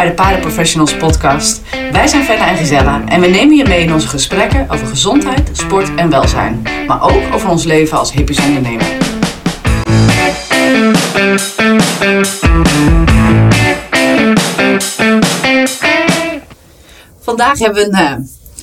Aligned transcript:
bij 0.00 0.08
de 0.08 0.14
Paardenprofessionals 0.14 0.96
podcast. 0.96 1.60
Wij 1.92 2.06
zijn 2.06 2.24
Fenna 2.24 2.48
en 2.48 2.56
Gisella 2.56 3.02
en 3.06 3.20
we 3.20 3.26
nemen 3.26 3.56
je 3.56 3.64
mee 3.64 3.82
in 3.82 3.92
onze 3.92 4.08
gesprekken 4.08 4.66
over 4.70 4.86
gezondheid, 4.86 5.50
sport 5.52 5.94
en 5.94 6.10
welzijn. 6.10 6.62
Maar 6.86 7.02
ook 7.02 7.34
over 7.34 7.48
ons 7.48 7.64
leven 7.64 7.98
als 7.98 8.12
hippies 8.12 8.40
ondernemer. 8.40 8.86
Vandaag 17.20 17.58
hebben 17.58 17.82
we 17.82 17.88
een, 17.88 17.94
eh, 17.94 18.14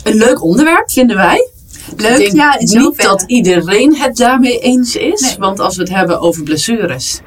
een 0.04 0.16
leuk 0.18 0.44
onderwerp, 0.44 0.92
vinden 0.92 1.16
wij. 1.16 1.50
Leuk, 1.98 2.12
Ik 2.12 2.18
denk 2.18 2.36
ja, 2.36 2.56
niet 2.60 3.02
dat 3.02 3.24
iedereen 3.28 3.96
het 3.96 4.18
daarmee 4.18 4.60
eens 4.60 4.96
is. 4.96 5.22
Nee. 5.22 5.36
Want 5.40 5.60
als 5.60 5.76
we 5.76 5.82
het 5.82 5.92
hebben 5.92 6.20
over 6.20 6.44
blessures, 6.44 7.22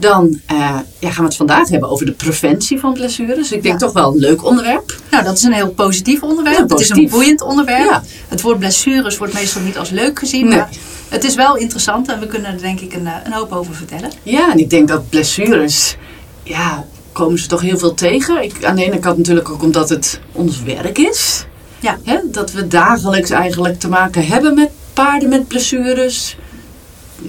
dan 0.00 0.40
eh, 0.46 0.56
ja, 0.98 1.10
gaan 1.10 1.22
we 1.22 1.28
het 1.28 1.36
vandaag 1.36 1.68
hebben 1.68 1.88
over 1.90 2.06
de 2.06 2.12
preventie 2.12 2.80
van 2.80 2.92
blessures. 2.92 3.52
Ik 3.52 3.62
denk 3.62 3.80
Ja. 3.80 3.86
toch 3.86 3.92
wel 3.94 4.12
een 4.12 4.18
leuk 4.18 4.44
onderwerp. 4.44 4.94
Nou, 5.10 5.24
dat 5.24 5.36
is 5.36 5.42
een 5.42 5.52
heel 5.52 5.70
positief 5.70 6.22
onderwerp. 6.22 6.70
Het 6.70 6.80
is 6.80 6.88
een 6.88 7.08
boeiend 7.10 7.40
onderwerp. 7.42 7.84
Ja. 7.90 8.02
Het 8.28 8.40
woord 8.40 8.58
blessures 8.58 9.18
wordt 9.18 9.32
meestal 9.34 9.62
niet 9.62 9.78
als 9.78 9.90
leuk 9.90 10.18
gezien, 10.18 10.48
Nee. 10.48 10.58
maar 10.58 10.68
het 11.08 11.24
is 11.24 11.34
wel 11.34 11.56
interessant 11.56 12.08
en 12.08 12.20
we 12.20 12.26
kunnen 12.26 12.52
er 12.52 12.60
denk 12.60 12.80
ik 12.80 12.94
een, 12.94 13.06
eh, 13.06 13.12
een 13.24 13.32
hoop 13.32 13.52
over 13.52 13.74
vertellen. 13.74 14.10
Ja, 14.22 14.52
en 14.52 14.58
ik 14.58 14.70
denk 14.70 14.88
dat 14.88 15.08
blessures, 15.08 15.96
ja, 16.42 16.84
komen 17.12 17.38
ze 17.38 17.46
toch 17.46 17.60
heel 17.60 17.78
veel 17.78 17.94
tegen. 17.94 18.42
Ik, 18.42 18.64
aan 18.64 18.76
de 18.76 18.84
ene 18.84 18.98
kant 18.98 19.16
natuurlijk 19.16 19.48
ook 19.50 19.62
omdat 19.62 19.88
het 19.88 20.20
ons 20.32 20.62
werk 20.62 20.98
is. 20.98 21.44
Ja. 21.80 21.98
Hè, 22.04 22.18
dat 22.24 22.52
we 22.52 22.66
dagelijks 22.68 23.30
eigenlijk 23.30 23.80
te 23.80 23.88
maken 23.88 24.26
hebben 24.26 24.54
met 24.54 24.68
paarden 24.92 25.28
met 25.28 25.48
blessures. 25.48 26.36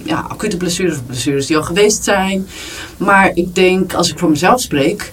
Ja, 0.04 0.26
acute 0.28 0.56
blessures 0.56 0.94
of 0.94 1.06
blessures 1.06 1.46
die 1.46 1.56
al 1.56 1.62
geweest 1.62 2.04
zijn. 2.04 2.46
Maar 2.96 3.30
ik 3.34 3.54
denk, 3.54 3.94
als 3.94 4.10
ik 4.10 4.18
voor 4.18 4.30
mezelf 4.30 4.60
spreek, 4.60 5.12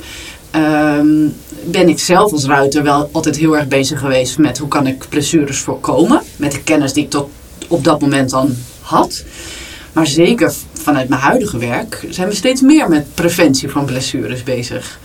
ehm, 0.51 1.27
ben 1.63 1.89
ik 1.89 1.99
zelf 1.99 2.31
als 2.31 2.45
ruiter 2.45 2.83
wel 2.83 3.09
altijd 3.11 3.37
heel 3.37 3.57
erg 3.57 3.67
bezig 3.67 3.99
geweest 3.99 4.37
met 4.37 4.57
hoe 4.57 4.67
kan 4.67 4.87
ik 4.87 5.05
blessures 5.09 5.59
voorkomen. 5.59 6.21
Met 6.35 6.51
de 6.51 6.63
kennis 6.63 6.93
die 6.93 7.03
ik 7.03 7.09
tot 7.09 7.29
op 7.67 7.83
dat 7.83 8.01
moment 8.01 8.29
dan 8.29 8.55
had. 8.81 9.23
Maar 9.93 10.07
zeker 10.07 10.53
vanuit 10.73 11.09
mijn 11.09 11.21
huidige 11.21 11.57
werk 11.57 12.05
zijn 12.09 12.27
we 12.27 12.35
steeds 12.35 12.61
meer 12.61 12.89
met 12.89 13.13
preventie 13.13 13.69
van 13.69 13.85
blessures 13.85 14.43
bezig. 14.43 14.99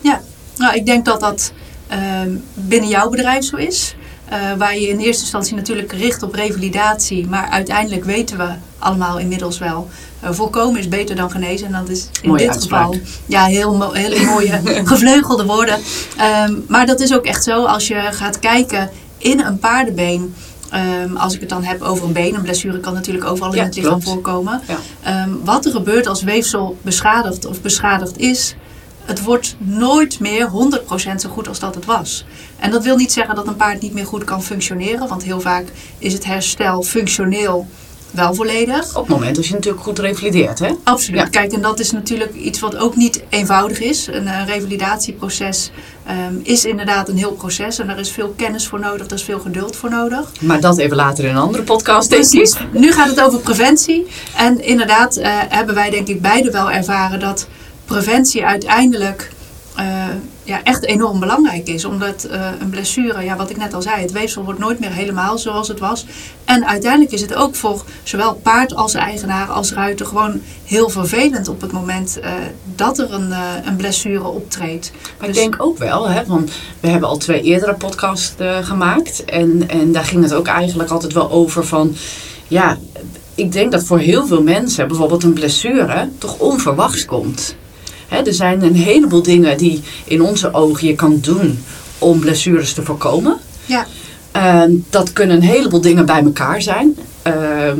Ja, 0.00 0.22
nou, 0.56 0.74
ik 0.74 0.86
denk 0.86 1.04
dat 1.04 1.20
dat 1.20 1.52
ehm, 1.86 2.30
binnen 2.54 2.88
jouw 2.88 3.08
bedrijf 3.08 3.44
zo 3.44 3.56
is. 3.56 3.94
Eh, 4.28 4.38
waar 4.58 4.78
je 4.78 4.88
in 4.88 4.98
eerste 4.98 5.22
instantie 5.22 5.54
natuurlijk 5.56 5.92
richt 5.92 6.22
op 6.22 6.34
revalidatie. 6.34 7.26
Maar 7.26 7.48
uiteindelijk 7.48 8.04
weten 8.04 8.38
we 8.38 8.48
allemaal 8.78 9.18
inmiddels 9.18 9.58
wel. 9.58 9.88
eh, 10.20 10.30
voorkomen 10.32 10.80
is 10.80 10.88
beter 10.88 11.16
dan 11.16 11.30
genezen. 11.30 11.66
En 11.66 11.72
dat 11.72 11.88
is 11.88 12.08
in 12.22 12.28
Mooie 12.28 12.40
dit 12.40 12.50
uitspraak. 12.50 12.82
geval 12.92 13.00
ja, 13.26 13.44
heel 13.44 13.92
hele 13.92 14.24
mooie 14.24 14.60
gevleugelde 14.84 15.44
woorden. 15.44 15.78
Ehm, 16.16 16.54
maar 16.68 16.86
dat 16.86 17.00
is 17.00 17.14
ook 17.14 17.24
echt 17.24 17.44
zo. 17.44 17.64
Als 17.64 17.86
je 17.86 18.08
gaat 18.10 18.38
kijken 18.38 18.90
in 19.18 19.40
een 19.40 19.58
paardenbeen. 19.58 20.34
ehm, 20.70 21.16
als 21.16 21.34
ik 21.34 21.40
het 21.40 21.48
dan 21.48 21.62
heb 21.64 21.82
over 21.82 22.04
een 22.06 22.12
been. 22.12 22.34
Een 22.34 22.42
blessure 22.42 22.80
kan 22.80 22.92
natuurlijk 22.94 23.24
overal 23.24 23.52
in 23.54 23.62
het 23.62 23.74
lichaam 23.76 23.90
klopt. 23.90 24.04
voorkomen. 24.04 24.60
Ja. 24.68 24.78
Ehm, 25.02 25.30
wat 25.44 25.64
er 25.64 25.70
gebeurt 25.70 26.06
als 26.06 26.22
weefsel 26.22 26.76
beschadigd 26.82 27.46
of 27.46 27.60
beschadigd 27.60 28.18
is, 28.18 28.54
het 29.06 29.22
wordt 29.22 29.56
nooit 29.58 30.20
meer 30.20 30.50
100% 30.50 31.14
zo 31.16 31.28
goed 31.28 31.48
als 31.48 31.58
dat 31.58 31.74
het 31.74 31.84
was. 31.84 32.24
En 32.58 32.70
dat 32.70 32.84
wil 32.84 32.96
niet 32.96 33.12
zeggen 33.12 33.34
dat 33.34 33.46
een 33.46 33.56
paard 33.56 33.82
niet 33.82 33.94
meer 33.94 34.06
goed 34.06 34.24
kan 34.24 34.42
functioneren, 34.42 35.08
want 35.08 35.22
heel 35.22 35.40
vaak 35.40 35.66
is 35.98 36.12
het 36.12 36.24
herstel 36.24 36.82
functioneel 36.82 37.66
wel 38.16 38.34
volledig. 38.34 38.96
Op 38.96 39.06
het 39.06 39.16
moment 39.16 39.36
als 39.36 39.48
je 39.48 39.54
natuurlijk 39.54 39.82
goed 39.82 39.98
revalideert, 39.98 40.58
hè? 40.58 40.70
Absoluut. 40.82 41.20
Ja. 41.20 41.26
Kijk, 41.26 41.52
en 41.52 41.60
dat 41.60 41.80
is 41.80 41.90
natuurlijk 41.90 42.34
iets 42.34 42.60
wat 42.60 42.76
ook 42.76 42.96
niet 42.96 43.22
eenvoudig 43.28 43.80
is. 43.80 44.06
Een 44.06 44.26
eh, 44.26 44.46
revalidatieproces 44.46 45.70
ehm, 46.06 46.34
is 46.42 46.64
inderdaad 46.64 47.08
een 47.08 47.16
heel 47.16 47.32
proces 47.32 47.78
en 47.78 47.86
daar 47.86 47.98
is 47.98 48.10
veel 48.10 48.34
kennis 48.36 48.66
voor 48.66 48.80
nodig, 48.80 49.06
daar 49.06 49.18
is 49.18 49.24
veel 49.24 49.40
geduld 49.40 49.76
voor 49.76 49.90
nodig. 49.90 50.32
Maar 50.40 50.60
dat 50.60 50.78
even 50.78 50.96
later 50.96 51.24
in 51.24 51.30
een 51.30 51.36
andere 51.36 51.62
podcast, 51.62 52.10
denk 52.10 52.24
ik. 52.24 52.56
Nu 52.72 52.92
gaat 52.92 53.08
het 53.08 53.20
over 53.20 53.38
preventie. 53.38 54.06
En 54.36 54.64
inderdaad 54.64 55.16
eh, 55.16 55.30
hebben 55.48 55.74
wij 55.74 55.90
denk 55.90 56.08
ik 56.08 56.22
beide 56.22 56.50
wel 56.50 56.70
ervaren 56.70 57.20
dat 57.20 57.46
preventie 57.86 58.46
uiteindelijk 58.46 59.30
eh, 59.76 60.04
ja, 60.42 60.62
echt 60.62 60.84
enorm 60.84 61.20
belangrijk 61.20 61.68
is. 61.68 61.84
Omdat 61.84 62.24
eh, 62.24 62.48
een 62.60 62.70
blessure, 62.70 63.22
ja, 63.22 63.36
wat 63.36 63.50
ik 63.50 63.56
net 63.56 63.74
al 63.74 63.82
zei, 63.82 64.00
het 64.00 64.12
weefsel 64.12 64.44
wordt 64.44 64.58
nooit 64.58 64.78
meer 64.80 64.90
helemaal 64.90 65.38
zoals 65.38 65.68
het 65.68 65.78
was. 65.78 66.06
En 66.44 66.66
uiteindelijk 66.66 67.12
is 67.12 67.20
het 67.20 67.34
ook 67.34 67.54
voor 67.54 67.84
zowel 68.02 68.34
paard 68.34 68.74
als 68.74 68.94
eigenaar 68.94 69.48
als 69.48 69.72
ruiter 69.72 70.06
gewoon 70.06 70.40
heel 70.64 70.88
vervelend 70.88 71.48
op 71.48 71.60
het 71.60 71.72
moment 71.72 72.20
eh, 72.20 72.32
dat 72.74 72.98
er 72.98 73.12
een, 73.12 73.32
een 73.64 73.76
blessure 73.76 74.28
optreedt. 74.28 74.92
Maar 75.18 75.28
ik 75.28 75.34
Dus- 75.34 75.42
denk 75.42 75.56
ook 75.58 75.78
wel, 75.78 76.08
hè, 76.08 76.26
want 76.26 76.50
we 76.80 76.88
hebben 76.88 77.08
al 77.08 77.16
twee 77.16 77.42
eerdere 77.42 77.74
podcasts 77.74 78.34
gemaakt. 78.62 79.24
En, 79.24 79.68
en 79.68 79.92
daar 79.92 80.04
ging 80.04 80.22
het 80.22 80.34
ook 80.34 80.46
eigenlijk 80.46 80.90
altijd 80.90 81.12
wel 81.12 81.30
over 81.30 81.66
van... 81.66 81.96
Ja, 82.48 82.78
ik 83.34 83.52
denk 83.52 83.72
dat 83.72 83.84
voor 83.84 83.98
heel 83.98 84.26
veel 84.26 84.42
mensen 84.42 84.88
bijvoorbeeld 84.88 85.22
een 85.22 85.32
blessure 85.32 86.08
toch 86.18 86.38
onverwachts 86.38 87.04
komt. 87.04 87.56
Er 88.08 88.34
zijn 88.34 88.62
een 88.62 88.74
heleboel 88.74 89.22
dingen 89.22 89.58
die 89.58 89.82
in 90.04 90.22
onze 90.22 90.52
ogen 90.54 90.86
je 90.86 90.94
kan 90.94 91.18
doen 91.20 91.58
om 91.98 92.20
blessures 92.20 92.72
te 92.72 92.82
voorkomen. 92.82 93.36
Ja. 93.64 93.86
Ehm, 94.32 94.70
dat 94.90 95.12
kunnen 95.12 95.36
een 95.36 95.42
heleboel 95.42 95.80
dingen 95.80 96.06
bij 96.06 96.22
elkaar 96.22 96.62
zijn. 96.62 96.96
Ehm, 97.22 97.78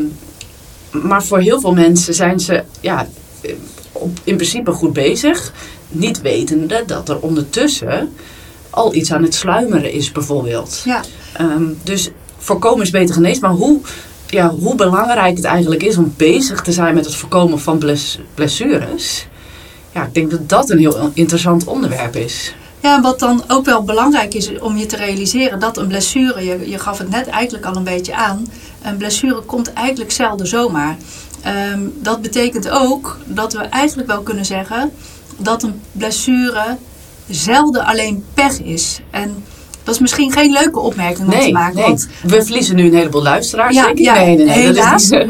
maar 0.90 1.24
voor 1.24 1.38
heel 1.38 1.60
veel 1.60 1.72
mensen 1.72 2.14
zijn 2.14 2.40
ze 2.40 2.62
ja, 2.80 3.08
eh, 3.40 3.52
in 4.24 4.36
principe 4.36 4.72
goed 4.72 4.92
bezig. 4.92 5.52
Niet 5.88 6.20
wetende 6.20 6.82
dat 6.86 7.08
er 7.08 7.18
ondertussen 7.20 8.12
al 8.70 8.94
iets 8.94 9.12
aan 9.12 9.22
het 9.22 9.34
sluimeren 9.34 9.92
is 9.92 10.12
bijvoorbeeld. 10.12 10.82
Ja. 10.84 11.00
Ehm, 11.32 11.64
dus 11.82 12.10
voorkomen 12.38 12.82
is 12.84 12.90
beter 12.90 13.14
genezen. 13.14 13.40
Maar 13.42 13.50
hoe, 13.50 13.80
ja, 14.26 14.48
hoe 14.50 14.74
belangrijk 14.74 15.36
het 15.36 15.44
eigenlijk 15.44 15.82
is 15.82 15.96
om 15.96 16.14
bezig 16.16 16.62
te 16.62 16.72
zijn 16.72 16.94
met 16.94 17.04
het 17.04 17.14
voorkomen 17.14 17.60
van 17.60 17.78
bles- 17.78 18.18
blessures. 18.34 19.26
Ja, 19.96 20.04
ik 20.04 20.14
denk 20.14 20.30
dat 20.30 20.48
dat 20.48 20.70
een 20.70 20.78
heel 20.78 21.10
interessant 21.14 21.64
onderwerp 21.66 22.16
is. 22.16 22.54
Ja, 22.80 23.00
wat 23.00 23.18
dan 23.18 23.42
ook 23.48 23.64
wel 23.64 23.82
belangrijk 23.82 24.34
is 24.34 24.58
om 24.60 24.76
je 24.76 24.86
te 24.86 24.96
realiseren 24.96 25.60
dat 25.60 25.76
een 25.76 25.86
blessure, 25.86 26.44
je, 26.44 26.70
je 26.70 26.78
gaf 26.78 26.98
het 26.98 27.10
net 27.10 27.26
eigenlijk 27.26 27.64
al 27.66 27.76
een 27.76 27.84
beetje 27.84 28.14
aan, 28.14 28.46
een 28.82 28.96
blessure 28.96 29.40
komt 29.40 29.72
eigenlijk 29.72 30.10
zelden 30.12 30.46
zomaar. 30.46 30.96
Ehm, 31.42 31.80
dat 32.02 32.22
betekent 32.22 32.70
ook 32.70 33.18
dat 33.24 33.52
we 33.52 33.58
eigenlijk 33.58 34.08
wel 34.08 34.20
kunnen 34.22 34.44
zeggen 34.44 34.90
dat 35.36 35.62
een 35.62 35.80
blessure 35.92 36.76
zelden 37.28 37.84
alleen 37.84 38.24
pech 38.34 38.62
is. 38.62 39.00
En 39.10 39.44
dat 39.84 39.94
is 39.94 40.00
misschien 40.00 40.32
geen 40.32 40.52
leuke 40.52 40.78
opmerking 40.78 41.32
om 41.32 41.40
te 41.40 41.50
maken. 41.52 41.74
nee. 41.76 41.84
Want 41.84 42.08
we 42.22 42.42
verliezen 42.44 42.76
nu 42.76 42.84
een 42.86 42.94
heleboel 42.94 43.22
luisteraars. 43.22 43.74
Ja, 43.74 43.84
denk 43.84 43.98
ik. 43.98 44.04
ja, 44.04 44.14
nee, 44.14 44.36
nee, 44.36 44.46
is 44.46 44.54
helaas. 44.54 45.10
niet- 45.10 45.26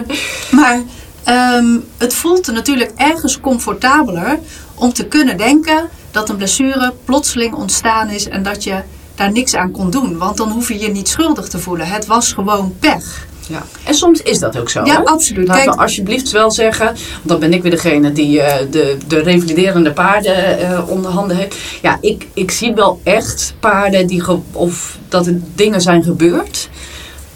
Maar 0.50 0.80
ehm, 1.26 1.66
het 1.96 2.14
voelt 2.14 2.46
natuurlijk 2.52 2.92
ergens 2.96 3.40
comfortabeler 3.40 4.38
om 4.74 4.92
te 4.92 5.04
kunnen 5.06 5.36
denken 5.36 5.88
dat 6.10 6.28
een 6.28 6.36
blessure 6.36 6.92
plotseling 7.04 7.54
ontstaan 7.54 8.08
is 8.10 8.28
en 8.28 8.42
dat 8.42 8.64
je 8.64 8.80
daar 9.14 9.32
niks 9.32 9.54
aan 9.54 9.70
kon 9.70 9.90
doen. 9.90 10.18
Want 10.18 10.36
dan 10.36 10.50
hoef 10.50 10.68
je 10.68 10.78
je 10.80 10.88
niet 10.88 11.08
schuldig 11.08 11.48
te 11.48 11.58
voelen. 11.58 11.86
Het 11.86 12.06
was 12.06 12.32
gewoon 12.32 12.74
pech. 12.80 13.26
Ja. 13.48 13.62
En 13.84 13.94
soms 13.94 14.22
is 14.22 14.38
dat 14.38 14.58
ook 14.58 14.70
zo. 14.70 14.84
Ja, 14.84 14.96
hè? 14.96 15.04
absoluut. 15.04 15.46
Laten 15.48 15.62
Kijk- 15.64 15.76
we 15.76 15.82
alsjeblieft 15.82 16.30
wel 16.30 16.50
zeggen, 16.50 16.86
want 16.86 16.98
dan 17.24 17.38
ben 17.40 17.52
ik 17.52 17.62
weer 17.62 17.70
degene 17.70 18.12
die 18.12 18.40
eh, 18.40 18.66
de, 18.70 18.96
de 19.06 19.18
revaliderende 19.18 19.92
paarden 19.92 20.58
eh, 20.58 20.88
onder 20.88 21.10
handen 21.10 21.36
heeft. 21.36 21.56
Ja, 21.82 21.98
ik, 22.00 22.26
ik 22.34 22.50
zie 22.50 22.74
wel 22.74 23.00
echt 23.04 23.54
paarden 23.60 24.06
die, 24.06 24.20
ge- 24.20 24.38
of 24.52 24.98
dat 25.08 25.26
er 25.26 25.40
dingen 25.54 25.80
zijn 25.80 26.02
gebeurd. 26.02 26.68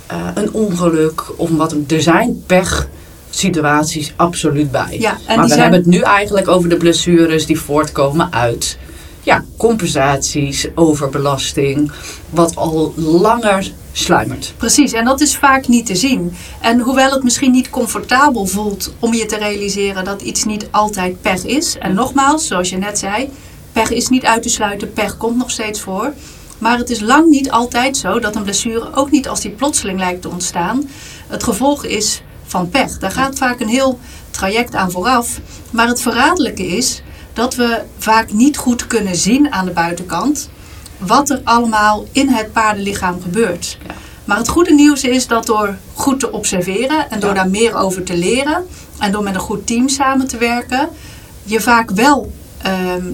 Eh, 0.06 0.16
een 0.34 0.52
ongeluk 0.52 1.22
of 1.36 1.50
wat. 1.50 1.74
Er 1.88 2.02
zijn 2.02 2.42
pechsituaties 3.30 4.12
absoluut 4.16 4.70
bij. 4.70 4.96
Ja, 4.98 5.16
en 5.26 5.36
maar 5.36 5.44
we 5.44 5.48
zijn- 5.48 5.60
hebben 5.60 5.78
het 5.80 5.88
nu 5.88 6.00
eigenlijk 6.00 6.48
over 6.48 6.68
de 6.68 6.76
blessures 6.76 7.46
die 7.46 7.60
voortkomen 7.60 8.32
uit 8.32 8.78
ja, 9.22 9.44
compensaties, 9.56 10.66
overbelasting, 10.74 11.92
wat 12.30 12.56
al 12.56 12.92
langer 12.96 13.70
sluimert. 13.92 14.54
Precies, 14.56 14.92
en 14.92 15.04
dat 15.04 15.20
is 15.20 15.36
vaak 15.36 15.68
niet 15.68 15.86
te 15.86 15.94
zien. 15.96 16.32
En 16.60 16.80
hoewel 16.80 17.10
het 17.10 17.22
misschien 17.22 17.50
niet 17.52 17.70
comfortabel 17.70 18.46
voelt 18.46 18.92
om 18.98 19.14
je 19.14 19.26
te 19.26 19.36
realiseren 19.36 20.04
dat 20.04 20.22
iets 20.22 20.44
niet 20.44 20.68
altijd 20.70 21.20
pech 21.20 21.44
is. 21.44 21.76
En 21.78 21.94
nogmaals, 21.94 22.46
zoals 22.46 22.70
je 22.70 22.76
net 22.76 22.98
zei, 22.98 23.30
pech 23.72 23.90
is 23.90 24.08
niet 24.08 24.24
uit 24.24 24.42
te 24.42 24.48
sluiten, 24.48 24.92
pech 24.92 25.16
komt 25.16 25.36
nog 25.36 25.50
steeds 25.50 25.80
voor. 25.80 26.12
Maar 26.58 26.78
het 26.78 26.90
is 26.90 27.00
lang 27.00 27.28
niet 27.28 27.50
altijd 27.50 27.96
zo 27.96 28.18
dat 28.18 28.36
een 28.36 28.42
blessure, 28.42 28.94
ook 28.94 29.10
niet 29.10 29.28
als 29.28 29.40
die 29.40 29.50
plotseling 29.50 29.98
lijkt 29.98 30.22
te 30.22 30.28
ontstaan, 30.28 30.88
het 31.28 31.42
gevolg 31.42 31.84
is 31.84 32.22
van 32.50 32.68
pech. 32.68 32.98
Daar 32.98 33.10
gaat 33.10 33.38
vaak 33.38 33.60
een 33.60 33.68
heel 33.68 33.98
traject 34.30 34.74
aan 34.74 34.90
vooraf. 34.90 35.40
Maar 35.70 35.88
het 35.88 36.00
verraderlijke 36.00 36.66
is 36.66 37.02
dat 37.32 37.54
we 37.54 37.82
vaak 37.98 38.32
niet 38.32 38.56
goed 38.56 38.86
kunnen 38.86 39.16
zien 39.16 39.52
aan 39.52 39.64
de 39.64 39.70
buitenkant 39.70 40.48
wat 40.98 41.30
er 41.30 41.40
allemaal 41.44 42.06
in 42.12 42.28
het 42.28 42.52
paardenlichaam 42.52 43.22
gebeurt. 43.22 43.78
Ja. 43.86 43.94
Maar 44.24 44.38
het 44.38 44.48
goede 44.48 44.74
nieuws 44.74 45.04
is 45.04 45.26
dat 45.26 45.46
door 45.46 45.76
goed 45.94 46.20
te 46.20 46.32
observeren 46.32 47.10
en 47.10 47.20
door 47.20 47.28
Ja. 47.28 47.34
daar 47.34 47.50
meer 47.50 47.74
over 47.74 48.02
te 48.02 48.16
leren 48.16 48.66
en 48.98 49.12
door 49.12 49.22
met 49.22 49.34
een 49.34 49.40
goed 49.40 49.66
team 49.66 49.88
samen 49.88 50.26
te 50.26 50.36
werken, 50.38 50.88
je 51.42 51.60
vaak 51.60 51.90
wel 51.90 52.32
ehm, 52.62 53.04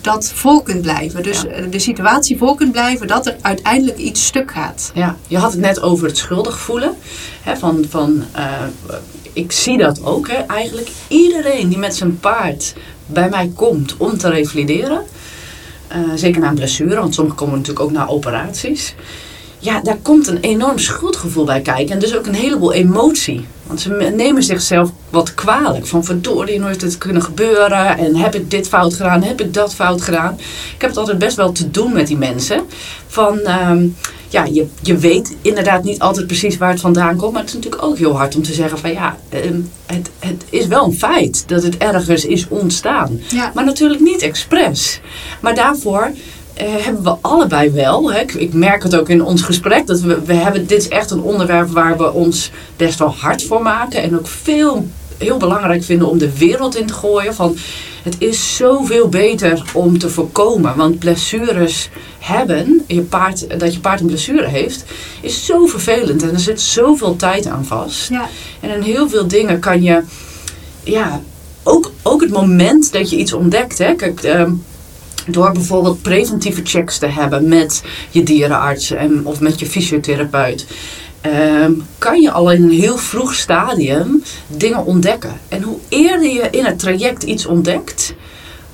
dat 0.00 0.32
voor 0.34 0.62
kunt 0.62 0.82
blijven. 0.82 1.22
Dus 1.22 1.42
Ja. 1.42 1.48
eh, 1.48 1.64
de 1.70 1.78
situatie 1.78 2.38
voor 2.38 2.54
kunt 2.56 2.72
blijven 2.72 3.06
dat 3.06 3.26
er 3.26 3.36
uiteindelijk 3.40 3.98
iets 3.98 4.26
stuk 4.26 4.50
gaat. 4.50 4.90
Ja, 4.94 5.16
je 5.26 5.38
had 5.38 5.52
het 5.52 5.60
net 5.60 5.80
over 5.80 6.06
het 6.06 6.16
schuldig 6.16 6.58
voelen. 6.58 6.94
Hè, 7.42 7.56
van, 7.56 7.84
van, 7.88 8.24
eh, 8.32 8.44
ik 9.32 9.52
zie 9.52 9.78
dat 9.78 10.04
ook. 10.04 10.28
Hè. 10.28 10.34
Eigenlijk 10.34 10.88
iedereen 11.08 11.68
die 11.68 11.78
met 11.78 11.96
zijn 11.96 12.18
paard 12.20 12.74
bij 13.06 13.28
mij 13.28 13.50
komt 13.54 13.96
om 13.96 14.18
te 14.18 14.28
revalideren. 14.30 15.02
eh, 15.88 15.98
zeker 16.14 16.40
na 16.40 16.48
een 16.48 16.54
blessure, 16.54 16.94
want 17.00 17.14
sommigen 17.14 17.38
komen 17.38 17.54
natuurlijk 17.58 17.84
ook 17.86 17.92
na 17.92 18.06
operaties. 18.06 18.94
Ja, 19.58 19.80
daar 19.80 19.96
komt 20.02 20.26
een 20.26 20.40
enorm 20.40 20.78
schuldgevoel 20.78 21.44
bij 21.44 21.60
kijken. 21.60 21.94
En 21.94 21.98
dus 22.00 22.16
ook 22.16 22.26
een 22.26 22.34
heleboel 22.34 22.72
emotie. 22.72 23.46
Want 23.68 23.80
ze 23.80 24.12
nemen 24.16 24.42
zichzelf 24.42 24.90
wat 25.10 25.34
kwalijk. 25.34 25.86
Van 25.86 26.04
verdorie, 26.04 26.58
nooit 26.58 26.80
dit 26.80 26.98
kunnen 26.98 27.22
gebeuren. 27.22 27.98
En 27.98 28.16
heb 28.16 28.34
ik 28.34 28.50
dit 28.50 28.68
fout 28.68 28.94
gedaan? 28.94 29.22
Heb 29.22 29.40
ik 29.40 29.54
dat 29.54 29.74
fout 29.74 30.02
gedaan? 30.02 30.34
Ik 30.74 30.80
heb 30.80 30.90
het 30.90 30.98
altijd 30.98 31.18
best 31.18 31.36
wel 31.36 31.52
te 31.52 31.70
doen 31.70 31.92
met 31.92 32.06
die 32.06 32.16
mensen. 32.16 32.62
Van, 33.06 33.38
ehm, 33.38 33.86
ja, 34.28 34.44
je, 34.44 34.66
je 34.82 34.96
weet 34.96 35.36
inderdaad 35.42 35.84
niet 35.84 35.98
altijd 35.98 36.26
precies 36.26 36.56
waar 36.56 36.70
het 36.70 36.80
vandaan 36.80 37.16
komt. 37.16 37.32
Maar 37.32 37.40
het 37.40 37.50
is 37.50 37.56
natuurlijk 37.56 37.82
ook 37.82 37.98
heel 37.98 38.16
hard 38.16 38.36
om 38.36 38.42
te 38.42 38.52
zeggen 38.52 38.78
van 38.78 38.92
ja, 38.92 39.16
ehm, 39.28 39.60
het, 39.86 40.10
het 40.18 40.44
is 40.50 40.66
wel 40.66 40.84
een 40.84 40.98
feit 40.98 41.48
dat 41.48 41.62
het 41.62 41.76
ergens 41.76 42.24
is 42.24 42.48
ontstaan. 42.48 43.20
Ja. 43.28 43.52
Maar 43.54 43.64
natuurlijk 43.64 44.00
niet 44.00 44.22
expres. 44.22 45.00
Maar 45.40 45.54
daarvoor 45.54 46.10
hebben 46.66 47.02
we 47.02 47.16
allebei 47.20 47.70
wel. 47.70 48.12
Hè. 48.12 48.20
Ik, 48.20 48.34
ik 48.34 48.52
merk 48.52 48.82
het 48.82 48.96
ook 48.96 49.08
in 49.08 49.24
ons 49.24 49.42
gesprek. 49.42 49.86
Dat 49.86 50.00
we, 50.00 50.20
we 50.24 50.34
hebben, 50.34 50.66
dit 50.66 50.78
is 50.78 50.88
echt 50.88 51.10
een 51.10 51.22
onderwerp 51.22 51.68
waar 51.68 51.96
we 51.96 52.12
ons 52.12 52.50
best 52.76 52.98
wel 52.98 53.14
hard 53.18 53.42
voor 53.42 53.62
maken. 53.62 54.02
En 54.02 54.18
ook 54.18 54.26
veel, 54.26 54.86
heel 55.18 55.36
belangrijk 55.36 55.84
vinden 55.84 56.08
om 56.08 56.18
de 56.18 56.38
wereld 56.38 56.76
in 56.76 56.86
te 56.86 56.92
gooien. 56.92 57.34
Van, 57.34 57.56
het 58.02 58.16
is 58.18 58.56
zoveel 58.56 59.08
beter 59.08 59.62
om 59.72 59.98
te 59.98 60.08
voorkomen. 60.08 60.76
Want 60.76 60.98
blessures 60.98 61.88
hebben, 62.18 62.84
je 62.86 63.00
paard, 63.00 63.60
dat 63.60 63.74
je 63.74 63.80
paard 63.80 64.00
een 64.00 64.06
blessure 64.06 64.46
heeft, 64.46 64.84
is 65.20 65.46
zo 65.46 65.66
vervelend. 65.66 66.22
En 66.22 66.32
er 66.32 66.40
zit 66.40 66.60
zoveel 66.60 67.16
tijd 67.16 67.46
aan 67.46 67.64
vast. 67.64 68.08
Ja. 68.08 68.28
En 68.60 68.70
in 68.70 68.82
heel 68.82 69.08
veel 69.08 69.26
dingen 69.26 69.58
kan 69.58 69.82
je, 69.82 70.02
ja, 70.82 71.20
ook, 71.62 71.92
ook 72.02 72.20
het 72.20 72.30
moment 72.30 72.92
dat 72.92 73.10
je 73.10 73.16
iets 73.16 73.32
ontdekt. 73.32 73.78
Hè, 73.78 73.94
kijk, 73.94 74.22
ehm, 74.22 74.52
door 75.30 75.52
bijvoorbeeld 75.52 76.02
preventieve 76.02 76.60
checks 76.64 76.98
te 76.98 77.06
hebben 77.06 77.48
met 77.48 77.82
je 78.10 78.22
dierenarts 78.22 78.90
en, 78.90 79.26
of 79.26 79.40
met 79.40 79.58
je 79.58 79.66
fysiotherapeut. 79.66 80.66
ehm, 81.20 81.72
kan 81.98 82.20
je 82.20 82.30
al 82.30 82.52
in 82.52 82.62
een 82.62 82.70
heel 82.70 82.96
vroeg 82.98 83.34
stadium 83.34 84.22
dingen 84.46 84.84
ontdekken. 84.84 85.32
En 85.48 85.62
hoe 85.62 85.78
eerder 85.88 86.32
je 86.32 86.48
in 86.50 86.64
het 86.64 86.78
traject 86.78 87.22
iets 87.22 87.46
ontdekt, 87.46 88.14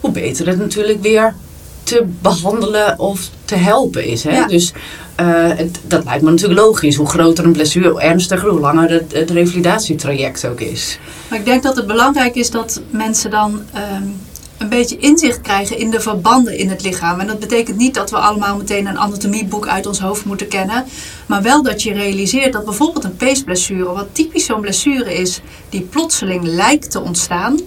hoe 0.00 0.10
beter 0.10 0.46
het 0.46 0.58
natuurlijk 0.58 1.02
weer 1.02 1.34
te 1.82 2.04
behandelen 2.22 2.98
of 2.98 3.30
te 3.44 3.54
helpen 3.54 4.04
is. 4.04 4.24
Hè? 4.24 4.36
Ja. 4.36 4.46
Dus 4.46 4.72
eh, 5.14 5.26
het, 5.56 5.78
dat 5.86 6.04
lijkt 6.04 6.22
me 6.22 6.30
natuurlijk 6.30 6.60
logisch. 6.60 6.96
Hoe 6.96 7.06
groter 7.08 7.44
een 7.44 7.52
blessure, 7.52 7.88
hoe 7.90 8.00
ernstiger, 8.00 8.48
hoe 8.48 8.60
langer 8.60 8.90
het, 8.90 9.12
het 9.12 9.30
revalidatietraject 9.30 10.46
ook 10.46 10.60
is. 10.60 10.98
Maar 11.28 11.38
ik 11.38 11.44
denk 11.44 11.62
dat 11.62 11.76
het 11.76 11.86
belangrijk 11.86 12.34
is 12.34 12.50
dat 12.50 12.80
mensen 12.90 13.30
dan 13.30 13.62
ehm, 13.72 14.02
een 14.58 14.68
beetje 14.68 14.96
inzicht 14.96 15.40
krijgen 15.40 15.78
in 15.78 15.90
de 15.90 16.00
verbanden 16.00 16.58
in 16.58 16.68
het 16.68 16.82
lichaam. 16.82 17.20
En 17.20 17.26
dat 17.26 17.38
betekent 17.38 17.76
niet 17.76 17.94
dat 17.94 18.10
we 18.10 18.16
allemaal 18.16 18.56
meteen 18.56 18.86
een 18.86 18.98
anatomieboek 18.98 19.68
uit 19.68 19.86
ons 19.86 20.00
hoofd 20.00 20.24
moeten 20.24 20.48
kennen. 20.48 20.84
Maar 21.26 21.42
wel 21.42 21.62
dat 21.62 21.82
je 21.82 21.92
realiseert 21.92 22.52
dat 22.52 22.64
bijvoorbeeld 22.64 23.04
een 23.04 23.16
peesblessure, 23.16 23.92
wat 23.92 24.06
typisch 24.12 24.44
zo'n 24.44 24.60
blessure 24.60 25.14
is, 25.14 25.40
die 25.68 25.80
plotseling 25.80 26.44
lijkt 26.44 26.90
te 26.90 27.00
ontstaan, 27.00 27.60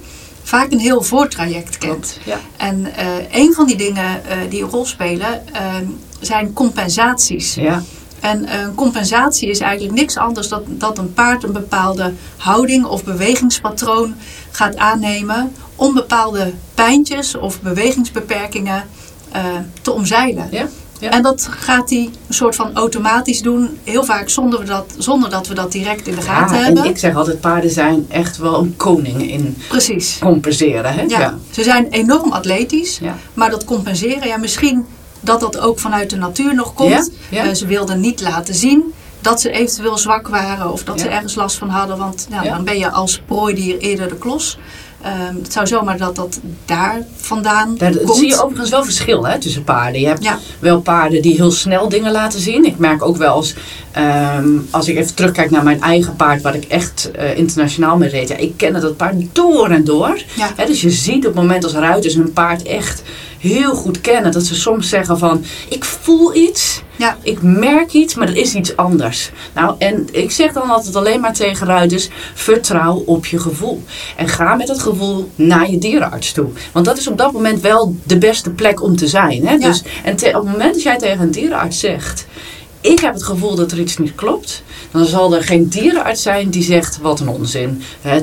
vaak 0.43 0.71
een 0.71 0.79
heel 0.79 1.01
voortraject 1.01 1.77
kent. 1.77 2.19
Ja. 2.23 2.39
En 2.57 2.95
eh, 2.95 3.07
een 3.31 3.53
van 3.53 3.65
die 3.65 3.75
dingen 3.75 4.25
eh, 4.25 4.37
die 4.49 4.63
een 4.63 4.69
rol 4.69 4.85
spelen 4.85 5.53
ehm, 5.53 5.85
zijn 6.19 6.53
compensaties. 6.53 7.53
Ja. 7.53 7.83
En 8.19 8.45
eh, 8.45 8.61
een 8.61 8.75
compensatie 8.75 9.49
is 9.49 9.59
eigenlijk 9.59 9.99
niks 9.99 10.17
anders 10.17 10.47
dan 10.47 10.63
dat 10.67 10.97
een 10.97 11.13
paard 11.13 11.43
een 11.43 11.51
bepaalde 11.51 12.13
houding 12.37 12.85
of 12.85 13.03
bewegingspatroon 13.03 14.15
gaat 14.51 14.77
aannemen 14.77 15.51
om 15.75 15.93
bepaalde 15.93 16.53
pijntjes 16.75 17.35
of 17.35 17.61
bewegingsbeperkingen 17.61 18.83
eh, 19.31 19.43
te 19.81 19.91
omzeilen. 19.91 20.47
Ja. 20.51 20.67
Ja. 20.99 21.09
En 21.09 21.21
dat 21.21 21.47
gaat 21.51 21.89
hij 21.89 22.09
een 22.27 22.33
soort 22.33 22.55
van 22.55 22.75
automatisch 22.75 23.41
doen, 23.41 23.77
heel 23.83 24.03
vaak 24.03 24.29
zonder, 24.29 24.59
we 24.59 24.65
dat, 24.65 24.93
zonder 24.97 25.29
dat 25.29 25.47
we 25.47 25.53
dat 25.53 25.71
direct 25.71 26.07
in 26.07 26.15
de 26.15 26.21
gaten 26.21 26.57
Ja, 26.57 26.63
hebben. 26.63 26.83
en 26.83 26.89
ik 26.89 26.97
zeg 26.97 27.15
altijd, 27.15 27.39
paarden 27.41 27.71
zijn 27.71 28.05
echt 28.09 28.37
wel 28.37 28.59
een 28.59 28.73
koning 28.77 29.31
in 29.31 29.57
Precies. 29.69 30.17
compenseren. 30.21 30.93
Hè? 30.93 31.01
Ja. 31.01 31.37
Ze 31.51 31.63
zijn 31.63 31.87
enorm 31.89 32.31
atletisch, 32.31 32.99
maar 33.33 33.49
dat 33.49 33.65
compenseren, 33.65 34.27
ja, 34.27 34.37
misschien 34.37 34.85
dat 35.27 35.39
dat 35.39 35.59
ook 35.59 35.79
vanuit 35.79 36.09
de 36.09 36.15
natuur 36.15 36.55
nog 36.55 36.73
komt. 36.73 36.89
Ja, 37.29 37.43
ja. 37.43 37.49
Eh, 37.49 37.53
ze 37.53 37.65
wilden 37.65 37.99
niet 37.99 38.21
laten 38.21 38.55
zien 38.55 38.93
dat 39.21 39.41
ze 39.41 39.51
eventueel 39.51 39.97
zwak 39.97 40.27
waren 40.27 40.71
of 40.71 40.83
dat 40.83 40.99
ze 40.99 41.07
ergens 41.07 41.35
last 41.35 41.57
van 41.57 41.69
hadden, 41.69 41.97
want 41.97 42.27
nou, 42.29 42.43
Ja. 42.45 42.53
dan 42.55 42.63
ben 42.63 42.77
je 42.77 42.91
als 42.91 43.21
prooidier 43.25 43.77
eerder 43.77 44.09
de 44.09 44.17
klos. 44.17 44.57
Ehm, 45.01 45.35
het 45.41 45.53
zou 45.53 45.67
zomaar 45.67 45.97
dat 45.97 46.15
dat 46.15 46.39
daar 46.65 47.05
vandaan 47.15 47.75
Daar 47.77 47.97
komt. 47.97 48.17
zie 48.17 48.27
je 48.27 48.41
overigens 48.43 48.69
wel 48.69 48.83
verschil 48.83 49.25
hè, 49.25 49.39
tussen 49.39 49.63
paarden. 49.63 50.01
Je 50.01 50.07
hebt 50.07 50.23
Ja. 50.23 50.39
wel 50.59 50.81
paarden 50.81 51.21
die 51.21 51.35
heel 51.35 51.51
snel 51.51 51.89
dingen 51.89 52.11
laten 52.11 52.39
zien. 52.39 52.65
Ik 52.65 52.77
merk 52.77 53.03
ook 53.05 53.17
wel 53.17 53.33
als, 53.33 53.55
ehm, 53.91 54.49
als 54.69 54.87
ik 54.87 54.97
even 54.97 55.15
terugkijk 55.15 55.51
naar 55.51 55.63
mijn 55.63 55.81
eigen 55.81 56.15
paard, 56.15 56.41
waar 56.41 56.55
ik 56.55 56.63
echt 56.63 57.11
eh, 57.11 57.37
internationaal 57.37 57.97
mee 57.97 58.09
reed. 58.09 58.27
Ja, 58.27 58.35
ik 58.35 58.53
ken 58.57 58.73
dat 58.81 58.97
paard 58.97 59.15
door 59.31 59.69
en 59.69 59.83
door. 59.83 60.19
Ja. 60.35 60.49
Hè, 60.55 60.65
dus 60.65 60.81
je 60.81 60.89
ziet 60.89 61.17
op 61.27 61.33
het 61.33 61.41
moment 61.41 61.63
als 61.63 61.73
ruiters 61.73 62.13
een 62.13 62.33
paard 62.33 62.63
echt 62.63 63.01
heel 63.47 63.75
goed 63.75 64.01
kennen. 64.01 64.31
Dat 64.31 64.45
ze 64.45 64.55
soms 64.55 64.89
zeggen 64.89 65.17
van, 65.17 65.43
ik 65.69 65.85
voel 65.85 66.35
iets. 66.35 66.81
Ja. 66.95 67.17
Ik 67.21 67.41
merk 67.41 67.93
iets, 67.93 68.15
maar 68.15 68.27
er 68.27 68.37
is 68.37 68.53
iets 68.53 68.75
anders. 68.75 69.31
Nou, 69.53 69.75
en 69.77 70.07
ik 70.11 70.31
zeg 70.31 70.53
dan 70.53 70.69
altijd 70.69 70.95
alleen 70.95 71.19
maar 71.19 71.33
tegen 71.33 71.67
ruiters: 71.67 72.09
vertrouw 72.33 73.03
op 73.05 73.25
je 73.25 73.39
gevoel. 73.39 73.83
En 74.15 74.27
ga 74.27 74.55
met 74.55 74.67
het 74.67 74.79
gevoel 74.79 75.29
naar 75.35 75.71
je 75.71 75.77
dierenarts 75.77 76.31
toe. 76.31 76.47
Want 76.71 76.85
dat 76.85 76.97
is 76.97 77.07
op 77.07 77.17
dat 77.17 77.31
moment 77.31 77.61
wel 77.61 77.95
de 78.03 78.17
beste 78.17 78.49
plek 78.49 78.81
om 78.81 78.95
te 78.95 79.07
zijn. 79.07 79.47
Hè? 79.47 79.53
Ja. 79.53 79.67
Dus, 79.67 79.83
en 80.03 80.15
te- 80.15 80.27
op 80.27 80.33
het 80.33 80.51
moment 80.51 80.73
dat 80.73 80.83
jij 80.83 80.97
tegen 80.97 81.19
een 81.19 81.31
dierenarts 81.31 81.79
zegt: 81.79 82.25
ik 82.81 82.99
heb 82.99 83.13
het 83.13 83.23
gevoel 83.23 83.55
dat 83.55 83.71
er 83.71 83.79
iets 83.79 83.97
niet 83.97 84.15
klopt. 84.15 84.63
Dan 84.91 85.05
zal 85.05 85.35
er 85.35 85.43
geen 85.43 85.67
dierenarts 85.67 86.21
zijn 86.21 86.49
die 86.49 86.63
zegt 86.63 86.99
wat 87.01 87.19
een 87.19 87.29
onzin. 87.29 87.81
Hè, 88.01 88.17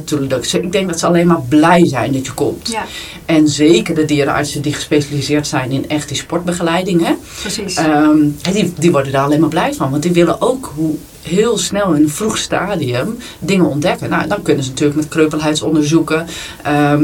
ik 0.60 0.72
denk 0.72 0.88
dat 0.88 0.98
ze 0.98 1.06
alleen 1.06 1.26
maar 1.26 1.42
blij 1.48 1.86
zijn 1.86 2.12
dat 2.12 2.26
je 2.26 2.32
komt. 2.32 2.68
Ja, 2.68 2.84
En 3.26 3.48
zeker 3.48 3.94
de 3.94 4.04
dierenartsen 4.04 4.62
die 4.62 4.72
gespecialiseerd 4.74 5.46
zijn 5.46 5.70
in 5.70 5.88
echt 5.88 6.08
die 6.08 6.16
sportbegeleiding. 6.16 7.06
Hè? 7.06 7.12
precies. 7.40 7.76
Ehm, 7.76 8.18
die, 8.52 8.72
die 8.78 8.92
worden 8.92 9.12
daar 9.12 9.24
alleen 9.24 9.40
maar 9.40 9.48
blij 9.48 9.74
van. 9.74 9.90
Want 9.90 10.02
die 10.02 10.12
willen 10.12 10.40
ook 10.40 10.72
hoe 10.74 10.94
heel 11.22 11.58
snel 11.58 11.92
in 11.92 12.02
een 12.02 12.10
vroeg 12.10 12.38
stadium 12.38 13.18
dingen 13.38 13.66
ontdekken. 13.66 14.10
Nou, 14.10 14.28
dan 14.28 14.42
kunnen 14.42 14.64
ze 14.64 14.70
natuurlijk 14.70 14.96
met 14.96 15.08
kreupelheidsonderzoeken, 15.08 16.26
ehm, 16.62 17.02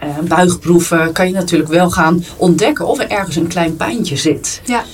eh, 0.00 0.08
buigproeven, 0.22 1.12
kan 1.12 1.26
je 1.26 1.32
natuurlijk 1.32 1.70
wel 1.70 1.90
gaan 1.90 2.24
ontdekken 2.36 2.86
of 2.86 2.98
er 2.98 3.08
ergens 3.08 3.36
een 3.36 3.46
klein 3.46 3.76
pijntje 3.76 4.16
zit. 4.16 4.60
ja. 4.64 4.84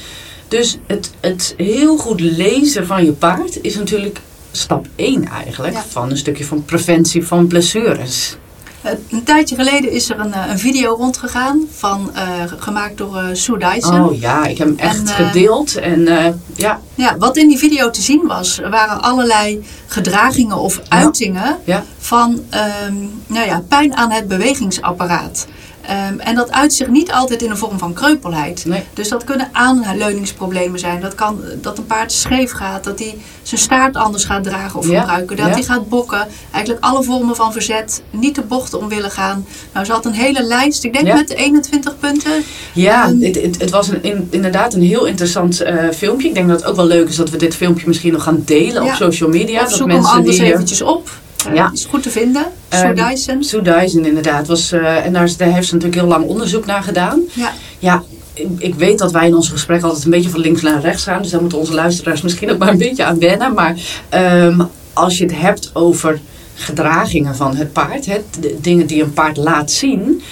Dus 0.48 0.78
het, 0.86 1.10
het 1.20 1.54
heel 1.56 1.96
goed 1.96 2.20
lezen 2.20 2.86
van 2.86 3.04
je 3.04 3.12
paard 3.12 3.62
is 3.62 3.74
natuurlijk 3.76 4.20
stap 4.52 4.86
1 4.96 5.28
eigenlijk 5.28 5.74
Ja. 5.74 5.84
van 5.88 6.10
een 6.10 6.16
stukje 6.16 6.44
van 6.44 6.64
preventie 6.64 7.26
van 7.26 7.46
blessures. 7.46 8.36
Eh, 8.82 8.92
Een 9.10 9.22
tijdje 9.24 9.54
geleden 9.54 9.90
is 9.90 10.10
er 10.10 10.18
een, 10.20 10.32
eh, 10.32 10.50
een 10.50 10.58
video 10.58 10.94
rondgegaan 10.94 11.62
van, 11.76 12.10
eh, 12.14 12.24
gemaakt 12.58 12.96
door 12.98 13.16
eh, 13.16 13.24
Sue 13.32 13.58
Dyson. 13.58 14.04
Oh 14.04 14.20
ja, 14.20 14.46
ik 14.46 14.58
heb 14.58 14.66
hem 14.68 14.78
echt 14.78 14.98
En, 14.98 15.06
gedeeld. 15.26 15.74
En 15.76 16.04
ja, 16.56 16.80
Ja, 16.94 17.16
wat 17.18 17.36
in 17.36 17.48
die 17.48 17.58
video 17.58 17.90
te 17.90 18.00
zien 18.02 18.26
was, 18.26 18.60
waren 18.70 19.02
allerlei 19.02 19.64
gedragingen 19.86 20.56
of 20.56 20.80
uitingen 20.88 21.56
ja, 21.64 21.84
van 21.98 22.40
ehm, 22.50 22.94
nou 23.26 23.46
ja, 23.46 23.62
pijn 23.68 23.96
aan 23.96 24.10
het 24.10 24.28
bewegingsapparaat. 24.28 25.46
Ehm, 25.88 26.18
en 26.18 26.34
dat 26.34 26.50
uit 26.52 26.72
zich 26.72 26.88
niet 26.88 27.12
altijd 27.12 27.42
in 27.42 27.50
een 27.50 27.56
vorm 27.56 27.78
van 27.78 27.92
kreupelheid. 27.92 28.64
nee. 28.66 28.82
Dus 28.94 29.08
dat 29.08 29.24
kunnen 29.24 29.48
aanleuningsproblemen 29.52 30.78
zijn. 30.78 31.00
Dat 31.00 31.14
kan 31.14 31.40
dat 31.60 31.78
een 31.78 31.86
paard 31.86 32.12
scheef 32.12 32.50
gaat, 32.52 32.84
dat 32.84 32.98
hij 32.98 33.18
zijn 33.42 33.60
staart 33.60 33.96
anders 33.96 34.24
gaat 34.24 34.44
dragen 34.44 34.78
of 34.78 34.88
Ja, 34.90 35.00
gebruiken, 35.00 35.36
dat 35.36 35.46
ja. 35.46 35.52
hij 35.52 35.62
gaat 35.62 35.88
bokken. 35.88 36.26
Eigenlijk 36.50 36.84
alle 36.84 37.02
vormen 37.02 37.36
van 37.36 37.52
verzet, 37.52 38.02
niet 38.10 38.34
de 38.34 38.42
bochten 38.42 38.78
om 38.78 38.88
willen 38.88 39.10
gaan. 39.10 39.46
Nou, 39.72 39.86
ze 39.86 39.92
had 39.92 40.04
een 40.06 40.12
hele 40.12 40.42
lijst, 40.42 40.84
ik 40.84 40.92
denk 40.92 41.06
Ja. 41.06 41.14
met 41.14 41.30
21 41.30 41.98
punten. 41.98 42.32
Ja, 42.74 43.04
Ehm, 43.06 43.20
het, 43.20 43.42
het, 43.42 43.60
het 43.60 43.70
was 43.70 43.88
een, 43.88 44.02
in- 44.02 44.28
inderdaad 44.30 44.74
een 44.74 44.82
heel 44.82 45.04
interessant 45.06 45.60
eh, 45.60 45.74
filmpje. 45.94 46.28
Ik 46.28 46.34
denk 46.34 46.48
dat 46.48 46.60
het 46.60 46.68
ook 46.70 46.76
wel 46.76 46.86
leuk 46.86 47.08
is 47.08 47.16
dat 47.16 47.30
we 47.30 47.36
dit 47.36 47.54
filmpje 47.54 47.86
misschien 47.86 48.12
nog 48.12 48.22
gaan 48.22 48.42
delen 48.44 48.82
op 48.82 48.92
social 48.94 49.28
media. 49.30 49.62
of 49.62 49.68
dat 49.68 49.76
zoek 49.76 49.86
hem 49.86 49.96
mensen 49.96 50.16
anders 50.16 50.36
die, 50.36 50.52
eventjes 50.52 50.82
op. 50.82 51.10
Ja. 51.54 51.70
Is 51.72 51.84
goed 51.84 52.02
te 52.02 52.10
vinden. 52.10 52.46
Sue 52.68 52.80
Ehm, 52.80 53.08
Dyson. 53.08 53.44
Sue 53.44 53.62
Dyson 53.62 54.04
inderdaad. 54.04 54.46
Was, 54.46 54.72
eh, 54.72 55.04
en 55.04 55.12
daar, 55.12 55.28
heeft 55.38 55.68
ze 55.68 55.74
natuurlijk 55.74 56.00
heel 56.00 56.10
lang 56.10 56.24
onderzoek 56.24 56.66
naar 56.66 56.82
gedaan. 56.82 57.20
Ja. 57.32 57.52
Ja, 57.78 58.02
ik, 58.58 58.74
weet 58.74 58.98
dat 58.98 59.12
wij 59.12 59.26
in 59.26 59.34
ons 59.34 59.48
gesprek 59.48 59.82
altijd 59.82 60.04
een 60.04 60.10
beetje 60.10 60.30
van 60.30 60.40
links 60.40 60.62
naar 60.62 60.80
rechts 60.80 61.02
gaan. 61.02 61.22
Dus 61.22 61.30
daar 61.30 61.40
moeten 61.40 61.58
onze 61.58 61.74
luisteraars 61.74 62.22
misschien 62.22 62.50
ook 62.50 62.58
maar 62.58 62.68
een 62.68 62.78
beetje 62.78 63.04
aan 63.04 63.18
wennen. 63.18 63.54
Maar 63.54 63.76
ehm, 64.08 64.60
als 64.92 65.18
je 65.18 65.24
het 65.24 65.36
hebt 65.36 65.70
over 65.72 66.20
gedragingen 66.54 67.36
van 67.36 67.56
het 67.56 67.72
paard. 67.72 68.06
Hè, 68.06 68.18
de 68.40 68.56
dingen 68.60 68.86
die 68.86 69.02
een 69.02 69.12
paard 69.12 69.36
laat 69.36 69.70
zien. 69.70 70.22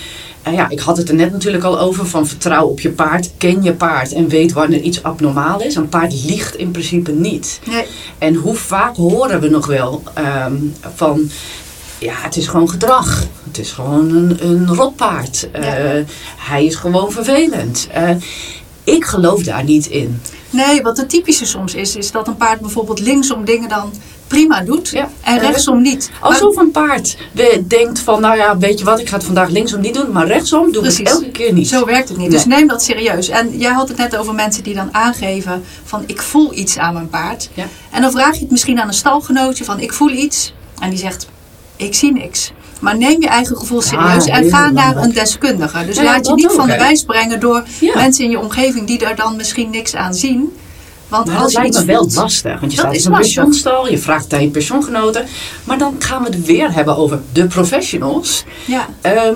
Ja, 0.55 0.69
ik 0.69 0.81
had 0.81 0.97
het 0.97 1.09
er 1.09 1.15
net 1.15 1.33
natuurlijk 1.33 1.65
al 1.65 1.79
over 1.81 2.07
van 2.07 2.27
vertrouw 2.27 2.67
op 2.67 2.81
je 2.81 2.91
paard. 2.91 3.31
Ken 3.37 3.63
je 3.63 3.73
paard 3.73 4.13
en 4.13 4.29
weet 4.29 4.53
wanneer 4.53 4.81
iets 4.81 5.03
abnormaal 5.03 5.61
is. 5.61 5.75
Een 5.75 5.89
paard 5.89 6.25
liegt 6.25 6.57
in 6.57 6.71
principe 6.71 7.13
niet. 7.13 7.61
Nee. 7.65 7.85
En 8.19 8.35
hoe 8.35 8.55
vaak 8.55 8.97
horen 8.97 9.41
we 9.41 9.49
nog 9.49 9.67
wel 9.67 10.03
um, 10.47 10.75
van... 10.95 11.31
Ja, 11.99 12.15
het 12.17 12.37
is 12.37 12.47
gewoon 12.47 12.71
gedrag. 12.71 13.25
Het 13.47 13.59
is 13.59 13.73
gewoon 13.73 14.15
een, 14.15 14.47
een 14.47 14.75
rotpaard. 14.75 15.49
Uh, 15.57 15.65
Hij 16.37 16.65
is 16.65 16.75
gewoon 16.75 17.13
vervelend. 17.13 17.89
Uh, 17.97 18.11
ik 18.85 19.05
geloof 19.05 19.43
daar 19.43 19.65
niet 19.65 19.87
in. 19.87 20.21
Nee, 20.51 20.83
wat 20.83 20.97
het 20.97 21.09
typische 21.09 21.47
soms 21.47 21.75
is, 21.75 21.97
is 21.97 22.11
dat 22.11 22.29
een 22.29 22.37
paard 22.37 22.61
bijvoorbeeld 22.61 23.01
linksom 23.01 23.45
dingen 23.45 23.69
dan 23.69 23.93
prima 24.27 24.61
doet 24.61 24.89
Ja. 24.89 25.09
en 25.23 25.39
rechtsom 25.39 25.83
niet. 25.83 26.11
Maar- 26.21 26.31
Alsof 26.31 26.57
een 26.57 26.71
paard 26.71 27.17
denkt 27.67 27.99
van, 28.01 28.21
nou 28.21 28.37
ja, 28.37 28.59
weet 28.59 28.79
je 28.79 28.85
wat, 28.85 29.01
ik 29.01 29.09
ga 29.09 29.15
het 29.17 29.25
vandaag 29.25 29.49
linksom 29.49 29.81
niet 29.81 29.95
doen, 29.95 30.13
maar 30.13 30.27
rechtsom 30.27 30.73
doe 30.73 30.87
ik 30.87 30.99
elke 31.09 31.31
keer 31.31 31.53
niet. 31.53 31.69
Zo 31.69 31.85
werkt 31.85 32.09
het 32.09 32.19
niet. 32.19 32.29
Nee. 32.29 32.37
Dus 32.37 32.47
neem 32.47 32.67
dat 32.67 32.83
serieus. 32.83 33.29
En 33.29 33.59
jij 33.59 33.73
had 33.73 33.89
het 33.89 33.97
net 33.97 34.17
over 34.17 34.35
mensen 34.35 34.63
die 34.63 34.75
dan 34.75 34.89
aangeven 34.95 35.65
van 35.85 36.03
ik 36.07 36.23
voel 36.23 36.55
iets 36.55 36.79
aan 36.79 36.95
mijn 36.95 37.09
paard. 37.09 37.49
Ja. 37.55 37.65
En 37.91 38.03
dan 38.03 38.11
vraag 38.11 38.35
je 38.35 38.41
het 38.41 38.51
misschien 38.51 38.81
aan 38.81 38.89
een 38.89 38.95
stalgenootje 38.95 39.65
van 39.65 39.81
ik 39.81 39.93
voel 39.93 40.11
iets. 40.11 40.55
En 40.79 40.91
die 40.91 40.99
zegt 40.99 41.27
ik 41.77 41.95
zie 41.95 42.13
niks. 42.13 42.53
Maar 42.81 42.97
neem 42.97 43.21
je 43.21 43.29
eigen 43.29 43.57
gevoel 43.57 43.81
Ja, 43.83 43.87
serieus 43.87 44.27
en 44.27 44.51
ga 44.51 44.71
naar 44.71 44.97
een 44.97 45.13
deskundige. 45.13 45.85
Dus 45.87 45.97
Ja, 45.97 46.03
laat 46.03 46.27
je 46.27 46.35
niet 46.35 46.47
ook, 46.49 46.53
van 46.53 46.67
de 46.67 46.77
wijs 46.77 47.03
brengen 47.03 47.41
door 47.41 47.63
mensen 47.95 48.25
in 48.25 48.31
je 48.31 48.39
omgeving 48.39 48.87
die 48.87 48.99
er 49.07 49.17
dan 49.17 49.37
misschien 49.37 49.71
niks 49.71 49.95
aan 49.95 50.15
zien. 50.15 50.57
Want 51.09 51.27
Maar 51.27 51.35
dat 51.35 51.45
als 51.45 51.53
je 51.53 51.59
lijkt 51.59 51.79
me 51.79 51.85
wel 51.85 52.11
lastig. 52.15 52.61
Want 52.61 52.73
je 52.73 52.83
Dat 52.83 52.95
staat 52.95 53.07
in 53.07 53.13
een 53.13 53.19
pensioenstal, 53.19 53.89
je 53.89 53.99
vraagt 53.99 54.33
aan 54.33 54.43
je 54.43 54.49
pensioengenoten. 54.49 55.25
Maar 55.65 55.79
dan 55.79 55.95
gaan 55.99 56.23
we 56.23 56.29
het 56.29 56.45
weer 56.45 56.73
hebben 56.73 56.97
over 56.97 57.21
de 57.33 57.47
professionals. 57.47 58.45
Ja, 58.65 58.89
Ehm, 59.01 59.35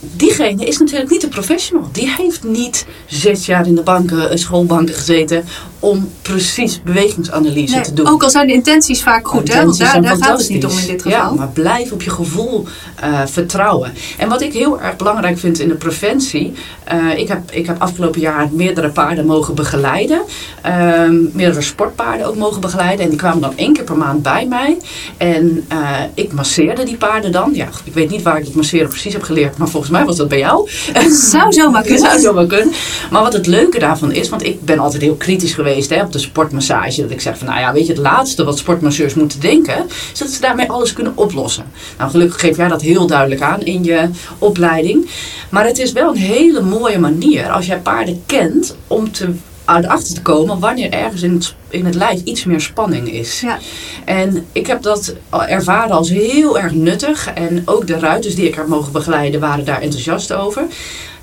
diegene 0.00 0.64
is 0.64 0.78
natuurlijk 0.78 1.10
niet 1.10 1.22
een 1.22 1.28
professional. 1.28 1.88
Die 1.92 2.14
heeft 2.16 2.42
niet 2.42 2.86
zes 3.06 3.46
jaar 3.46 3.66
in 3.66 3.74
de 3.74 3.82
banken, 3.82 4.30
eh, 4.30 4.36
schoolbanken 4.36 4.94
gezeten 4.94 5.44
om 5.82 6.08
precies 6.22 6.80
bewegingsanalyse 6.82 7.74
nee, 7.74 7.84
te 7.84 7.92
doen. 7.92 8.06
ook 8.08 8.22
al 8.22 8.30
zijn 8.30 8.46
de 8.46 8.52
intenties 8.52 9.02
vaak 9.02 9.28
goed, 9.28 9.52
hè? 9.52 9.64
want 9.64 9.78
daar, 9.78 10.02
daar 10.02 10.16
gaat 10.16 10.38
het 10.38 10.48
niet 10.48 10.64
om 10.64 10.78
in 10.78 10.86
dit 10.86 11.02
geval. 11.02 11.18
Ja, 11.18 11.30
maar 11.32 11.48
blijf 11.48 11.92
op 11.92 12.02
je 12.02 12.10
gevoel 12.10 12.64
eh, 13.00 13.20
vertrouwen. 13.26 13.92
En 14.18 14.28
wat 14.28 14.40
ik 14.42 14.52
heel 14.52 14.80
erg 14.80 14.96
belangrijk 14.96 15.38
vind 15.38 15.58
in 15.58 15.68
de 15.68 15.74
preventie. 15.74 16.52
eh, 16.84 17.18
ik, 17.18 17.28
heb, 17.28 17.50
ik 17.50 17.66
heb 17.66 17.80
afgelopen 17.80 18.20
jaar 18.20 18.48
meerdere 18.52 18.88
paarden 18.88 19.26
mogen 19.26 19.54
begeleiden. 19.54 20.22
ehm, 20.62 21.14
meerdere 21.32 21.62
sportpaarden 21.62 22.26
ook 22.26 22.36
mogen 22.36 22.60
begeleiden. 22.60 23.04
En 23.04 23.10
die 23.10 23.18
kwamen 23.18 23.40
dan 23.40 23.52
één 23.56 23.72
keer 23.72 23.84
per 23.84 23.96
maand 23.96 24.22
bij 24.22 24.46
mij. 24.48 24.76
En 25.16 25.64
eh, 25.68 25.78
ik 26.14 26.32
masseerde 26.32 26.84
die 26.84 26.96
paarden 26.96 27.32
dan. 27.32 27.50
Ja, 27.54 27.68
ik 27.84 27.94
weet 27.94 28.10
niet 28.10 28.22
waar 28.22 28.38
ik 28.38 28.44
het 28.44 28.54
masseren 28.54 28.88
precies 28.88 29.12
heb 29.12 29.22
geleerd. 29.22 29.56
Maar 29.58 29.68
volgens 29.68 29.92
mij 29.92 30.04
was 30.04 30.16
dat 30.16 30.28
bij 30.28 30.38
jou. 30.38 30.70
Zou 31.30 31.52
zomaar 31.52 31.82
kunnen. 31.92 32.00
Zou 32.00 32.18
zo 32.20 32.34
wel 32.34 32.46
kunnen. 32.46 32.74
Maar 33.10 33.22
wat 33.22 33.32
het 33.32 33.46
leuke 33.46 33.78
daarvan 33.78 34.12
is, 34.12 34.28
want 34.28 34.44
ik 34.44 34.64
ben 34.64 34.78
altijd 34.78 35.02
heel 35.02 35.14
kritisch 35.14 35.52
geweest 35.54 35.70
op 36.02 36.12
de 36.12 36.18
sportmassage. 36.18 37.02
Dat 37.02 37.10
ik 37.10 37.20
zeg 37.20 37.38
van, 37.38 37.46
nou 37.46 37.60
ja, 37.60 37.72
weet 37.72 37.86
je, 37.86 37.92
het 37.92 38.02
laatste 38.02 38.44
wat 38.44 38.58
sportmasseurs 38.58 39.14
moeten 39.14 39.40
denken, 39.40 39.86
is 40.12 40.18
dat 40.18 40.30
ze 40.30 40.40
daarmee 40.40 40.70
alles 40.70 40.92
kunnen 40.92 41.12
oplossen. 41.16 41.64
Nou, 41.98 42.10
gelukkig 42.10 42.40
geef 42.40 42.56
jij 42.56 42.68
dat 42.68 42.82
heel 42.82 43.06
duidelijk 43.06 43.40
aan 43.40 43.60
in 43.60 43.84
je 43.84 44.08
opleiding. 44.38 45.10
Maar 45.48 45.66
het 45.66 45.78
is 45.78 45.92
wel 45.92 46.10
een 46.10 46.16
hele 46.16 46.60
mooie 46.60 46.98
manier, 46.98 47.50
als 47.50 47.66
jij 47.66 47.78
paarden 47.78 48.22
kent, 48.26 48.76
om 48.86 49.12
te 49.12 49.34
erachter 49.78 50.14
te 50.14 50.22
komen 50.22 50.58
wanneer 50.58 50.90
ergens 50.90 51.22
in 51.22 51.32
het, 51.34 51.54
in 51.68 51.84
het 51.84 51.94
lijf 51.94 52.20
iets 52.24 52.44
meer 52.44 52.60
spanning 52.60 53.12
is. 53.12 53.40
Ja. 53.40 53.58
En 54.04 54.46
ik 54.52 54.66
heb 54.66 54.82
dat 54.82 55.14
ervaren 55.48 55.96
als 55.96 56.08
heel 56.08 56.58
erg 56.58 56.72
nuttig. 56.72 57.30
En 57.34 57.62
ook 57.64 57.86
de 57.86 57.98
ruiters 57.98 58.34
die 58.34 58.48
ik 58.48 58.54
heb 58.54 58.66
mogen 58.66 58.92
begeleiden 58.92 59.40
waren 59.40 59.64
daar 59.64 59.80
enthousiast 59.80 60.32
over. 60.32 60.62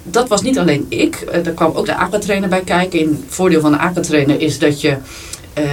Dat 0.04 0.28
was 0.28 0.42
niet 0.42 0.60
alleen 0.60 0.86
ik. 0.90 1.16
Eh, 1.16 1.46
Er 1.46 1.52
kwam 1.52 1.72
ook 1.76 1.86
de 1.86 1.96
aquatrainer 1.96 2.50
bij 2.50 2.62
kijken. 2.62 3.00
En 3.00 3.06
het 3.08 3.20
voordeel 3.28 3.62
van 3.62 3.72
de 3.72 3.78
aquatrainer 3.78 4.42
is 4.42 4.60
dat 4.60 4.82
je 4.82 4.98
eh, 5.54 5.64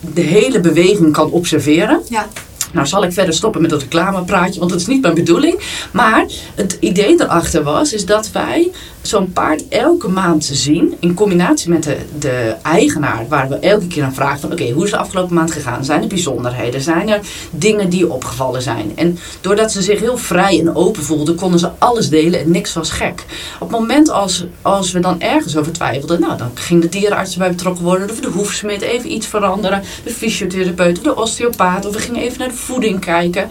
de 0.00 0.20
hele 0.20 0.60
beweging 0.60 1.12
kan 1.12 1.30
observeren. 1.30 2.00
Ja. 2.08 2.28
Nou 2.72 2.86
zal 2.86 3.04
ik 3.04 3.12
verder 3.12 3.34
stoppen 3.34 3.60
met 3.60 3.70
dat 3.70 3.82
reclamepraatje, 3.82 4.58
want 4.58 4.70
dat 4.70 4.80
is 4.80 4.86
niet 4.86 5.02
mijn 5.02 5.14
bedoeling. 5.14 5.60
Maar 5.92 6.26
het 6.54 6.76
idee 6.80 7.20
erachter 7.20 7.62
was, 7.62 7.92
is 7.92 8.06
dat 8.06 8.30
wij 8.30 8.70
zo'n 9.02 9.32
paard 9.32 9.68
elke 9.68 10.08
maand 10.08 10.44
zien, 10.44 10.94
in 11.00 11.14
combinatie 11.14 11.70
met 11.70 11.82
de, 11.82 11.96
de 12.18 12.54
eigenaar, 12.62 13.28
waar 13.28 13.48
we 13.48 13.56
elke 13.56 13.86
keer 13.86 14.04
aan 14.04 14.14
vragen 14.14 14.40
van, 14.40 14.52
oké, 14.52 14.70
hoe 14.70 14.84
is 14.84 14.90
de 14.90 14.96
afgelopen 14.96 15.34
maand 15.34 15.52
gegaan? 15.52 15.84
Zijn 15.84 16.02
er 16.02 16.08
bijzonderheden? 16.08 16.80
Zijn 16.80 17.08
er 17.08 17.20
dingen 17.50 17.90
die 17.90 18.12
opgevallen 18.12 18.62
zijn? 18.62 18.92
En 18.94 19.18
doordat 19.40 19.72
ze 19.72 19.82
zich 19.82 20.00
heel 20.00 20.16
vrij 20.16 20.60
en 20.60 20.74
open 20.74 21.02
voelden, 21.02 21.34
konden 21.34 21.58
ze 21.58 21.70
alles 21.78 22.08
delen 22.08 22.40
en 22.40 22.50
niks 22.50 22.72
was 22.72 22.90
gek. 22.90 23.24
Op 23.60 23.70
het 23.70 23.78
moment 23.78 24.10
als, 24.10 24.46
als 24.62 24.92
we 24.92 25.00
dan 25.00 25.20
ergens 25.20 25.56
over 25.56 25.72
twijfelden, 25.72 26.20
nou, 26.20 26.38
dan 26.38 26.50
ging 26.54 26.82
de 26.82 26.88
dierenarts 26.88 27.32
erbij 27.32 27.50
betrokken 27.50 27.84
worden, 27.84 28.10
of 28.10 28.20
de 28.20 28.28
hoefsmid 28.28 28.80
even 28.80 29.12
iets 29.12 29.26
veranderen, 29.26 29.82
de 30.04 30.10
fysiotherapeut 30.10 30.98
of 30.98 31.04
de 31.04 31.16
osteopaat, 31.16 31.86
of 31.86 31.94
we 31.94 32.00
gingen 32.00 32.22
even 32.22 32.38
naar 32.38 32.48
de 32.48 32.54
voeding 32.54 33.00
kijken. 33.00 33.48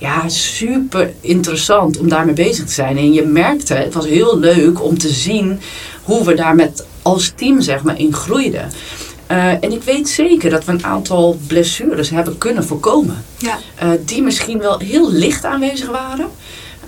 Ja, 0.00 0.28
super 0.28 1.12
interessant 1.20 1.98
om 1.98 2.08
daarmee 2.08 2.34
bezig 2.34 2.64
te 2.64 2.72
zijn. 2.72 2.96
En 2.96 3.12
je 3.12 3.22
merkte, 3.22 3.74
het 3.74 3.94
was 3.94 4.06
heel 4.06 4.38
leuk 4.38 4.84
om 4.84 4.98
te 4.98 5.08
zien 5.08 5.60
hoe 6.02 6.24
we 6.24 6.34
daar 6.34 6.54
met 6.54 6.86
als 7.02 7.32
team 7.36 7.60
zeg 7.60 7.82
maar 7.82 7.98
in 7.98 8.14
groeiden. 8.14 8.70
Eh, 9.26 9.46
en 9.46 9.72
ik 9.72 9.82
weet 9.82 10.08
zeker 10.08 10.50
dat 10.50 10.64
we 10.64 10.72
een 10.72 10.84
aantal 10.84 11.38
blessures 11.46 12.10
hebben 12.10 12.38
kunnen 12.38 12.64
voorkomen. 12.64 13.24
Ja. 13.38 13.58
Eh, 13.74 13.88
die 14.04 14.22
misschien 14.22 14.58
wel 14.58 14.78
heel 14.78 15.12
licht 15.12 15.44
aanwezig 15.44 15.88
waren. 15.88 16.28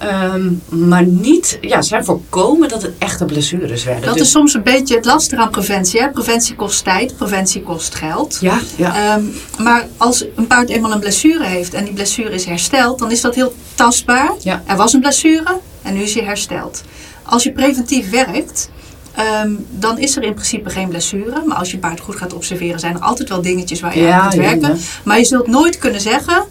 Ehm, 0.08 0.52
maar 0.88 1.04
niet, 1.06 1.58
ja, 1.60 1.82
zijn 1.82 2.04
voorkomen 2.04 2.68
dat 2.68 2.82
het 2.82 2.92
echte 2.98 3.24
blessures 3.24 3.84
werden. 3.84 4.04
Dat 4.04 4.14
Dus- 4.14 4.22
is 4.22 4.30
soms 4.30 4.54
een 4.54 4.62
beetje 4.62 4.94
het 4.96 5.04
lastige 5.04 5.42
aan 5.42 5.50
preventie. 5.50 6.00
Hè? 6.00 6.10
Preventie 6.10 6.54
kost 6.54 6.84
tijd, 6.84 7.16
preventie 7.16 7.62
kost 7.62 7.94
geld. 7.94 8.38
ja, 8.40 8.58
ja. 8.76 8.94
Ehm, 9.14 9.22
maar 9.62 9.86
als 9.96 10.24
een 10.36 10.46
paard 10.46 10.68
eenmaal 10.68 10.92
een 10.92 11.00
blessure 11.00 11.44
heeft 11.44 11.74
en 11.74 11.84
die 11.84 11.92
blessure 11.92 12.30
is 12.30 12.44
hersteld, 12.44 12.98
dan 12.98 13.10
is 13.10 13.20
dat 13.20 13.34
heel 13.34 13.54
tastbaar. 13.74 14.30
Ja. 14.40 14.62
Er 14.66 14.76
was 14.76 14.92
een 14.92 15.00
blessure 15.00 15.58
en 15.82 15.94
nu 15.94 16.00
is 16.02 16.14
hij 16.14 16.24
hersteld. 16.24 16.82
Als 17.22 17.42
je 17.42 17.52
preventief 17.52 18.10
werkt, 18.10 18.70
ehm, 19.14 19.50
dan 19.70 19.98
is 19.98 20.16
er 20.16 20.22
in 20.22 20.34
principe 20.34 20.70
geen 20.70 20.88
blessure. 20.88 21.42
Maar 21.46 21.56
als 21.56 21.70
je 21.70 21.78
paard 21.78 22.00
goed 22.00 22.16
gaat 22.16 22.32
observeren, 22.34 22.80
zijn 22.80 22.94
er 22.94 23.00
altijd 23.00 23.28
wel 23.28 23.42
dingetjes 23.42 23.80
waar 23.80 23.98
je 23.98 24.02
Ja, 24.04 24.20
aan 24.20 24.28
kunt 24.30 24.42
ja, 24.42 24.48
werken. 24.50 24.68
ja. 24.68 24.74
Maar 25.04 25.18
je 25.18 25.24
zult 25.24 25.46
nooit 25.46 25.78
kunnen 25.78 26.00
zeggen, 26.00 26.44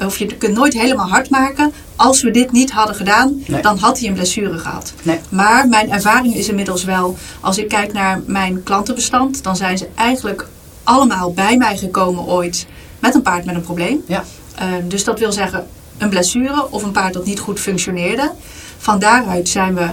of 0.00 0.18
je 0.18 0.26
kunt 0.26 0.54
nooit 0.54 0.72
helemaal 0.72 1.08
hard 1.08 1.30
maken, 1.30 1.72
als 1.96 2.22
we 2.22 2.30
dit 2.30 2.52
niet 2.52 2.72
hadden 2.72 2.94
gedaan, 2.96 3.42
Nee. 3.46 3.62
dan 3.62 3.78
had 3.78 3.98
hij 3.98 4.08
een 4.08 4.14
blessure 4.14 4.58
gehad. 4.58 4.92
Nee. 5.02 5.18
Maar 5.28 5.68
mijn 5.68 5.92
ervaring 5.92 6.34
is 6.34 6.48
inmiddels 6.48 6.84
wel, 6.84 7.16
als 7.40 7.58
ik 7.58 7.68
kijk 7.68 7.92
naar 7.92 8.22
mijn 8.26 8.62
klantenbestand, 8.62 9.42
dan 9.42 9.56
zijn 9.56 9.78
ze 9.78 9.88
eigenlijk 9.94 10.46
allemaal 10.82 11.32
bij 11.32 11.56
mij 11.56 11.76
gekomen 11.76 12.24
ooit 12.24 12.66
met 12.98 13.14
een 13.14 13.22
paard 13.22 13.44
met 13.44 13.54
een 13.54 13.60
probleem. 13.62 14.02
Ja. 14.06 14.24
Eh, 14.54 14.66
dus 14.88 15.04
dat 15.04 15.18
wil 15.18 15.32
zeggen 15.32 15.66
een 15.98 16.08
blessure 16.08 16.70
of 16.70 16.82
een 16.82 16.92
paard 16.92 17.12
dat 17.14 17.24
niet 17.24 17.40
goed 17.40 17.60
functioneerde. 17.60 18.32
Van 18.78 18.98
daaruit 18.98 19.48
zijn 19.48 19.74
we 19.74 19.86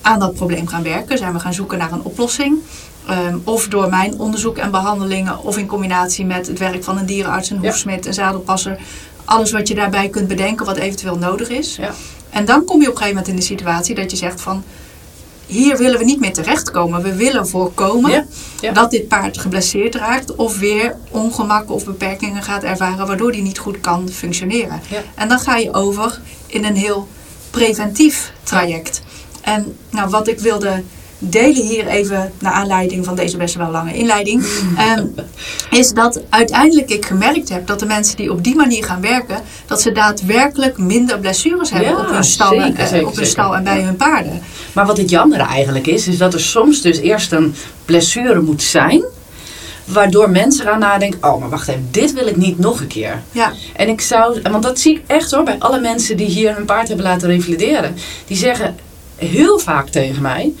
aan 0.00 0.18
dat 0.18 0.34
probleem 0.34 0.66
gaan 0.66 0.82
werken, 0.82 1.18
zijn 1.18 1.32
we 1.32 1.38
gaan 1.40 1.54
zoeken 1.54 1.78
naar 1.78 1.92
een 1.92 2.02
oplossing. 2.02 2.58
Ehm, 3.06 3.36
of 3.44 3.68
door 3.68 3.88
mijn 3.88 4.18
onderzoek 4.18 4.56
en 4.56 4.70
behandelingen, 4.70 5.42
of 5.44 5.58
in 5.58 5.66
combinatie 5.66 6.24
met 6.24 6.46
het 6.46 6.58
werk 6.58 6.84
van 6.84 6.98
een 6.98 7.06
dierenarts, 7.06 7.50
een 7.50 7.58
hoefsmid, 7.58 8.06
een 8.06 8.14
zadelpasser. 8.14 8.78
Alles 9.26 9.52
wat 9.52 9.68
je 9.68 9.74
daarbij 9.74 10.08
kunt 10.08 10.28
bedenken, 10.28 10.66
wat 10.66 10.76
eventueel 10.76 11.18
nodig 11.18 11.48
is. 11.48 11.76
Ja. 11.76 11.94
En 12.30 12.44
dan 12.44 12.64
kom 12.64 12.80
je 12.80 12.86
op 12.86 12.92
een 12.92 12.98
gegeven 12.98 13.16
moment 13.16 13.28
in 13.28 13.36
de 13.36 13.42
situatie 13.42 13.94
dat 13.94 14.10
je 14.10 14.16
zegt 14.16 14.40
van... 14.40 14.64
Hier 15.46 15.76
willen 15.76 15.98
we 15.98 16.04
niet 16.04 16.20
meer 16.20 16.32
terechtkomen. 16.32 17.02
We 17.02 17.14
willen 17.14 17.48
voorkomen 17.48 18.10
Ja, 18.10 18.26
ja. 18.60 18.72
dat 18.72 18.90
dit 18.90 19.08
paard 19.08 19.38
geblesseerd 19.38 19.94
raakt 19.94 20.34
of 20.34 20.58
weer 20.58 20.96
ongemakken 21.10 21.74
of 21.74 21.84
beperkingen 21.84 22.42
gaat 22.42 22.62
ervaren 22.62 23.06
waardoor 23.06 23.32
die 23.32 23.42
niet 23.42 23.58
goed 23.58 23.80
kan 23.80 24.08
functioneren. 24.08 24.80
Ja. 24.90 25.02
En 25.14 25.28
dan 25.28 25.38
ga 25.38 25.56
je 25.56 25.72
over 25.72 26.20
in 26.46 26.64
een 26.64 26.76
heel 26.76 27.08
preventief 27.50 28.32
traject. 28.42 29.02
En 29.40 29.76
nou, 29.90 30.10
wat 30.10 30.28
ik 30.28 30.38
wilde 30.38 30.82
delen 31.18 31.66
hier 31.66 31.86
even 31.86 32.32
naar 32.38 32.52
aanleiding 32.52 33.04
van 33.04 33.14
deze 33.16 33.36
best 33.36 33.54
wel 33.54 33.70
lange 33.70 33.94
inleiding, 33.94 34.44
ehm, 34.76 35.06
is 35.70 35.92
dat 35.92 36.20
uiteindelijk 36.28 36.90
ik 36.90 37.06
gemerkt 37.06 37.48
heb 37.48 37.66
dat 37.66 37.78
de 37.78 37.86
mensen 37.86 38.16
die 38.16 38.30
op 38.32 38.44
die 38.44 38.54
manier 38.56 38.84
gaan 38.84 39.00
werken, 39.00 39.40
dat 39.66 39.80
ze 39.82 39.92
daadwerkelijk 39.92 40.78
minder 40.78 41.18
blessures 41.18 41.70
hebben 41.70 41.90
Ja, 41.90 41.98
op 42.00 42.10
hun 42.10 42.24
stal, 42.24 42.52
en- 42.52 42.76
zeker, 42.76 42.98
eh, 43.00 43.06
op 43.06 43.16
hun 43.16 43.26
stal 43.26 43.56
en 43.56 43.64
bij 43.64 43.80
hun 43.82 43.96
paarden. 43.96 44.40
Maar 44.72 44.86
wat 44.86 44.96
het 44.96 45.10
jammer 45.10 45.40
eigenlijk 45.40 45.86
is, 45.86 46.08
is 46.08 46.18
dat 46.18 46.34
er 46.34 46.40
soms 46.40 46.80
dus 46.80 46.98
eerst 46.98 47.32
een 47.32 47.54
blessure 47.84 48.40
moet 48.40 48.62
zijn. 48.62 49.04
Waardoor 49.84 50.30
mensen 50.30 50.64
gaan 50.66 50.78
nadenken, 50.78 51.22
oh 51.22 51.40
maar 51.40 51.48
wacht 51.48 51.68
even, 51.68 51.88
dit 51.90 52.12
wil 52.12 52.26
ik 52.26 52.36
niet 52.36 52.58
nog 52.58 52.80
een 52.80 52.86
keer. 52.86 53.22
Ja, 53.32 53.52
En 53.76 53.88
ik 53.88 54.00
zou, 54.00 54.40
want 54.50 54.62
dat 54.62 54.78
zie 54.78 54.94
ik 54.94 55.02
echt 55.06 55.30
hoor, 55.30 55.42
bij 55.44 55.56
alle 55.58 55.80
mensen 55.80 56.16
die 56.16 56.26
hier 56.26 56.54
hun 56.54 56.64
paard 56.64 56.88
hebben 56.88 57.06
laten 57.06 57.28
revalideren. 57.28 57.94
Die 58.26 58.36
zeggen 58.36 58.76
heel 59.16 59.58
vaak 59.58 59.88
tegen 59.88 60.22
mij, 60.22 60.52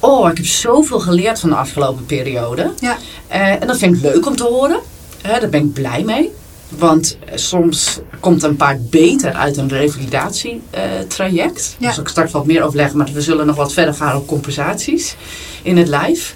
oh 0.00 0.30
ik 0.30 0.36
heb 0.36 0.46
zoveel 0.46 1.00
geleerd 1.00 1.40
van 1.40 1.48
de 1.48 1.54
afgelopen 1.56 2.06
periode. 2.06 2.72
ja, 2.80 2.96
Eh, 3.28 3.60
en 3.60 3.66
dat 3.66 3.78
vind 3.78 3.96
ik 3.96 4.02
leuk 4.02 4.26
om 4.26 4.36
te 4.36 4.44
horen. 4.44 4.80
Eh, 5.22 5.40
daar 5.40 5.48
ben 5.48 5.60
ik 5.60 5.72
blij 5.72 6.02
mee. 6.02 6.30
Want 6.68 7.18
soms 7.34 7.98
komt 8.20 8.42
een 8.42 8.56
paard 8.56 8.90
beter 8.90 9.32
uit 9.32 9.56
een 9.56 9.68
revalidatietraject. 9.68 11.74
Ja. 11.78 11.84
Daar 11.84 11.94
zal 11.94 12.02
ik 12.02 12.08
straks 12.08 12.32
wat 12.32 12.46
meer 12.46 12.62
over 12.62 12.76
leggen, 12.76 12.96
maar 12.98 13.08
we 13.12 13.20
zullen 13.20 13.46
nog 13.46 13.56
wat 13.56 13.72
verder 13.72 13.94
gaan 13.94 14.16
op 14.16 14.26
compensaties 14.26 15.16
in 15.62 15.76
het 15.76 15.88
lijf. 15.88 16.34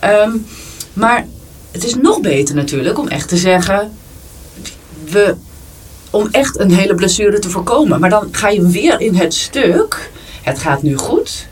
Ehm, 0.00 0.30
maar 0.92 1.26
het 1.70 1.84
is 1.84 1.94
nog 1.94 2.20
beter 2.20 2.54
natuurlijk 2.54 2.98
om 2.98 3.08
echt 3.08 3.28
te 3.28 3.36
zeggen, 3.36 3.92
we, 5.04 5.34
om 6.10 6.28
echt 6.30 6.58
een 6.58 6.72
hele 6.72 6.94
blessure 6.94 7.38
te 7.38 7.50
voorkomen. 7.50 8.00
Maar 8.00 8.10
dan 8.10 8.28
ga 8.30 8.48
je 8.48 8.68
weer 8.68 9.00
in 9.00 9.14
het 9.14 9.34
stuk, 9.34 10.10
het 10.42 10.58
gaat 10.58 10.82
nu 10.82 10.96
goed, 10.96 11.46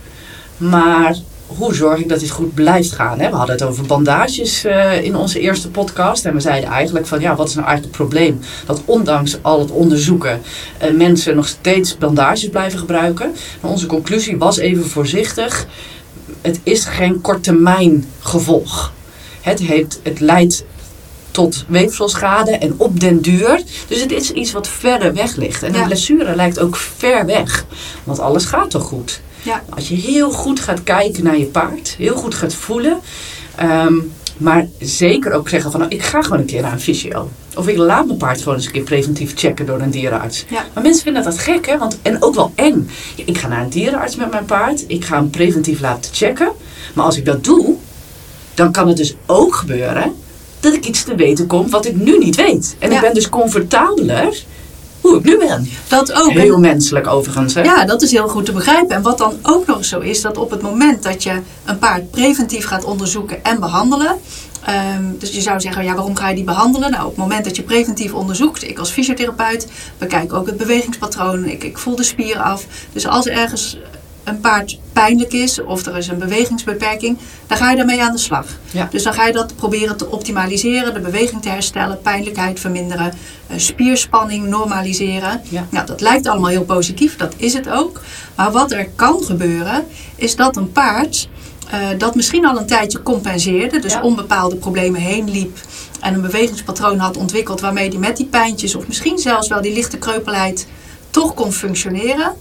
maar 0.56 1.16
hoe 1.56 1.74
zorg 1.74 1.98
ik 2.00 2.08
dat 2.08 2.20
dit 2.20 2.30
goed 2.30 2.54
blijft 2.54 2.92
gaan? 2.92 3.20
Hè? 3.20 3.30
We 3.30 3.36
hadden 3.36 3.54
het 3.54 3.64
over 3.64 3.84
bandages 3.86 4.64
eh, 4.64 5.02
in 5.04 5.16
onze 5.16 5.40
eerste 5.40 5.70
podcast. 5.70 6.24
En 6.24 6.34
we 6.34 6.40
zeiden 6.40 6.70
eigenlijk 6.70 7.06
van 7.06 7.20
ja, 7.20 7.34
wat 7.36 7.48
is 7.48 7.54
nou 7.54 7.66
eigenlijk 7.66 7.96
het 7.98 8.06
probleem? 8.08 8.40
Dat 8.66 8.82
ondanks 8.84 9.38
al 9.42 9.58
het 9.60 9.70
onderzoeken 9.70 10.40
eh, 10.78 10.90
mensen 10.94 11.36
nog 11.36 11.46
steeds 11.48 11.98
bandages 11.98 12.48
blijven 12.48 12.78
gebruiken. 12.78 13.34
Maar 13.60 13.70
onze 13.70 13.86
conclusie 13.86 14.38
was 14.38 14.56
even 14.56 14.86
voorzichtig. 14.86 15.66
Het 16.40 16.60
is 16.62 16.84
geen 16.84 17.20
korttermijn 17.20 18.04
gevolg. 18.20 18.92
Het, 19.40 19.58
heeft, 19.58 20.00
het 20.02 20.20
leidt 20.20 20.64
tot 21.30 21.64
weefselschade 21.68 22.50
en 22.50 22.74
op 22.76 23.00
den 23.00 23.20
duur. 23.20 23.62
Dus 23.88 24.00
het 24.00 24.12
is 24.12 24.30
iets 24.30 24.52
wat 24.52 24.68
verder 24.68 25.14
weg 25.14 25.36
ligt. 25.36 25.62
En 25.62 25.72
Ja. 25.72 25.80
een 25.80 25.86
blessure 25.86 26.34
lijkt 26.36 26.58
ook 26.58 26.76
ver 26.76 27.26
weg. 27.26 27.64
Want 28.04 28.18
alles 28.18 28.44
gaat 28.44 28.70
toch 28.70 28.82
goed? 28.82 29.20
Ja. 29.42 29.62
Als 29.68 29.88
je 29.88 29.94
heel 29.94 30.30
goed 30.30 30.60
gaat 30.60 30.82
kijken 30.82 31.24
naar 31.24 31.38
je 31.38 31.44
paard, 31.46 31.94
heel 31.98 32.14
goed 32.16 32.34
gaat 32.34 32.54
voelen, 32.54 32.98
ehm, 33.54 33.94
maar 34.36 34.68
zeker 34.78 35.32
ook 35.32 35.48
zeggen 35.48 35.70
van 35.70 35.80
nou, 35.80 35.92
ik 35.92 36.02
ga 36.02 36.22
gewoon 36.22 36.38
een 36.38 36.46
keer 36.46 36.62
naar 36.62 36.72
een 36.72 36.80
fysio. 36.80 37.28
Of 37.56 37.68
ik 37.68 37.76
laat 37.76 38.06
mijn 38.06 38.18
paard 38.18 38.38
gewoon 38.38 38.54
eens 38.54 38.66
een 38.66 38.72
keer 38.72 38.82
preventief 38.82 39.32
checken 39.36 39.66
door 39.66 39.80
een 39.80 39.90
dierenarts. 39.90 40.44
Ja. 40.48 40.64
Maar 40.74 40.82
mensen 40.82 41.02
vinden 41.02 41.22
dat 41.22 41.38
gek 41.38 41.66
hè, 41.66 41.78
Want, 41.78 41.98
en 42.02 42.22
ook 42.22 42.34
wel 42.34 42.52
eng. 42.54 42.90
Ik 43.24 43.38
ga 43.38 43.48
naar 43.48 43.62
een 43.62 43.68
dierenarts 43.68 44.16
met 44.16 44.30
mijn 44.30 44.44
paard, 44.44 44.84
ik 44.86 45.04
ga 45.04 45.16
hem 45.16 45.30
preventief 45.30 45.80
laten 45.80 46.14
checken. 46.14 46.52
Maar 46.94 47.04
als 47.04 47.16
ik 47.16 47.24
dat 47.24 47.44
doe, 47.44 47.74
dan 48.54 48.72
kan 48.72 48.88
het 48.88 48.96
dus 48.96 49.14
ook 49.26 49.54
gebeuren 49.54 50.14
dat 50.60 50.74
ik 50.74 50.86
iets 50.86 51.04
te 51.04 51.14
weten 51.14 51.46
kom 51.46 51.70
wat 51.70 51.86
ik 51.86 51.96
nu 51.96 52.18
niet 52.18 52.36
weet. 52.36 52.76
En 52.78 52.90
Ja. 52.90 52.96
ik 52.96 53.00
ben 53.02 53.14
dus 53.14 53.28
comfortabeler 53.28 54.42
hoe 55.00 55.16
ik 55.18 55.24
nu 55.24 55.38
ben. 55.38 55.68
Dat 55.88 56.12
ook. 56.12 56.30
Heel 56.30 56.58
menselijk 56.58 57.06
overigens. 57.06 57.54
Hè? 57.54 57.62
Ja, 57.62 57.84
dat 57.84 58.02
is 58.02 58.10
heel 58.10 58.28
goed 58.28 58.44
te 58.44 58.52
begrijpen. 58.52 58.96
En 58.96 59.02
wat 59.02 59.18
dan 59.18 59.34
ook 59.42 59.66
nog 59.66 59.84
zo 59.84 59.98
is, 60.00 60.20
dat 60.20 60.38
op 60.38 60.50
het 60.50 60.62
moment 60.62 61.02
dat 61.02 61.22
je 61.22 61.40
een 61.64 61.78
paard 61.78 62.10
preventief 62.10 62.66
gaat 62.66 62.84
onderzoeken 62.84 63.44
en 63.44 63.60
behandelen. 63.60 64.16
ehm, 64.64 65.04
dus 65.18 65.30
je 65.30 65.40
zou 65.40 65.60
zeggen, 65.60 65.84
ja, 65.84 65.94
waarom 65.94 66.16
ga 66.16 66.28
je 66.28 66.34
die 66.34 66.44
behandelen? 66.44 66.90
Nou, 66.90 67.02
op 67.02 67.10
het 67.10 67.18
moment 67.18 67.44
dat 67.44 67.56
je 67.56 67.62
preventief 67.62 68.12
onderzoekt, 68.12 68.68
ik 68.68 68.78
als 68.78 68.90
fysiotherapeut 68.90 69.66
bekijk 69.98 70.32
ook 70.32 70.46
het 70.46 70.56
bewegingspatroon, 70.56 71.44
ik, 71.44 71.64
ik 71.64 71.78
voel 71.78 71.96
de 71.96 72.02
spieren 72.02 72.42
af. 72.42 72.66
Dus 72.92 73.06
als 73.06 73.26
ergens 73.26 73.78
een 74.30 74.40
paard 74.40 74.78
pijnlijk 74.92 75.32
is 75.32 75.62
of 75.62 75.86
er 75.86 75.96
is 75.96 76.08
een 76.08 76.18
bewegingsbeperking, 76.18 77.18
dan 77.46 77.56
ga 77.58 77.70
je 77.70 77.76
daarmee 77.76 78.02
aan 78.02 78.12
de 78.12 78.18
slag. 78.18 78.46
Ja. 78.70 78.88
Dus 78.90 79.02
dan 79.02 79.12
ga 79.12 79.26
je 79.26 79.32
dat 79.32 79.56
proberen 79.56 79.96
te 79.96 80.10
optimaliseren, 80.10 80.94
de 80.94 81.00
beweging 81.00 81.42
te 81.42 81.48
herstellen, 81.48 82.00
pijnlijkheid 82.02 82.60
verminderen, 82.60 83.12
eh, 83.46 83.58
spierspanning 83.58 84.46
normaliseren. 84.46 85.40
Ja. 85.48 85.66
Nou, 85.70 85.86
dat 85.86 86.00
lijkt 86.00 86.26
allemaal 86.26 86.50
heel 86.50 86.64
positief, 86.64 87.16
dat 87.16 87.34
is 87.36 87.52
het 87.54 87.68
ook. 87.68 88.00
Maar 88.34 88.50
wat 88.52 88.72
er 88.72 88.88
kan 88.96 89.22
gebeuren, 89.24 89.84
is 90.16 90.36
dat 90.36 90.56
een 90.56 90.72
paard 90.72 91.28
eh, 91.70 91.78
dat 91.98 92.14
misschien 92.14 92.46
al 92.46 92.58
een 92.58 92.66
tijdje 92.66 93.02
compenseerde, 93.02 93.78
dus 93.78 93.92
Ja. 93.92 94.02
onbepaalde 94.02 94.56
problemen 94.56 95.00
heen 95.00 95.30
liep 95.30 95.58
en 96.00 96.14
een 96.14 96.20
bewegingspatroon 96.20 96.98
had 96.98 97.16
ontwikkeld 97.16 97.60
waarmee 97.60 97.88
hij 97.88 97.98
met 97.98 98.16
die 98.16 98.26
pijntjes 98.26 98.74
of 98.74 98.86
misschien 98.86 99.18
zelfs 99.18 99.48
wel 99.48 99.60
die 99.60 99.72
lichte 99.72 99.98
kreupelheid 99.98 100.66
toch 101.10 101.34
kon 101.34 101.52
functioneren. 101.52 102.32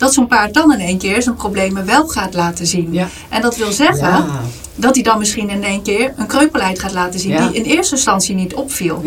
Dat 0.00 0.14
zo'n 0.14 0.26
paard 0.26 0.54
dan 0.54 0.72
in 0.72 0.78
één 0.80 0.98
keer 0.98 1.22
zijn 1.22 1.34
problemen 1.34 1.86
wel 1.86 2.06
gaat 2.08 2.34
laten 2.34 2.66
zien. 2.66 2.88
Ja. 2.92 3.08
En 3.28 3.42
dat 3.42 3.56
wil 3.56 3.72
zeggen 3.72 4.08
Ja. 4.08 4.26
dat 4.74 4.94
hij 4.94 5.04
dan 5.04 5.18
misschien 5.18 5.50
in 5.50 5.64
één 5.64 5.82
keer 5.82 6.12
een 6.16 6.26
kreupelheid 6.26 6.78
gaat 6.78 6.92
laten 6.92 7.20
zien 7.20 7.30
Ja. 7.30 7.48
die 7.48 7.62
in 7.62 7.70
eerste 7.70 7.94
instantie 7.94 8.34
niet 8.34 8.54
opviel. 8.54 9.02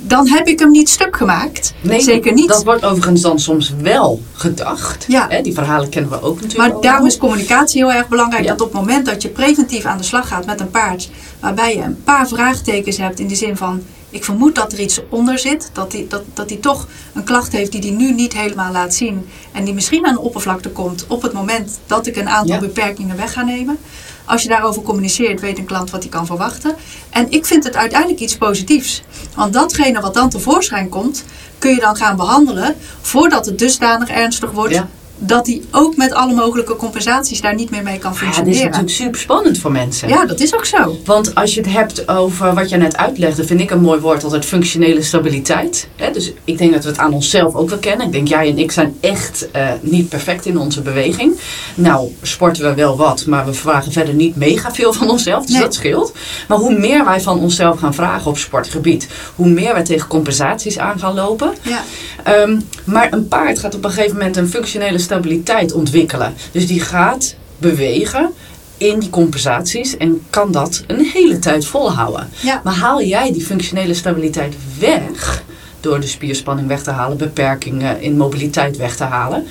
Dan 0.00 0.28
heb 0.28 0.46
ik 0.46 0.58
hem 0.58 0.70
niet 0.70 0.88
stuk 0.88 1.16
gemaakt. 1.16 1.74
Nee, 1.80 2.00
Zeker 2.00 2.32
niet. 2.32 2.48
Dat 2.48 2.64
wordt 2.64 2.84
overigens 2.84 3.20
dan 3.20 3.38
soms 3.38 3.72
wel 3.82 4.22
gedacht. 4.32 5.04
Ja. 5.08 5.26
Hè, 5.28 5.42
die 5.42 5.52
verhalen 5.54 5.88
kennen 5.88 6.10
we 6.10 6.22
ook 6.22 6.40
natuurlijk. 6.40 6.72
Maar 6.72 6.82
daarom 6.82 7.06
is 7.06 7.16
communicatie 7.16 7.84
heel 7.84 7.92
erg 7.92 8.08
belangrijk. 8.08 8.46
Dat 8.46 8.60
op 8.60 8.72
het 8.72 8.80
moment 8.80 9.06
dat 9.06 9.22
je 9.22 9.28
preventief 9.28 9.84
aan 9.84 9.98
de 9.98 10.04
slag 10.04 10.28
gaat 10.28 10.46
met 10.46 10.60
een 10.60 10.70
paard, 10.70 11.10
waarbij 11.40 11.76
je 11.76 11.82
een 11.82 12.02
paar 12.04 12.28
vraagtekens 12.28 12.96
hebt 12.96 13.20
in 13.20 13.28
de 13.28 13.34
zin 13.34 13.56
van: 13.56 13.82
ik 14.10 14.24
vermoed 14.24 14.54
dat 14.54 14.72
er 14.72 14.80
iets 14.80 15.00
onder 15.10 15.38
zit, 15.38 15.70
dat 15.72 15.92
hij 15.92 16.06
dat, 16.08 16.22
dat 16.34 16.48
die 16.48 16.60
toch 16.60 16.86
een 17.14 17.24
klacht 17.24 17.52
heeft 17.52 17.72
die 17.72 17.80
hij 17.80 17.90
nu 17.90 18.12
niet 18.12 18.32
helemaal 18.32 18.72
laat 18.72 18.94
zien 18.94 19.28
en 19.52 19.64
die 19.64 19.74
misschien 19.74 20.06
aan 20.06 20.14
de 20.14 20.20
oppervlakte 20.20 20.70
komt 20.70 21.04
op 21.08 21.22
het 21.22 21.32
moment 21.32 21.78
dat 21.86 22.06
ik 22.06 22.16
een 22.16 22.28
aantal 22.28 22.54
Ja. 22.54 22.60
beperkingen 22.60 23.16
weg 23.16 23.32
ga 23.32 23.42
nemen. 23.42 23.78
Als 24.24 24.42
je 24.42 24.48
daarover 24.48 24.82
communiceert, 24.82 25.40
weet 25.40 25.58
een 25.58 25.64
klant 25.64 25.90
wat 25.90 26.02
hij 26.02 26.10
kan 26.10 26.26
verwachten. 26.26 26.74
En 27.10 27.30
ik 27.30 27.46
vind 27.46 27.64
het 27.64 27.76
uiteindelijk 27.76 28.20
iets 28.20 28.36
positiefs. 28.36 29.02
Want 29.34 29.52
datgene 29.52 30.00
wat 30.00 30.14
dan 30.14 30.28
tevoorschijn 30.30 30.88
komt, 30.88 31.24
kun 31.58 31.70
je 31.70 31.80
dan 31.80 31.96
gaan 31.96 32.16
behandelen 32.16 32.74
voordat 33.00 33.46
het 33.46 33.58
dusdanig 33.58 34.08
ernstig 34.08 34.50
wordt 34.50 34.74
Ja. 34.74 34.88
Dat 35.18 35.46
hij 35.46 35.62
ook 35.70 35.96
met 35.96 36.12
alle 36.12 36.34
mogelijke 36.34 36.76
compensaties 36.76 37.40
daar 37.40 37.54
niet 37.54 37.70
meer 37.70 37.82
mee 37.82 37.98
kan 37.98 38.12
Ja, 38.12 38.18
dit 38.20 38.28
is 38.28 38.34
functioneren. 38.34 38.70
natuurlijk 38.70 38.96
super 38.96 39.20
spannend 39.20 39.58
voor 39.58 39.72
mensen. 39.72 40.08
Ja, 40.08 40.26
dat 40.26 40.40
is 40.40 40.54
ook 40.54 40.64
zo. 40.64 40.98
Want 41.04 41.34
als 41.34 41.54
je 41.54 41.60
het 41.60 41.70
hebt 41.72 42.08
over 42.08 42.54
wat 42.54 42.68
je 42.68 42.76
net 42.76 42.96
uitlegde, 42.96 43.44
vind 43.44 43.60
ik 43.60 43.70
een 43.70 43.80
mooi 43.80 44.00
woord 44.00 44.24
altijd 44.24 44.44
functionele 44.44 45.02
stabiliteit. 45.02 45.88
Dus 46.12 46.32
ik 46.44 46.58
denk 46.58 46.72
dat 46.72 46.82
we 46.84 46.88
het 46.88 46.98
aan 46.98 47.12
onszelf 47.12 47.54
ook 47.54 47.68
wel 47.68 47.78
kennen. 47.78 48.06
Ik 48.06 48.12
denk 48.12 48.28
jij 48.28 48.48
en 48.48 48.58
ik 48.58 48.70
zijn 48.72 48.96
echt 49.00 49.48
eh, 49.50 49.68
niet 49.80 50.08
perfect 50.08 50.46
in 50.46 50.58
onze 50.58 50.80
beweging. 50.82 51.38
Nou, 51.74 52.14
sporten 52.22 52.62
we 52.62 52.74
wel 52.74 52.96
wat, 52.96 53.26
maar 53.26 53.46
we 53.46 53.52
vragen 53.52 53.92
verder 53.92 54.14
niet 54.14 54.36
mega 54.36 54.72
veel 54.72 54.92
van 54.92 55.10
onszelf. 55.10 55.42
Dus 55.44 55.52
Nee. 55.54 55.62
dat 55.62 55.74
scheelt. 55.74 56.12
Maar 56.48 56.58
hoe 56.58 56.78
meer 56.78 57.04
wij 57.04 57.20
van 57.20 57.38
onszelf 57.38 57.78
gaan 57.78 57.94
vragen 57.94 58.30
op 58.30 58.38
sportgebied, 58.38 59.08
hoe 59.34 59.48
meer 59.48 59.72
wij 59.72 59.84
tegen 59.84 60.08
compensaties 60.08 60.78
aan 60.78 60.98
gaan 60.98 61.14
lopen. 61.14 61.52
Ja, 61.62 61.82
Ehm, 62.22 62.60
maar 62.84 63.12
een 63.12 63.28
paard 63.28 63.58
gaat 63.58 63.74
op 63.74 63.84
een 63.84 63.90
gegeven 63.90 64.16
moment 64.16 64.36
een 64.36 64.48
functionele 64.48 64.98
stabiliteit 65.08 65.72
ontwikkelen. 65.72 66.34
Dus 66.52 66.66
die 66.66 66.80
gaat 66.80 67.34
bewegen 67.58 68.30
in 68.76 68.98
die 68.98 69.10
compensaties 69.10 69.96
en 69.96 70.26
kan 70.30 70.52
dat 70.52 70.84
een 70.86 71.04
hele 71.12 71.38
tijd 71.38 71.66
volhouden. 71.66 72.28
ja. 72.40 72.60
Maar 72.64 72.74
haal 72.74 73.02
jij 73.02 73.32
die 73.32 73.44
functionele 73.44 73.94
stabiliteit 73.94 74.54
weg 74.78 75.42
door 75.80 76.00
de 76.00 76.06
spierspanning 76.06 76.68
weg 76.68 76.82
te 76.82 76.90
halen, 76.90 77.16
beperkingen 77.16 78.00
in 78.00 78.16
mobiliteit 78.16 78.76
weg 78.76 78.96
te 78.96 79.04
halen, 79.04 79.46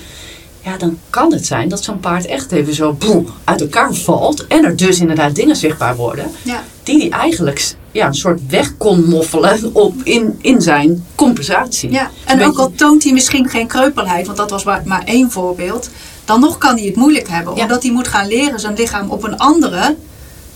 ja, 0.63 0.77
dan 0.77 0.99
kan 1.09 1.33
het 1.33 1.45
zijn 1.45 1.69
dat 1.69 1.83
zo'n 1.83 1.99
paard 1.99 2.25
echt 2.25 2.51
even 2.51 2.73
zo 2.73 2.93
boem, 2.93 3.27
uit 3.43 3.61
elkaar 3.61 3.93
valt 3.93 4.47
en 4.47 4.65
er 4.65 4.75
dus 4.75 4.99
inderdaad 4.99 5.35
dingen 5.35 5.55
zichtbaar 5.55 5.95
worden 5.95 6.31
ja. 6.43 6.63
Die 6.87 6.99
hij 6.99 7.19
eigenlijk 7.19 7.75
ja, 7.91 8.07
een 8.07 8.13
soort 8.13 8.39
weg 8.49 8.77
kon 8.77 9.03
moffelen 9.09 9.69
op 9.73 9.93
in, 10.03 10.39
in 10.41 10.61
zijn 10.61 11.05
compensatie. 11.15 11.91
ja. 11.91 12.11
En 12.25 12.43
ook 12.43 12.57
al 12.57 12.71
toont 12.71 13.03
hij 13.03 13.13
misschien 13.13 13.49
geen 13.49 13.67
kreupelheid, 13.67 14.25
want 14.25 14.37
dat 14.37 14.49
was 14.49 14.63
maar, 14.63 14.81
maar 14.85 15.03
één 15.03 15.31
voorbeeld, 15.31 15.89
dan 16.25 16.39
nog 16.39 16.57
kan 16.57 16.75
hij 16.75 16.85
het 16.85 16.95
moeilijk 16.95 17.29
hebben. 17.29 17.55
Ja. 17.55 17.61
Omdat 17.61 17.83
hij 17.83 17.91
moet 17.91 18.07
gaan 18.07 18.27
leren 18.27 18.59
zijn 18.59 18.73
lichaam 18.73 19.09
op 19.09 19.23
een 19.23 19.37
andere, 19.37 19.95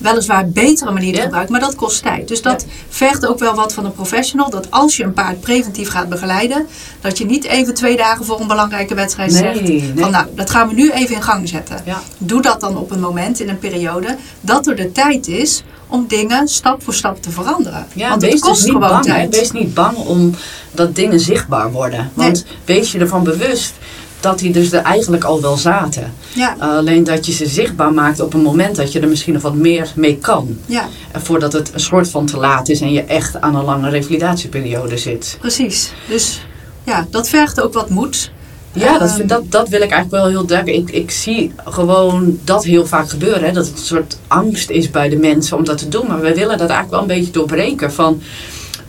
weliswaar 0.01 0.49
betere 0.49 0.91
manier 0.91 1.13
te 1.13 1.21
gebruiken, 1.21 1.51
maar 1.51 1.61
dat 1.61 1.75
kost 1.75 2.03
tijd. 2.03 2.27
Dus 2.27 2.41
dat 2.41 2.65
vergt 2.89 3.25
ook 3.27 3.39
wel 3.39 3.55
wat 3.55 3.73
van 3.73 3.85
een 3.85 3.93
professional, 3.93 4.49
dat 4.49 4.71
als 4.71 4.97
je 4.97 5.03
een 5.03 5.13
paard 5.13 5.39
preventief 5.39 5.89
gaat 5.89 6.09
begeleiden, 6.09 6.67
dat 7.01 7.17
je 7.17 7.25
niet 7.25 7.43
even 7.43 7.73
twee 7.73 7.97
dagen 7.97 8.25
voor 8.25 8.39
een 8.39 8.47
belangrijke 8.47 8.95
wedstrijd 8.95 9.31
Nee, 9.31 9.41
zegt 9.41 9.61
nee. 9.61 9.93
van 9.95 10.11
nou, 10.11 10.25
dat 10.35 10.49
gaan 10.49 10.67
we 10.67 10.73
nu 10.73 10.91
even 10.91 11.15
in 11.15 11.21
gang 11.23 11.49
zetten. 11.49 11.83
Doe 12.17 12.41
dat 12.41 12.61
dan 12.61 12.77
op 12.77 12.91
een 12.91 12.99
moment 12.99 13.39
in 13.39 13.49
een 13.49 13.59
periode 13.59 14.17
dat 14.41 14.67
er 14.67 14.75
de 14.75 14.91
tijd 14.91 15.27
is 15.27 15.63
om 15.87 16.05
dingen 16.07 16.47
stap 16.47 16.83
voor 16.83 16.93
stap 16.93 17.21
te 17.21 17.31
veranderen. 17.31 17.87
Ja, 17.93 18.09
Want 18.09 18.21
wees 18.21 18.31
het 18.31 18.41
kost 18.41 18.55
dus 18.55 18.63
niet 18.63 18.73
gewoon 18.73 18.89
bang. 18.89 19.05
tijd. 19.05 19.35
Wees 19.35 19.51
niet 19.51 19.73
bang 19.73 19.97
om 19.97 20.35
dat 20.71 20.95
dingen 20.95 21.19
zichtbaar 21.19 21.71
worden. 21.71 22.11
Want 22.13 22.45
wees 22.65 22.91
je 22.91 22.99
ervan 22.99 23.23
bewust 23.23 23.73
dat 24.21 24.39
die 24.39 24.51
dus 24.51 24.71
er 24.71 24.81
eigenlijk 24.83 25.23
al 25.23 25.41
wel 25.41 25.57
zaten. 25.57 26.13
Ja, 26.33 26.55
Alleen 26.59 27.03
dat 27.03 27.25
je 27.25 27.31
ze 27.31 27.45
zichtbaar 27.45 27.93
maakt 27.93 28.19
op 28.19 28.33
een 28.33 28.41
moment 28.41 28.75
dat 28.75 28.91
je 28.91 28.99
er 28.99 29.07
misschien 29.07 29.33
nog 29.33 29.41
wat 29.41 29.55
meer 29.55 29.91
mee 29.95 30.17
kan. 30.17 30.57
ja, 30.65 30.87
Voordat 31.13 31.53
het 31.53 31.73
een 31.73 31.79
soort 31.79 32.09
van 32.09 32.25
te 32.25 32.37
laat 32.37 32.69
is 32.69 32.81
en 32.81 32.91
je 32.91 33.03
echt 33.03 33.41
aan 33.41 33.55
een 33.55 33.63
lange 33.65 33.89
revalidatieperiode 33.89 34.97
zit. 34.97 35.37
precies. 35.39 35.91
Dus 36.09 36.41
ja, 36.83 37.07
dat 37.09 37.29
vergt 37.29 37.61
ook 37.61 37.73
wat 37.73 37.89
moed. 37.89 38.31
Ja, 38.73 38.97
dat, 38.97 39.07
Ehm, 39.07 39.17
vind- 39.17 39.29
dat, 39.29 39.51
dat 39.51 39.69
wil 39.69 39.81
ik 39.81 39.91
eigenlijk 39.91 40.23
wel 40.23 40.27
heel 40.31 40.45
duidelijk. 40.45 40.89
Ik, 40.89 40.95
ik 40.95 41.11
zie 41.11 41.51
gewoon 41.65 42.39
dat 42.43 42.63
heel 42.63 42.85
vaak 42.85 43.09
gebeuren. 43.09 43.43
Hè? 43.43 43.51
Dat 43.51 43.65
het 43.67 43.77
een 43.77 43.83
soort 43.83 44.17
angst 44.27 44.69
is 44.69 44.89
bij 44.91 45.09
de 45.09 45.15
mensen 45.17 45.57
om 45.57 45.65
dat 45.65 45.77
te 45.77 45.87
doen. 45.87 46.07
Maar 46.07 46.21
wij 46.21 46.35
willen 46.35 46.57
dat 46.57 46.69
eigenlijk 46.69 46.89
wel 46.91 47.01
een 47.01 47.19
beetje 47.19 47.31
doorbreken. 47.31 47.93
Van, 47.93 48.21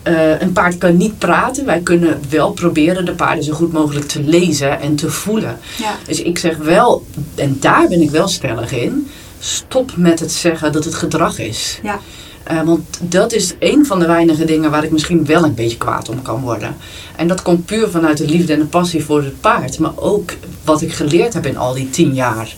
eh, 0.03 0.41
een 0.41 0.53
paard 0.53 0.79
kan 0.79 0.97
niet 0.97 1.19
praten. 1.19 1.65
Wij 1.67 1.81
kunnen 1.81 2.21
wel 2.29 2.51
proberen 2.53 3.05
de 3.05 3.12
paarden 3.12 3.45
zo 3.45 3.53
goed 3.53 3.73
mogelijk 3.73 4.09
te 4.09 4.23
lezen 4.23 4.81
en 4.81 4.97
te 4.97 5.11
voelen. 5.11 5.59
Ja, 5.79 5.95
Dus 6.07 6.23
ik 6.23 6.38
zeg 6.38 6.57
wel, 6.57 7.07
en 7.35 7.57
daar 7.61 7.88
ben 7.88 8.01
ik 8.03 8.11
wel 8.11 8.29
stellig 8.29 8.73
in. 8.73 9.09
Stop 9.38 9.97
met 9.97 10.21
het 10.21 10.33
zeggen 10.33 10.73
dat 10.73 10.85
het 10.85 10.95
gedrag 10.95 11.38
is. 11.38 11.79
ja, 11.83 12.01
Eh, 12.45 12.62
want 12.62 12.81
dat 13.01 13.33
is 13.33 13.55
een 13.59 13.87
van 13.87 13.99
de 13.99 14.07
weinige 14.07 14.45
dingen 14.45 14.71
waar 14.71 14.85
ik 14.85 14.91
misschien 14.91 15.25
wel 15.25 15.45
een 15.45 15.55
beetje 15.55 15.77
kwaad 15.77 16.09
om 16.09 16.23
kan 16.23 16.41
worden. 16.41 16.77
En 17.17 17.29
dat 17.29 17.43
komt 17.43 17.67
puur 17.67 17.91
vanuit 17.91 18.19
de 18.19 18.27
liefde 18.27 18.53
en 18.53 18.59
de 18.59 18.65
passie 18.65 19.05
voor 19.05 19.23
het 19.23 19.41
paard. 19.41 19.79
Maar 19.79 19.93
ook 19.97 20.33
wat 20.65 20.83
ik 20.83 20.93
geleerd 20.93 21.35
heb 21.35 21.47
in 21.47 21.57
al 21.57 21.75
die 21.75 21.91
tien 21.91 22.15
jaar. 22.15 22.55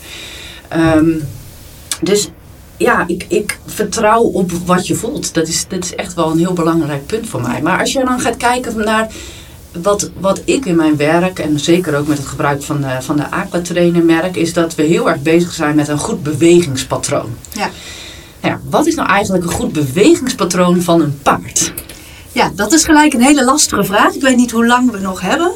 Ehm, 0.68 1.10
dus 2.00 2.28
ja, 2.76 3.04
ik, 3.06 3.24
ik 3.28 3.58
vertrouw 3.66 4.22
op 4.22 4.50
wat 4.64 4.86
je 4.86 4.94
voelt. 4.94 5.34
Dat 5.34 5.48
is, 5.48 5.64
dat 5.68 5.84
is 5.84 5.94
echt 5.94 6.14
wel 6.14 6.30
een 6.30 6.38
heel 6.38 6.52
belangrijk 6.52 7.06
punt 7.06 7.28
voor 7.28 7.40
mij. 7.40 7.62
Maar 7.62 7.80
als 7.80 7.92
je 7.92 8.04
dan 8.04 8.20
gaat 8.20 8.36
kijken 8.36 8.84
naar 8.84 9.12
wat, 9.82 10.10
wat 10.18 10.40
ik 10.44 10.64
in 10.64 10.76
mijn 10.76 10.96
werk, 10.96 11.38
en 11.38 11.58
zeker 11.60 11.96
ook 11.96 12.06
met 12.06 12.18
het 12.18 12.26
gebruik 12.26 12.62
van 12.62 12.80
de, 12.80 12.96
van 13.00 13.16
de 13.16 13.30
aquatrainer 13.30 14.04
merk, 14.04 14.36
is 14.36 14.52
dat 14.52 14.74
we 14.74 14.82
heel 14.82 15.08
erg 15.10 15.22
bezig 15.22 15.52
zijn 15.52 15.74
met 15.74 15.88
een 15.88 15.98
goed 15.98 16.22
bewegingspatroon. 16.22 17.36
Ja. 17.52 17.70
Ja, 18.42 18.60
wat 18.70 18.86
is 18.86 18.94
nou 18.94 19.08
eigenlijk 19.08 19.44
een 19.44 19.52
goed 19.52 19.72
bewegingspatroon 19.72 20.82
van 20.82 21.00
een 21.00 21.18
paard? 21.22 21.72
Ja, 22.32 22.50
dat 22.54 22.72
is 22.72 22.84
gelijk 22.84 23.12
een 23.12 23.22
hele 23.22 23.44
lastige 23.44 23.84
vraag. 23.84 24.14
Ik 24.14 24.20
weet 24.20 24.36
niet 24.36 24.50
hoe 24.50 24.66
lang 24.66 24.90
we 24.90 24.98
nog 24.98 25.20
hebben. 25.20 25.52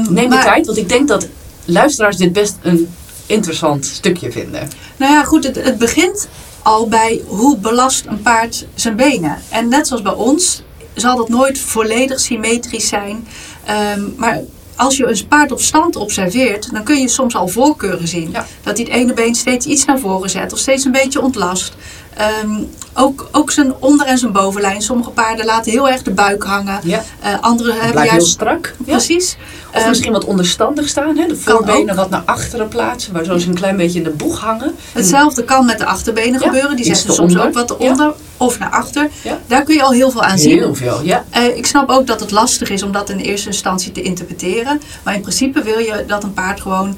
Um, 0.00 0.14
Neem 0.14 0.30
de 0.30 0.38
tijd, 0.38 0.66
want 0.66 0.78
ik 0.78 0.88
denk 0.88 1.08
dat 1.08 1.28
luisteraars 1.64 2.16
dit 2.16 2.32
best 2.32 2.56
een 2.62 2.88
interessant 3.28 3.86
stukje 3.86 4.32
vinden. 4.32 4.70
Nou 4.96 5.12
ja, 5.12 5.24
goed, 5.24 5.44
het, 5.44 5.56
het 5.56 5.78
begint 5.78 6.28
al 6.62 6.88
bij 6.88 7.22
hoe 7.26 7.58
belast 7.58 8.06
een 8.06 8.22
paard 8.22 8.66
zijn 8.74 8.96
benen. 8.96 9.38
En 9.48 9.68
net 9.68 9.86
zoals 9.86 10.02
bij 10.02 10.14
ons 10.14 10.62
zal 10.94 11.16
dat 11.16 11.28
nooit 11.28 11.58
volledig 11.58 12.20
symmetrisch 12.20 12.88
zijn. 12.88 13.26
Ehm, 13.64 14.00
maar 14.16 14.42
als 14.76 14.96
je 14.96 15.06
een 15.06 15.26
paard 15.28 15.52
op 15.52 15.60
stand 15.60 15.96
observeert, 15.96 16.72
dan 16.72 16.82
kun 16.84 17.00
je 17.00 17.08
soms 17.08 17.34
al 17.34 17.48
voorkeuren 17.48 18.08
zien. 18.08 18.32
Dat 18.62 18.76
hij 18.76 18.86
het 18.86 18.88
ene 18.88 19.12
been 19.12 19.34
steeds 19.34 19.66
iets 19.66 19.84
naar 19.84 19.98
voren 19.98 20.30
zet 20.30 20.52
of 20.52 20.58
steeds 20.58 20.84
een 20.84 20.92
beetje 20.92 21.20
ontlast. 21.20 21.74
Ehm, 22.18 22.62
ook, 22.94 23.28
ook 23.32 23.50
zijn 23.50 23.74
onder- 23.78 24.06
en 24.06 24.18
zijn 24.18 24.32
bovenlijn. 24.32 24.82
Sommige 24.82 25.10
paarden 25.10 25.46
laten 25.46 25.72
heel 25.72 25.88
erg 25.88 26.02
de 26.02 26.10
buik 26.10 26.42
hangen. 26.42 26.80
Ja. 26.82 27.04
Uh, 27.24 27.40
andere 27.40 27.72
hebben 27.72 27.94
juist... 27.94 28.10
heel 28.12 28.26
strak. 28.26 28.74
Precies. 28.84 29.36
Of 29.74 29.82
um, 29.82 29.88
misschien 29.88 30.12
wat 30.12 30.24
onderstandig 30.24 30.88
staan. 30.88 31.16
Hè? 31.16 31.26
De 31.26 31.36
voorbenen 31.36 31.96
wat 31.96 32.10
naar 32.10 32.22
achteren 32.24 32.68
plaatsen. 32.68 33.12
Waardoor 33.12 33.40
ze 33.40 33.48
een 33.48 33.54
klein 33.54 33.76
beetje 33.76 33.98
in 33.98 34.04
de 34.04 34.10
boeg 34.10 34.40
hangen. 34.40 34.74
Hetzelfde 34.92 35.44
kan 35.44 35.66
met 35.66 35.78
de 35.78 35.84
achterbenen 35.84 36.40
gebeuren. 36.40 36.76
Die 36.76 36.84
zetten 36.84 37.14
soms 37.14 37.38
ook 37.38 37.54
wat 37.54 37.70
eronder 37.70 38.14
of 38.36 38.58
naar 38.58 38.70
achter. 38.70 39.10
Daar 39.46 39.62
kun 39.62 39.74
je 39.74 39.82
al 39.82 39.92
heel 39.92 40.10
veel 40.10 40.22
aan 40.22 40.38
zien. 40.38 40.58
Heel 40.58 40.74
veel, 40.74 41.00
ja. 41.02 41.24
Uh, 41.36 41.56
ik 41.56 41.66
snap 41.66 41.88
ook 41.88 42.06
dat 42.06 42.20
het 42.20 42.30
lastig 42.30 42.70
is 42.70 42.82
om 42.82 42.92
dat 42.92 43.10
in 43.10 43.18
eerste 43.18 43.48
instantie 43.48 43.92
te 43.92 44.02
interpreteren. 44.02 44.80
Maar 45.02 45.14
in 45.14 45.20
principe 45.20 45.62
wil 45.62 45.78
je 45.78 46.04
dat 46.06 46.22
een 46.22 46.34
paard 46.34 46.60
gewoon 46.60 46.96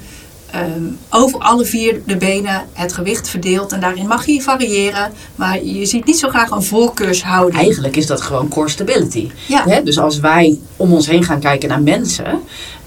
um, 0.55 0.99
over 1.11 1.39
alle 1.39 1.65
vier 1.65 2.03
de 2.07 2.17
benen 2.17 2.67
het 2.73 2.93
gewicht 2.93 3.29
verdeelt. 3.29 3.73
En 3.73 3.81
daarin 3.81 4.07
mag 4.07 4.27
je 4.27 4.43
variëren. 4.43 5.13
Maar 5.35 5.65
je 5.65 5.87
ziet 5.87 6.05
niet 6.05 6.19
zo 6.19 6.29
graag 6.29 6.51
een 6.51 6.63
voorkeurshouding. 6.63 7.63
Eigenlijk 7.63 7.97
is 7.97 8.07
dat 8.07 8.21
gewoon 8.21 8.49
core 8.49 8.69
stability. 8.69 9.31
Ja. 9.47 9.81
Dus 9.81 9.99
als 9.99 10.19
wij 10.19 10.59
om 10.77 10.93
ons 10.93 11.07
heen 11.07 11.25
gaan 11.25 11.41
kijken 11.41 11.69
naar 11.69 11.83
mensen. 11.83 12.41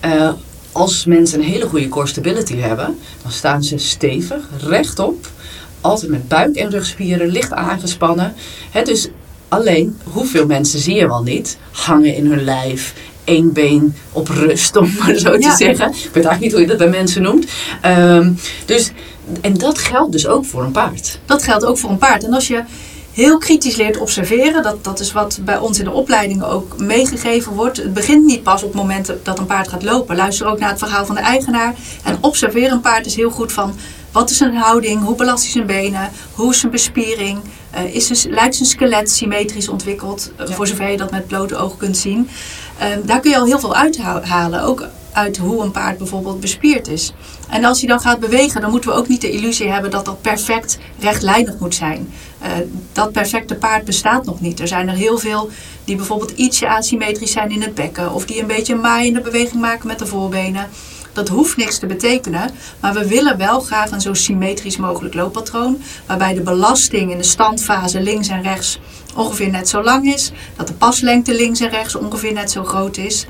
Uh, 0.05 0.29
als 0.71 1.05
mensen 1.05 1.39
een 1.39 1.45
hele 1.45 1.67
goede 1.67 1.89
core 1.89 2.07
stability 2.07 2.55
hebben, 2.55 2.97
dan 3.21 3.31
staan 3.31 3.63
ze 3.63 3.77
stevig, 3.77 4.49
rechtop. 4.57 5.27
Altijd 5.81 6.11
met 6.11 6.27
buik- 6.27 6.55
en 6.55 6.69
rugspieren 6.69 7.27
licht 7.27 7.53
aangespannen. 7.53 8.33
He, 8.71 8.83
dus 8.83 9.09
alleen, 9.47 9.97
hoeveel 10.03 10.45
mensen 10.45 10.79
zie 10.79 10.95
je 10.95 11.07
wel 11.07 11.23
niet 11.23 11.57
hangen 11.71 12.15
in 12.15 12.25
hun 12.25 12.43
lijf, 12.43 12.93
één 13.23 13.53
been 13.53 13.95
op 14.11 14.27
rust, 14.27 14.75
om 14.75 14.93
maar 14.99 15.15
zo 15.15 15.37
te 15.37 15.53
zeggen. 15.57 15.89
Ik 15.89 16.09
weet 16.13 16.25
eigenlijk 16.25 16.39
niet 16.39 16.51
hoe 16.51 16.61
je 16.61 16.67
dat 16.67 16.77
bij 16.77 16.89
mensen 16.89 17.21
noemt. 17.21 17.45
Um, 17.85 18.37
dus, 18.65 18.91
en 19.41 19.53
dat 19.53 19.77
geldt 19.77 20.11
dus 20.11 20.27
ook 20.27 20.45
voor 20.45 20.63
een 20.63 20.71
paard. 20.71 21.19
Dat 21.25 21.43
geldt 21.43 21.65
ook 21.65 21.77
voor 21.77 21.89
een 21.89 21.97
paard. 21.97 22.23
En 22.23 22.33
als 22.33 22.47
je 22.47 22.63
heel 23.11 23.37
kritisch 23.37 23.75
leert 23.75 23.97
observeren, 23.97 24.63
dat, 24.63 24.83
dat 24.83 24.99
is 24.99 25.11
wat 25.11 25.39
bij 25.41 25.57
ons 25.57 25.79
in 25.79 25.85
de 25.85 25.91
opleidingen 25.91 26.47
ook 26.47 26.79
meegegeven 26.79 27.53
wordt. 27.53 27.77
Het 27.77 27.93
begint 27.93 28.25
niet 28.25 28.43
pas 28.43 28.63
op 28.63 28.73
het 28.73 28.81
moment 28.81 29.13
dat 29.23 29.39
een 29.39 29.45
paard 29.45 29.67
gaat 29.67 29.83
lopen. 29.83 30.15
Luister 30.15 30.47
ook 30.47 30.59
naar 30.59 30.69
het 30.69 30.79
verhaal 30.79 31.05
van 31.05 31.15
de 31.15 31.21
eigenaar. 31.21 31.75
En 32.03 32.17
observeer 32.21 32.71
een 32.71 32.81
paard 32.81 33.05
is 33.05 33.15
heel 33.15 33.31
goed 33.31 33.51
van 33.51 33.75
wat 34.13 34.29
is 34.29 34.37
zijn 34.37 34.55
houding, 34.55 35.03
hoe 35.03 35.15
belast 35.15 35.43
hij 35.43 35.51
zijn 35.51 35.65
benen, 35.65 36.11
hoe 36.33 36.51
is 36.51 36.59
zijn 36.59 36.71
bespiering, 36.71 37.39
uh, 37.75 37.95
is 37.95 38.07
zijn, 38.07 38.33
lijkt 38.33 38.55
zijn 38.55 38.69
skelet 38.69 39.11
symmetrisch 39.11 39.67
ontwikkeld, 39.67 40.31
uh, 40.41 40.47
ja. 40.47 40.53
voor 40.53 40.67
zover 40.67 40.91
je 40.91 40.97
dat 40.97 41.11
met 41.11 41.27
blote 41.27 41.55
oog 41.55 41.77
kunt 41.77 41.97
zien. 41.97 42.29
Um, 42.81 43.05
daar 43.05 43.19
kun 43.19 43.31
je 43.31 43.37
al 43.37 43.45
heel 43.45 43.59
veel 43.59 43.75
uithalen. 43.75 44.63
Ook 44.63 44.87
uit 45.11 45.37
hoe 45.37 45.63
een 45.63 45.71
paard 45.71 45.97
bijvoorbeeld 45.97 46.39
bespierd 46.39 46.87
is. 46.87 47.13
En 47.49 47.65
als 47.65 47.79
hij 47.79 47.87
dan 47.87 47.99
gaat 47.99 48.19
bewegen, 48.19 48.61
dan 48.61 48.71
moeten 48.71 48.89
we 48.89 48.95
ook 48.95 49.07
niet 49.07 49.21
de 49.21 49.31
illusie 49.31 49.69
hebben 49.69 49.91
dat 49.91 50.05
dat 50.05 50.21
perfect 50.21 50.77
rechtlijnig 50.99 51.59
moet 51.59 51.75
zijn. 51.75 52.13
Uh, 52.41 52.47
dat 52.91 53.11
perfecte 53.11 53.55
paard 53.55 53.85
bestaat 53.85 54.25
nog 54.25 54.41
niet. 54.41 54.59
Er 54.59 54.67
zijn 54.67 54.89
er 54.89 54.95
heel 54.95 55.17
veel 55.17 55.49
die 55.83 55.95
bijvoorbeeld 55.95 56.31
ietsje 56.31 56.69
asymmetrisch 56.69 57.31
zijn 57.31 57.51
in 57.51 57.61
het 57.61 57.75
bekken. 57.75 58.13
Of 58.13 58.25
die 58.25 58.41
een 58.41 58.47
beetje 58.47 58.73
een 58.73 58.79
maaiende 58.79 59.21
beweging 59.21 59.61
maken 59.61 59.87
met 59.87 59.99
de 59.99 60.05
voorbenen. 60.05 60.67
Dat 61.13 61.27
hoeft 61.27 61.57
niks 61.57 61.79
te 61.79 61.85
betekenen, 61.85 62.51
maar 62.79 62.93
we 62.93 63.07
willen 63.07 63.37
wel 63.37 63.59
graag 63.59 63.91
een 63.91 64.01
zo 64.01 64.13
symmetrisch 64.13 64.77
mogelijk 64.77 65.13
looppatroon. 65.13 65.81
Waarbij 66.05 66.33
de 66.33 66.41
belasting 66.41 67.11
in 67.11 67.17
de 67.17 67.23
standfase 67.23 68.01
links 68.01 68.27
en 68.27 68.41
rechts 68.41 68.79
ongeveer 69.15 69.49
net 69.49 69.69
zo 69.69 69.83
lang 69.83 70.13
is. 70.13 70.31
Dat 70.55 70.67
de 70.67 70.73
paslengte 70.73 71.35
links 71.35 71.59
en 71.59 71.69
rechts 71.69 71.95
ongeveer 71.95 72.33
net 72.33 72.51
zo 72.51 72.63
groot 72.63 72.97
is. 72.97 73.25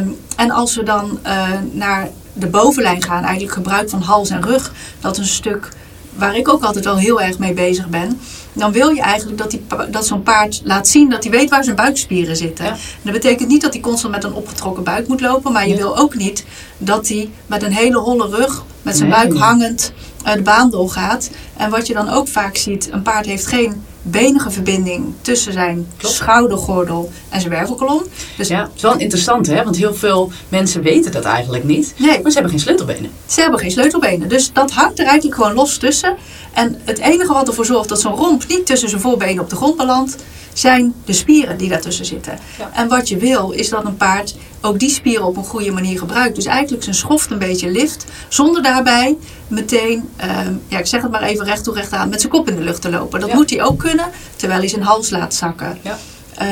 Um, 0.00 0.16
en 0.36 0.50
als 0.50 0.74
we 0.74 0.82
dan 0.82 1.18
uh, 1.26 1.48
naar 1.72 2.10
de 2.32 2.46
bovenlijn 2.46 3.02
gaan, 3.02 3.22
eigenlijk 3.22 3.52
gebruik 3.52 3.90
van 3.90 4.02
hals 4.02 4.30
en 4.30 4.42
rug, 4.42 4.72
dat 5.00 5.12
is 5.12 5.18
een 5.18 5.34
stuk 5.34 5.68
waar 6.14 6.36
ik 6.36 6.48
ook 6.48 6.62
altijd 6.62 6.84
wel 6.84 6.96
heel 6.96 7.20
erg 7.20 7.38
mee 7.38 7.52
bezig 7.52 7.88
ben. 7.88 8.20
Dan 8.52 8.72
wil 8.72 8.88
je 8.88 9.00
eigenlijk 9.00 9.38
dat, 9.38 9.50
die, 9.50 9.62
dat 9.90 10.06
zo'n 10.06 10.22
paard 10.22 10.60
laat 10.64 10.88
zien 10.88 11.10
dat 11.10 11.22
hij 11.22 11.32
weet 11.32 11.50
waar 11.50 11.64
zijn 11.64 11.76
buikspieren 11.76 12.36
zitten. 12.36 12.64
Ja. 12.64 12.76
Dat 13.02 13.12
betekent 13.12 13.48
niet 13.48 13.60
dat 13.60 13.72
hij 13.72 13.82
constant 13.82 14.14
met 14.14 14.24
een 14.24 14.32
opgetrokken 14.32 14.84
buik 14.84 15.08
moet 15.08 15.20
lopen. 15.20 15.52
Maar 15.52 15.68
je 15.68 15.74
ja. 15.74 15.80
wil 15.80 15.98
ook 15.98 16.14
niet 16.14 16.44
dat 16.78 17.08
hij 17.08 17.30
met 17.46 17.62
een 17.62 17.72
hele 17.72 17.98
holle 17.98 18.28
rug, 18.28 18.64
met 18.82 18.96
zijn 18.96 19.08
nee. 19.08 19.18
buik 19.18 19.38
hangend, 19.38 19.92
uh, 20.26 20.32
de 20.32 20.42
baan 20.42 20.70
doorgaat. 20.70 21.30
En 21.56 21.70
wat 21.70 21.86
je 21.86 21.94
dan 21.94 22.08
ook 22.08 22.28
vaak 22.28 22.56
ziet, 22.56 22.88
een 22.92 23.02
paard 23.02 23.26
heeft 23.26 23.46
geen 23.46 23.84
benige 24.02 24.50
verbinding 24.50 25.04
tussen 25.20 25.52
zijn 25.52 25.86
Klopt. 25.96 26.14
schoudergordel 26.14 27.12
en 27.28 27.40
zijn 27.40 27.52
wervelkolom. 27.52 28.02
Dus 28.36 28.48
ja, 28.48 28.62
het 28.62 28.70
is 28.76 28.82
wel 28.82 28.96
interessant 28.96 29.46
hè, 29.46 29.64
want 29.64 29.76
heel 29.76 29.94
veel 29.94 30.32
mensen 30.48 30.82
weten 30.82 31.12
dat 31.12 31.24
eigenlijk 31.24 31.64
niet. 31.64 31.94
Nee. 31.96 32.22
Maar 32.22 32.30
ze 32.30 32.38
hebben 32.38 32.50
geen 32.50 32.60
sleutelbenen. 32.60 33.10
Ze 33.26 33.40
hebben 33.40 33.58
geen 33.60 33.70
sleutelbenen, 33.70 34.28
dus 34.28 34.52
dat 34.52 34.70
hangt 34.70 34.98
er 34.98 35.04
eigenlijk 35.06 35.36
gewoon 35.36 35.54
los 35.54 35.76
tussen. 35.76 36.16
En 36.54 36.80
het 36.84 36.98
enige 36.98 37.32
wat 37.32 37.48
ervoor 37.48 37.66
zorgt 37.66 37.88
dat 37.88 38.00
zo'n 38.00 38.14
romp 38.14 38.48
niet 38.48 38.66
tussen 38.66 38.88
zijn 38.88 39.00
voorbenen 39.00 39.42
op 39.42 39.50
de 39.50 39.56
grond 39.56 39.76
belandt, 39.76 40.16
zijn 40.52 40.94
de 41.04 41.12
spieren 41.12 41.56
die 41.56 41.68
daartussen 41.68 42.04
zitten. 42.04 42.38
Ja. 42.58 42.70
En 42.74 42.88
wat 42.88 43.08
je 43.08 43.16
wil 43.16 43.50
is 43.50 43.68
dat 43.68 43.84
een 43.84 43.96
paard 43.96 44.34
ook 44.60 44.78
die 44.78 44.90
spieren 44.90 45.26
op 45.26 45.36
een 45.36 45.44
goede 45.44 45.70
manier 45.70 45.98
gebruikt. 45.98 46.34
Dus 46.34 46.44
eigenlijk 46.44 46.82
zijn 46.82 46.94
schoft 46.94 47.30
een 47.30 47.38
beetje 47.38 47.70
lift, 47.70 48.04
zonder 48.28 48.62
daarbij 48.62 49.16
meteen, 49.48 50.08
um, 50.46 50.62
ja, 50.68 50.78
ik 50.78 50.86
zeg 50.86 51.02
het 51.02 51.10
maar 51.10 51.22
even 51.22 51.44
recht 51.44 51.64
toe 51.64 51.74
recht 51.74 51.92
aan, 51.92 52.08
met 52.08 52.20
zijn 52.20 52.32
kop 52.32 52.48
in 52.48 52.56
de 52.56 52.62
lucht 52.62 52.82
te 52.82 52.90
lopen. 52.90 53.20
Dat 53.20 53.28
ja. 53.28 53.34
moet 53.34 53.50
hij 53.50 53.62
ook 53.62 53.78
kunnen, 53.78 54.06
terwijl 54.36 54.60
hij 54.60 54.68
zijn 54.68 54.82
hals 54.82 55.10
laat 55.10 55.34
zakken. 55.34 55.78
Ja. 55.82 55.98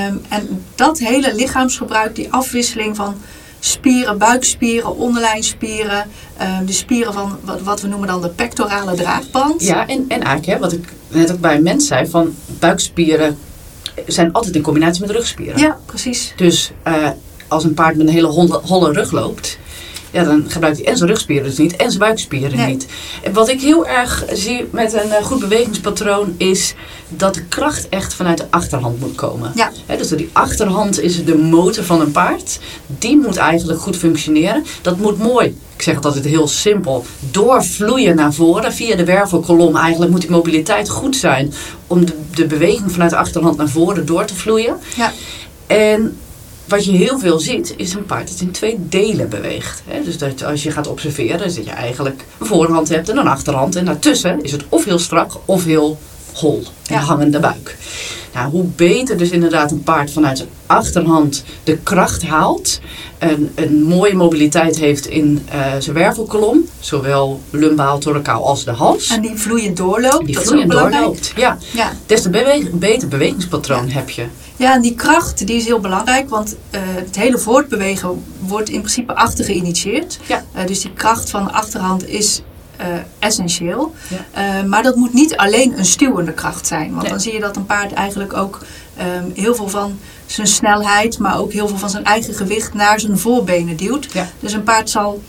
Um, 0.09 0.23
en 0.29 0.65
dat 0.75 0.99
hele 0.99 1.35
lichaamsgebruik, 1.35 2.15
die 2.15 2.33
afwisseling 2.33 2.97
van 2.97 3.15
spieren, 3.61 4.19
buikspieren, 4.19 4.97
onderlijnspieren, 4.97 6.05
um, 6.43 6.67
de 6.67 6.73
spieren 6.73 7.13
van 7.13 7.39
wat, 7.45 7.63
wat, 7.63 7.81
we 7.81 7.89
noemen 7.89 8.09
dan 8.09 8.23
de 8.23 8.29
pectorale 8.29 8.95
draagband. 8.95 9.63
Ja, 9.63 9.87
en, 9.87 10.05
en 10.09 10.23
eigenlijk, 10.23 10.47
hè, 10.47 10.59
wat 10.59 10.73
ik 10.73 10.93
net 11.09 11.33
ook 11.33 11.41
bij 11.41 11.57
een 11.57 11.63
mens 11.63 11.87
zei, 11.87 12.07
van 12.07 12.35
buikspieren 12.59 13.39
zijn 14.07 14.33
altijd 14.33 14.55
in 14.55 14.63
combinatie 14.63 15.01
met 15.01 15.11
rugspieren. 15.11 15.59
Ja, 15.59 15.79
precies. 15.87 16.33
Dus 16.37 16.71
uh, 16.87 17.09
als 17.49 17.65
een 17.65 17.75
paard 17.75 17.97
met 17.97 18.07
een 18.07 18.13
hele 18.13 18.27
holle, 18.27 18.61
holle 18.65 18.93
rug 18.93 19.11
loopt, 19.11 19.59
ja, 20.11 20.25
dan 20.25 20.45
gebruikt 20.49 20.79
hij 20.79 20.87
en 20.87 20.97
zijn 20.97 21.09
rugspieren 21.09 21.45
dus 21.45 21.59
niet 21.59 21.77
en 21.77 21.87
zijn 21.87 21.99
buikspieren 21.99 22.57
nee. 22.57 22.67
niet. 22.67 22.87
En 23.23 23.33
wat 23.33 23.49
ik 23.49 23.61
heel 23.61 23.87
erg 23.87 24.25
zie 24.33 24.69
met 24.71 24.93
een 24.93 25.09
uh, 25.09 25.25
goed 25.25 25.41
bewegingspatroon 25.41 26.35
is 26.37 26.75
dat 27.09 27.35
de 27.35 27.45
kracht 27.45 27.89
echt 27.89 28.15
vanuit 28.15 28.39
de 28.39 28.47
achterhand 28.51 29.01
moet 29.01 29.15
komen. 29.15 29.53
Ja. 29.55 29.73
He, 29.87 29.97
dus 29.97 30.09
die 30.09 30.31
achterhand 30.33 31.01
is 31.01 31.25
de 31.25 31.37
motor 31.37 31.85
van 31.85 32.01
een 32.01 32.13
paard. 32.13 32.61
Die 32.87 33.17
moet 33.17 33.37
eigenlijk 33.37 33.81
goed 33.81 33.97
functioneren. 33.97 34.65
Dat 34.83 34.99
moet 34.99 35.19
mooi, 35.19 35.57
ik 35.77 35.83
zeg 35.83 35.95
het 35.95 36.05
altijd 36.05 36.25
heel 36.25 36.49
simpel, 36.49 37.05
doorvloeien 37.31 38.17
naar 38.17 38.33
voren 38.33 38.73
via 38.73 38.97
de 38.97 39.05
wervelkolom. 39.05 39.77
Eigenlijk 39.77 40.11
moet 40.11 40.21
die 40.21 40.31
mobiliteit 40.31 40.89
goed 40.89 41.17
zijn 41.17 41.53
om 41.87 42.05
de, 42.05 42.13
de 42.35 42.47
beweging 42.47 42.93
vanuit 42.93 43.11
de 43.11 43.17
achterhand 43.17 43.57
naar 43.57 43.69
voren 43.69 44.07
door 44.07 44.25
te 44.25 44.35
vloeien. 44.35 44.77
Ja. 44.97 45.13
En 45.67 46.17
wat 46.71 46.85
je 46.85 46.93
heel 46.93 47.19
veel 47.19 47.39
ziet, 47.39 47.75
is 47.77 47.95
een 47.95 48.07
paard 48.07 48.29
dat 48.29 48.41
in 48.41 48.51
twee 48.51 48.77
delen 48.79 49.29
beweegt. 49.29 49.83
He, 49.87 50.03
dus 50.05 50.19
dat 50.19 50.45
als 50.45 50.63
je 50.63 50.71
gaat 50.71 50.87
observeren, 50.87 51.45
is 51.45 51.55
dat 51.55 51.65
je 51.65 51.71
eigenlijk 51.71 52.25
een 52.39 52.47
voorhand 52.47 52.89
hebt 52.89 53.09
en 53.09 53.17
een 53.17 53.27
achterhand. 53.27 53.77
En 53.77 53.85
daartussen 53.85 54.43
is 54.43 54.53
het 54.53 54.65
of 54.69 54.85
heel 54.85 54.99
strak 54.99 55.33
of 55.45 55.65
heel 55.65 55.99
hol 56.35 56.63
en 56.87 56.95
ja. 56.95 57.01
hangende 57.01 57.41
buik. 57.41 57.77
Nou, 58.35 58.51
hoe 58.51 58.65
beter 58.77 59.17
dus 59.17 59.31
inderdaad 59.31 59.71
een 59.71 59.83
paard 59.83 60.11
vanuit 60.11 60.37
zijn 60.37 60.49
achterhand 60.67 61.45
de 61.65 61.77
kracht 61.77 62.23
haalt, 62.23 62.81
een, 63.19 63.51
een 63.55 63.83
mooie 63.83 64.15
mobiliteit 64.15 64.79
heeft 64.79 65.07
in 65.07 65.47
uh, 65.55 65.67
zijn 65.79 65.97
wervelkolom, 65.97 66.65
zowel 66.81 67.41
lumbaal, 67.51 67.99
thoracaal 67.99 68.47
als 68.47 68.65
de 68.65 68.71
hals. 68.71 69.09
En 69.11 69.21
die 69.21 69.35
vloeiend 69.37 69.77
doorloopt. 69.77 70.27
Die 70.27 70.39
vloeiend 70.39 70.71
doorloopt, 70.71 71.33
ja. 71.37 71.59
Ja. 71.73 71.93
Des 72.07 72.23
te 72.23 72.31
bewe- 72.31 72.71
beter 72.73 73.09
bewegingspatroon 73.09 73.89
heb 73.89 74.11
je. 74.11 74.25
Ja, 74.57 74.75
en 74.75 74.81
die 74.83 74.95
kracht 74.95 75.47
die 75.47 75.57
is 75.57 75.65
heel 75.65 75.81
belangrijk, 75.81 76.29
want 76.29 76.57
eh, 76.71 76.81
het 76.85 77.17
hele 77.17 77.39
voortbewegen 77.39 78.23
wordt 78.39 78.69
in 78.69 78.81
principe 78.81 79.15
achter 79.15 79.45
geïnitieerd. 79.45 80.19
Ja. 80.27 80.45
Eh, 80.53 80.67
dus 80.67 80.81
die 80.81 80.93
kracht 80.93 81.31
van 81.31 81.45
de 81.45 81.53
achterhand 81.53 82.09
is 82.09 82.43
eh, 82.81 82.87
essentieel. 83.19 83.95
Ja. 84.09 84.59
Eh, 84.59 84.65
maar 84.65 84.83
dat 84.83 84.97
moet 84.97 85.13
niet 85.13 85.37
alleen 85.37 85.79
een 85.79 85.85
stuwende 85.85 86.33
kracht 86.33 86.67
zijn. 86.67 86.91
Want 86.91 87.03
Nee. 87.03 87.11
dan 87.11 87.21
zie 87.21 87.33
je 87.33 87.41
dat 87.41 87.57
een 87.57 87.67
paard 87.67 87.93
eigenlijk 87.93 88.37
ook 88.37 88.59
ehm, 88.97 89.25
heel 89.35 89.55
veel 89.55 89.69
van 89.69 89.99
zijn 90.27 90.47
snelheid, 90.47 91.19
maar 91.19 91.39
ook 91.39 91.53
heel 91.53 91.69
veel 91.69 91.79
van 91.79 91.91
zijn 91.91 92.05
eigen 92.05 92.35
gewicht 92.35 92.75
naar 92.75 93.01
zijn 93.01 93.19
voorbenen 93.19 93.77
duwt. 93.77 94.13
Ja. 94.13 94.29
Dus 94.41 94.53
een 94.53 94.63
paard 94.63 94.91
zal 94.91 95.23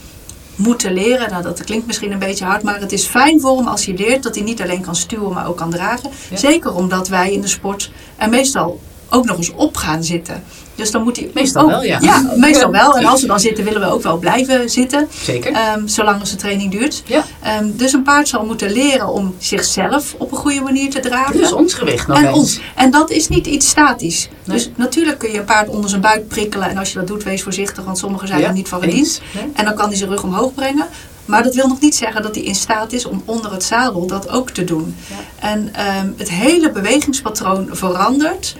moeten 0.55 0.93
leren, 0.93 1.29
nou 1.29 1.43
dat 1.43 1.63
klinkt 1.63 1.87
misschien 1.87 2.11
een 2.11 2.19
beetje 2.19 2.45
hard, 2.45 2.63
maar 2.63 2.79
het 2.79 2.91
is 2.91 3.05
fijn 3.05 3.41
voor 3.41 3.57
hem 3.57 3.67
als 3.67 3.85
hij 3.85 3.95
leert 3.95 4.23
dat 4.23 4.35
hij 4.35 4.43
niet 4.43 4.61
alleen 4.61 4.81
kan 4.81 4.95
stuwen, 4.95 5.33
maar 5.33 5.47
ook 5.47 5.57
kan 5.57 5.69
dragen. 5.69 6.09
Ja. 6.29 6.37
Zeker 6.37 6.73
omdat 6.75 7.07
wij 7.07 7.33
in 7.33 7.41
de 7.41 7.47
sport 7.47 7.91
er 8.17 8.29
meestal 8.29 8.79
ook 9.13 9.25
nog 9.25 9.37
eens 9.37 9.51
op 9.55 9.77
gaan 9.77 10.03
zitten. 10.03 10.43
Dus 10.75 10.91
dan 10.91 11.03
moet 11.03 11.17
hij 11.17 11.29
Meestal 11.33 11.63
ook- 11.63 11.69
wel, 11.69 11.83
ja. 11.83 11.97
Ja, 12.01 12.31
meestal 12.35 12.71
wel. 12.71 12.97
En 12.97 13.05
als 13.05 13.21
we 13.21 13.27
dan 13.27 13.39
zitten, 13.39 13.63
willen 13.63 13.81
we 13.81 13.87
ook 13.87 14.03
wel 14.03 14.17
blijven 14.17 14.69
zitten. 14.69 15.07
Zeker. 15.23 15.51
ehm, 15.53 15.87
zolang 15.87 16.19
als 16.19 16.29
de 16.29 16.35
training 16.35 16.71
duurt. 16.71 17.03
Ja. 17.05 17.23
Ehm, 17.41 17.65
dus 17.73 17.93
een 17.93 18.03
paard 18.03 18.27
zal 18.27 18.45
moeten 18.45 18.71
leren 18.71 19.07
om 19.07 19.35
zichzelf 19.39 20.15
op 20.17 20.31
een 20.31 20.37
goede 20.37 20.61
manier 20.61 20.89
te 20.89 20.99
dragen. 20.99 21.37
Dus 21.37 21.51
ons 21.51 21.73
gewicht 21.73 22.07
nog 22.07 22.17
en, 22.17 22.25
eens. 22.25 22.37
ons. 22.37 22.59
en 22.75 22.91
dat 22.91 23.09
is 23.09 23.27
niet 23.27 23.47
iets 23.47 23.69
statisch. 23.69 24.29
Nee. 24.45 24.57
Dus 24.57 24.69
natuurlijk 24.75 25.17
kun 25.19 25.31
je 25.31 25.37
een 25.39 25.45
paard 25.45 25.69
onder 25.69 25.89
zijn 25.89 26.01
buik 26.01 26.27
prikkelen. 26.27 26.69
En 26.69 26.77
als 26.77 26.91
je 26.91 26.97
dat 26.97 27.07
doet, 27.07 27.23
wees 27.23 27.43
voorzichtig, 27.43 27.83
want 27.83 27.97
sommigen 27.97 28.27
zijn 28.27 28.39
Ja, 28.39 28.47
er 28.47 28.53
niet 28.53 28.67
van 28.69 28.81
gediend. 28.81 29.21
Nee. 29.33 29.43
En 29.53 29.65
dan 29.65 29.73
kan 29.75 29.87
hij 29.87 29.97
zijn 29.97 30.09
rug 30.09 30.23
omhoog 30.23 30.53
brengen. 30.53 30.87
Maar 31.25 31.43
dat 31.43 31.55
wil 31.55 31.67
nog 31.67 31.79
niet 31.79 31.95
zeggen 31.95 32.21
dat 32.21 32.35
hij 32.35 32.43
in 32.43 32.55
staat 32.55 32.93
is 32.93 33.05
om 33.05 33.21
onder 33.25 33.51
het 33.51 33.63
zadel 33.63 34.07
dat 34.07 34.29
ook 34.29 34.49
te 34.49 34.63
doen. 34.63 34.95
Ja. 35.07 35.15
En 35.49 35.69
ehm, 35.73 36.07
het 36.17 36.29
hele 36.29 36.71
bewegingspatroon 36.71 37.67
verandert 37.71 38.55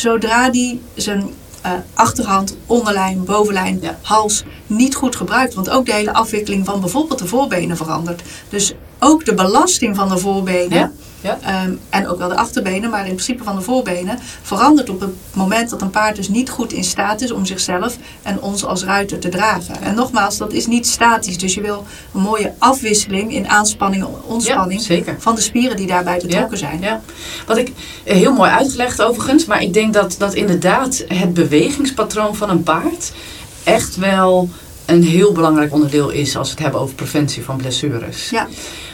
zodra 0.00 0.50
hij 0.50 0.78
zijn 0.94 1.30
eh, 1.60 1.72
achterhand, 1.94 2.56
onderlijn, 2.66 3.24
bovenlijn, 3.24 3.78
Ja. 3.82 3.98
hals 4.02 4.44
niet 4.66 4.94
goed 4.94 5.16
gebruikt. 5.16 5.54
Want 5.54 5.70
ook 5.70 5.86
de 5.86 5.92
hele 5.92 6.12
afwikkeling 6.12 6.64
van 6.66 6.80
bijvoorbeeld 6.80 7.18
de 7.18 7.26
voorbenen 7.26 7.76
verandert. 7.76 8.22
Dus 8.48 8.72
ook 8.98 9.24
de 9.24 9.34
belasting 9.34 9.96
van 9.96 10.08
de 10.08 10.18
voorbenen. 10.18 10.78
Ja, 10.78 10.92
ja. 11.24 11.38
ehm, 11.42 11.74
en 11.90 12.08
ook 12.08 12.18
wel 12.18 12.28
de 12.28 12.36
achterbenen, 12.36 12.90
maar 12.90 13.00
in 13.00 13.14
principe 13.14 13.44
van 13.44 13.56
de 13.56 13.62
voorbenen, 13.62 14.18
verandert 14.42 14.90
op 14.90 15.00
het 15.00 15.10
moment 15.32 15.70
dat 15.70 15.82
een 15.82 15.90
paard 15.90 16.16
dus 16.16 16.28
niet 16.28 16.50
goed 16.50 16.72
in 16.72 16.84
staat 16.84 17.20
is 17.20 17.30
om 17.30 17.46
zichzelf 17.46 17.96
en 18.22 18.40
ons 18.40 18.64
als 18.64 18.84
ruiter 18.84 19.18
te 19.18 19.28
dragen. 19.28 19.82
En 19.82 19.94
nogmaals, 19.94 20.36
dat 20.36 20.52
is 20.52 20.66
niet 20.66 20.86
statisch. 20.86 21.38
Dus 21.38 21.54
je 21.54 21.60
wil 21.60 21.86
een 22.14 22.20
mooie 22.20 22.52
afwisseling 22.58 23.34
in 23.34 23.48
aanspanning 23.48 24.02
en 24.02 24.10
ontspanning 24.26 24.86
Ja, 24.86 25.14
van 25.18 25.34
de 25.34 25.40
spieren 25.40 25.76
die 25.76 25.86
daarbij 25.86 26.18
betrokken 26.18 26.58
zijn. 26.58 26.80
Ja. 26.80 27.00
Wat 27.46 27.56
ik 27.56 27.72
eh, 28.04 28.16
heel 28.16 28.32
mooi 28.32 28.50
uitgelegd 28.50 29.02
overigens, 29.02 29.44
maar 29.44 29.62
ik 29.62 29.72
denk 29.72 29.92
dat, 29.92 30.14
dat 30.18 30.34
inderdaad 30.34 31.04
het 31.08 31.34
bewegingspatroon 31.34 32.36
van 32.36 32.50
een 32.50 32.62
paard 32.62 33.12
echt 33.64 33.96
wel 33.96 34.48
een 34.84 35.02
heel 35.02 35.32
belangrijk 35.32 35.72
onderdeel 35.72 36.10
is 36.10 36.36
als 36.36 36.48
we 36.48 36.54
het 36.54 36.62
hebben 36.62 36.80
over 36.80 36.94
preventie 36.94 37.44
van 37.44 37.56
blessures. 37.56 38.30
Ja. 38.30 38.48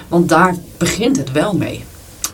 Want 0.09 0.29
daar 0.29 0.55
begint 0.77 1.16
het 1.16 1.33
wel 1.33 1.57
mee. 1.57 1.85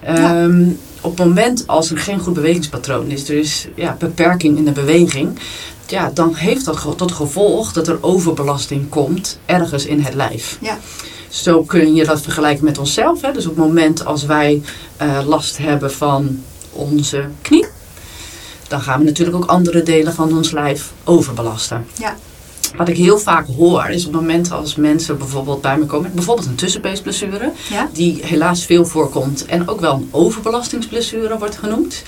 Ja. 0.06 0.42
Ehm, 0.42 0.68
op 1.00 1.18
het 1.18 1.26
moment 1.26 1.66
als 1.66 1.90
er 1.90 1.98
geen 1.98 2.20
goed 2.20 2.34
bewegingspatroon 2.34 3.10
is, 3.10 3.28
er 3.28 3.38
is 3.38 3.68
ja, 3.74 3.96
beperking 3.98 4.58
in 4.58 4.64
de 4.64 4.72
beweging, 4.72 5.38
ja, 5.86 6.10
dan 6.14 6.34
heeft 6.34 6.64
dat 6.64 6.94
tot 6.96 7.12
gevolg 7.12 7.72
dat 7.72 7.88
er 7.88 7.98
overbelasting 8.00 8.88
komt 8.88 9.38
ergens 9.44 9.86
in 9.86 10.00
het 10.00 10.14
lijf. 10.14 10.58
Ja. 10.60 10.78
Zo 11.28 11.62
kun 11.62 11.94
je 11.94 12.04
dat 12.04 12.20
vergelijken 12.20 12.64
met 12.64 12.78
onszelf. 12.78 13.20
Hè? 13.20 13.32
Dus 13.32 13.46
op 13.46 13.56
het 13.56 13.64
moment 13.64 14.04
als 14.04 14.24
wij 14.24 14.62
eh, 14.96 15.18
last 15.26 15.58
hebben 15.58 15.92
van 15.92 16.42
onze 16.72 17.24
knie, 17.42 17.66
dan 18.68 18.80
gaan 18.80 18.98
we 18.98 19.04
natuurlijk 19.04 19.36
ook 19.36 19.44
andere 19.44 19.82
delen 19.82 20.14
van 20.14 20.36
ons 20.36 20.50
lijf 20.50 20.92
overbelasten. 21.04 21.86
Ja. 21.98 22.16
Wat 22.76 22.88
ik 22.88 22.96
heel 22.96 23.18
vaak 23.18 23.46
hoor 23.56 23.88
is 23.88 24.06
op 24.06 24.12
het 24.12 24.20
moment 24.20 24.52
als 24.52 24.74
mensen 24.74 25.18
bijvoorbeeld 25.18 25.60
bij 25.60 25.78
me 25.78 25.84
komen, 25.86 26.02
met 26.02 26.14
bijvoorbeeld 26.14 26.46
een 26.48 26.54
tussenpeesblessure, 26.54 27.52
Ja. 27.70 27.88
die 27.92 28.18
helaas 28.24 28.64
veel 28.64 28.84
voorkomt 28.86 29.44
en 29.46 29.68
ook 29.68 29.80
wel 29.80 29.94
een 29.94 30.08
overbelastingsblessure 30.10 31.38
wordt 31.38 31.56
genoemd, 31.58 32.02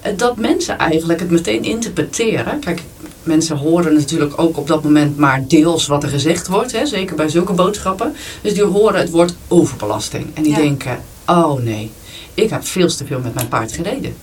eh, 0.00 0.12
dat 0.16 0.36
mensen 0.36 0.78
eigenlijk 0.78 1.20
het 1.20 1.30
meteen 1.30 1.62
interpreteren. 1.64 2.58
Kijk, 2.60 2.82
mensen 3.22 3.56
horen 3.56 3.94
natuurlijk 3.94 4.32
ook 4.40 4.56
op 4.56 4.66
dat 4.66 4.82
moment 4.82 5.16
maar 5.16 5.44
deels 5.48 5.86
wat 5.86 6.02
er 6.02 6.08
gezegd 6.08 6.46
wordt, 6.48 6.72
hè, 6.72 6.86
zeker 6.86 7.16
bij 7.16 7.28
zulke 7.28 7.52
boodschappen. 7.52 8.14
Dus 8.42 8.54
die 8.54 8.62
horen 8.64 9.00
het 9.00 9.10
woord 9.10 9.34
overbelasting 9.48 10.26
en 10.34 10.42
die 10.42 10.52
Ja. 10.52 10.58
denken, 10.58 11.00
oh 11.26 11.60
nee, 11.60 11.90
ik 12.34 12.50
heb 12.50 12.66
veel 12.66 12.88
te 12.88 13.04
veel 13.06 13.20
met 13.22 13.34
mijn 13.34 13.48
paard 13.48 13.72
gereden. 13.72 14.14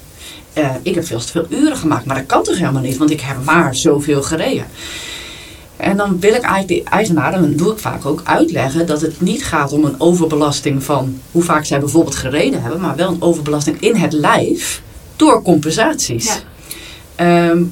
Eh, 0.53 0.69
ik 0.81 0.95
heb 0.95 1.05
veel 1.05 1.19
te 1.19 1.27
veel 1.27 1.45
uren 1.49 1.77
gemaakt, 1.77 2.05
maar 2.05 2.15
dat 2.15 2.25
kan 2.25 2.43
toch 2.43 2.57
helemaal 2.57 2.81
niet, 2.81 2.97
want 2.97 3.11
ik 3.11 3.21
heb 3.21 3.43
maar 3.43 3.75
zoveel 3.75 4.21
gereden. 4.23 4.65
En 5.77 5.97
dan 5.97 6.19
wil 6.19 6.33
ik 6.33 6.41
eigenlijk 6.41 6.85
de 6.85 6.89
eigenaar, 6.89 7.33
en 7.33 7.41
dat 7.41 7.57
doe 7.57 7.71
ik 7.71 7.79
vaak 7.79 8.05
ook, 8.05 8.21
uitleggen 8.23 8.85
dat 8.85 9.01
het 9.01 9.21
niet 9.21 9.45
gaat 9.45 9.71
om 9.73 9.85
een 9.85 9.99
overbelasting 9.99 10.83
van 10.83 11.19
hoe 11.31 11.43
vaak 11.43 11.65
zij 11.65 11.79
bijvoorbeeld 11.79 12.15
gereden 12.15 12.61
hebben, 12.61 12.81
maar 12.81 12.95
wel 12.95 13.09
een 13.09 13.21
overbelasting 13.21 13.81
in 13.81 13.95
het 13.95 14.13
lijf 14.13 14.81
door 15.15 15.41
compensaties. 15.41 16.25
Ja. 16.25 16.35
Ehm, 17.15 17.63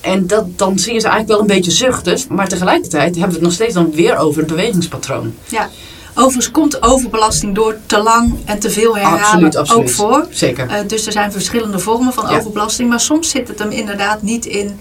en 0.00 0.26
dat, 0.26 0.58
dan 0.58 0.78
zie 0.78 0.92
je 0.94 1.00
ze 1.00 1.06
eigenlijk 1.08 1.38
wel 1.38 1.40
een 1.40 1.56
beetje 1.56 1.70
zuchtend, 1.70 2.28
maar 2.28 2.48
tegelijkertijd 2.48 3.10
hebben 3.14 3.28
we 3.28 3.34
het 3.34 3.42
nog 3.42 3.52
steeds 3.52 3.74
dan 3.74 3.90
weer 3.92 4.16
over 4.16 4.38
het 4.38 4.48
bewegingspatroon. 4.50 5.34
Ja. 5.48 5.68
Overigens 6.14 6.50
komt 6.50 6.82
overbelasting 6.82 7.54
door 7.54 7.76
te 7.86 8.02
lang 8.02 8.34
en 8.44 8.58
te 8.58 8.70
veel 8.70 8.96
herhalen 8.96 9.20
Absoluut, 9.24 9.56
absoluut. 9.56 9.82
ook 9.82 9.90
voor. 9.90 10.26
Zeker. 10.30 10.68
Eh, 10.68 10.78
dus 10.86 11.06
er 11.06 11.12
zijn 11.12 11.32
verschillende 11.32 11.78
vormen 11.78 12.12
van 12.12 12.30
Ja. 12.30 12.38
overbelasting. 12.38 12.88
Maar 12.88 13.00
soms 13.00 13.30
zit 13.30 13.48
het 13.48 13.58
hem 13.58 13.70
inderdaad 13.70 14.22
niet 14.22 14.46
in 14.46 14.78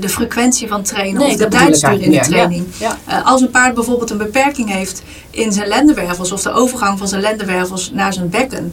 de 0.00 0.08
frequentie 0.08 0.68
van 0.68 0.82
trainen 0.82 1.20
Nee, 1.20 1.30
of 1.30 1.36
de 1.36 1.48
tijdstuur 1.48 2.00
in 2.00 2.10
de 2.10 2.20
training. 2.20 2.66
Ja. 2.78 2.98
Eh, 3.04 3.26
als 3.26 3.40
een 3.40 3.50
paard 3.50 3.74
bijvoorbeeld 3.74 4.10
een 4.10 4.18
beperking 4.18 4.70
heeft 4.70 5.02
in 5.30 5.52
zijn 5.52 5.68
lendenwervels 5.68 6.32
of 6.32 6.42
de 6.42 6.52
overgang 6.52 6.98
van 6.98 7.08
zijn 7.08 7.20
lendenwervels 7.20 7.90
naar 7.94 8.12
zijn 8.12 8.28
bekken. 8.28 8.72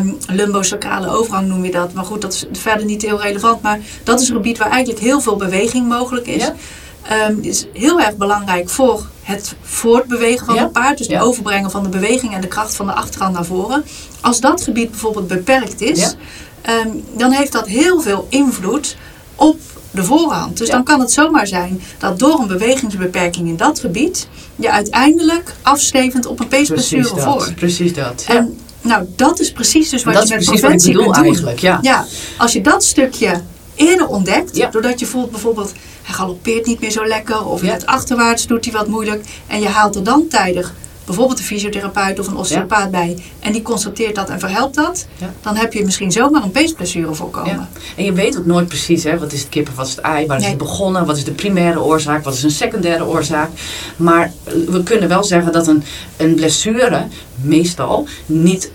Um, 0.00 0.18
lumbosacrale 0.26 1.08
overgang 1.08 1.48
noem 1.48 1.64
je 1.64 1.70
dat. 1.70 1.92
Maar 1.92 2.04
goed, 2.04 2.20
dat 2.20 2.32
is 2.32 2.44
verder 2.52 2.84
niet 2.84 3.02
heel 3.02 3.20
relevant. 3.20 3.62
Maar 3.62 3.80
dat 4.04 4.20
is 4.20 4.28
een 4.28 4.34
gebied 4.34 4.58
waar 4.58 4.70
eigenlijk 4.70 5.04
heel 5.04 5.20
veel 5.20 5.36
beweging 5.36 5.88
mogelijk 5.88 6.26
is. 6.26 6.42
Ja. 6.42 6.54
Ehm, 7.02 7.36
het 7.36 7.46
is 7.46 7.66
heel 7.72 8.00
erg 8.00 8.16
belangrijk 8.16 8.68
voor 8.68 9.06
het 9.22 9.54
voortbewegen 9.62 10.46
van 10.46 10.58
het 10.58 10.72
paard. 10.72 10.98
Dus 10.98 11.06
het 11.06 11.20
overbrengen 11.20 11.70
van 11.70 11.82
de 11.82 11.88
beweging 11.88 12.34
en 12.34 12.40
de 12.40 12.48
kracht 12.48 12.74
van 12.74 12.86
de 12.86 12.92
achterhand 12.92 13.34
naar 13.34 13.44
voren. 13.44 13.84
Als 14.20 14.40
dat 14.40 14.62
gebied 14.62 14.90
bijvoorbeeld 14.90 15.26
beperkt 15.26 15.80
is, 15.80 16.14
ehm, 16.62 16.88
dan 17.16 17.30
heeft 17.32 17.52
dat 17.52 17.66
heel 17.66 18.00
veel 18.00 18.26
invloed 18.30 18.96
op 19.34 19.58
de 19.90 20.04
voorhand. 20.04 20.58
Dus 20.58 20.66
Ja. 20.68 20.72
dan 20.74 20.84
kan 20.84 21.00
het 21.00 21.12
zomaar 21.12 21.46
zijn 21.46 21.80
dat 21.98 22.18
door 22.18 22.40
een 22.40 22.46
bewegingsbeperking 22.46 23.48
in 23.48 23.56
dat 23.56 23.80
gebied 23.80 24.28
je 24.56 24.70
uiteindelijk 24.70 25.54
afstevend 25.62 26.26
op 26.26 26.40
een 26.40 26.48
peesblessure 26.48 27.02
Precies 27.02 27.24
dat. 27.24 27.32
voor. 27.44 27.52
Precies 27.54 27.94
dat. 27.94 28.24
Ja. 28.28 28.34
En 28.36 28.58
nou, 28.80 29.04
dat 29.16 29.40
is 29.40 29.52
precies 29.52 29.88
dus 29.88 30.04
wat 30.04 30.14
dat 30.14 30.28
je 30.28 30.34
met 30.34 30.44
preventie 30.44 30.92
bedoel 30.92 31.04
kunt 31.04 31.16
doen. 31.16 31.24
eigenlijk. 31.24 31.58
Ja. 31.58 31.78
Ja, 31.82 32.06
als 32.38 32.52
je 32.52 32.60
dat 32.60 32.84
stukje 32.84 33.40
eerder 33.74 34.06
ontdekt, 34.06 34.56
Ja. 34.56 34.68
doordat 34.70 35.00
je 35.00 35.06
voelt 35.06 35.30
bijvoorbeeld 35.30 35.72
hij 36.02 36.14
galoppeert 36.14 36.66
niet 36.66 36.80
meer 36.80 36.90
zo 36.90 37.06
lekker 37.06 37.46
of 37.46 37.62
net 37.62 37.86
achterwaarts 37.86 38.46
doet 38.46 38.64
hij 38.64 38.74
wat 38.74 38.86
moeilijk 38.88 39.24
en 39.46 39.60
je 39.60 39.68
haalt 39.68 39.94
er 39.96 40.04
dan 40.04 40.26
tijdig 40.28 40.74
bijvoorbeeld 41.10 41.38
een 41.38 41.44
fysiotherapeut 41.44 42.18
of 42.18 42.26
een 42.26 42.36
osteopaat 42.36 42.90
bij 42.90 43.16
en 43.40 43.52
die 43.52 43.62
constateert 43.62 44.14
dat 44.14 44.28
en 44.28 44.38
verhelpt 44.38 44.74
dat, 44.74 45.06
Ja. 45.16 45.32
dan 45.40 45.56
heb 45.56 45.72
je 45.72 45.84
misschien 45.84 46.12
zomaar 46.12 46.42
een 46.42 46.50
peesblessure 46.50 47.14
voorkomen. 47.14 47.50
Ja. 47.50 47.68
En 47.96 48.04
je 48.04 48.12
weet 48.12 48.38
ook 48.38 48.46
nooit 48.46 48.68
precies, 48.68 49.04
hè, 49.04 49.18
wat 49.18 49.32
is 49.32 49.40
het 49.40 49.48
kip 49.48 49.68
of 49.68 49.74
wat 49.74 49.86
is 49.86 49.94
het 49.96 50.04
ei, 50.04 50.26
waar 50.26 50.38
is 50.40 50.46
het 50.46 50.58
begonnen, 50.58 51.06
wat 51.06 51.16
is 51.16 51.24
de 51.24 51.32
primaire 51.32 51.80
oorzaak, 51.82 52.24
wat 52.24 52.34
is 52.34 52.42
een 52.42 52.50
secundaire 52.50 53.04
oorzaak. 53.06 53.50
Maar 53.96 54.32
eh, 54.44 54.52
we 54.68 54.82
kunnen 54.82 55.08
wel 55.08 55.24
zeggen 55.24 55.52
dat 55.52 55.66
een, 55.66 55.82
een 56.16 56.34
blessure 56.34 57.06
meestal 57.42 58.06
niet 58.26 58.70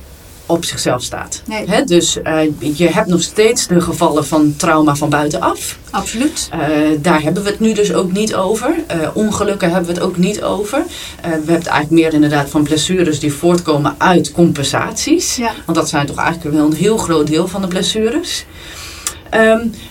op 0.45 0.65
zichzelf 0.65 1.03
staat. 1.03 1.41
Nee. 1.45 1.84
Dus 1.84 2.21
eh, 2.21 2.39
je 2.60 2.88
hebt 2.89 3.08
nog 3.08 3.21
steeds 3.21 3.67
de 3.67 3.81
gevallen 3.81 4.25
van 4.25 4.55
trauma 4.58 4.95
van 4.95 5.10
buitenaf. 5.10 5.77
Absoluut. 5.89 6.49
Eh, 6.51 6.60
daar 7.01 7.21
hebben 7.21 7.43
we 7.43 7.49
het 7.49 7.60
nu 7.60 7.73
dus 7.73 7.93
ook 7.93 8.12
niet 8.12 8.36
over. 8.36 8.75
Eh, 8.88 8.97
ongelukken 9.13 9.69
hebben 9.69 9.88
we 9.88 9.93
het 9.93 10.03
ook 10.03 10.17
niet 10.17 10.43
over. 10.43 10.84
We 11.21 11.27
hebben 11.27 11.53
het 11.53 11.67
eigenlijk 11.67 12.01
meer 12.01 12.13
inderdaad 12.13 12.49
van 12.49 12.63
blessures 12.63 13.19
die 13.19 13.34
voortkomen 13.34 13.95
uit 13.97 14.31
compensaties. 14.31 15.36
Ja. 15.36 15.51
Want 15.65 15.77
dat 15.77 15.89
zijn 15.89 16.05
toch 16.05 16.17
eigenlijk 16.17 16.55
wel 16.55 16.65
een 16.65 16.73
heel 16.73 16.97
groot 16.97 17.27
deel 17.27 17.47
van 17.47 17.62
de 17.62 17.67
blessures. 17.67 18.45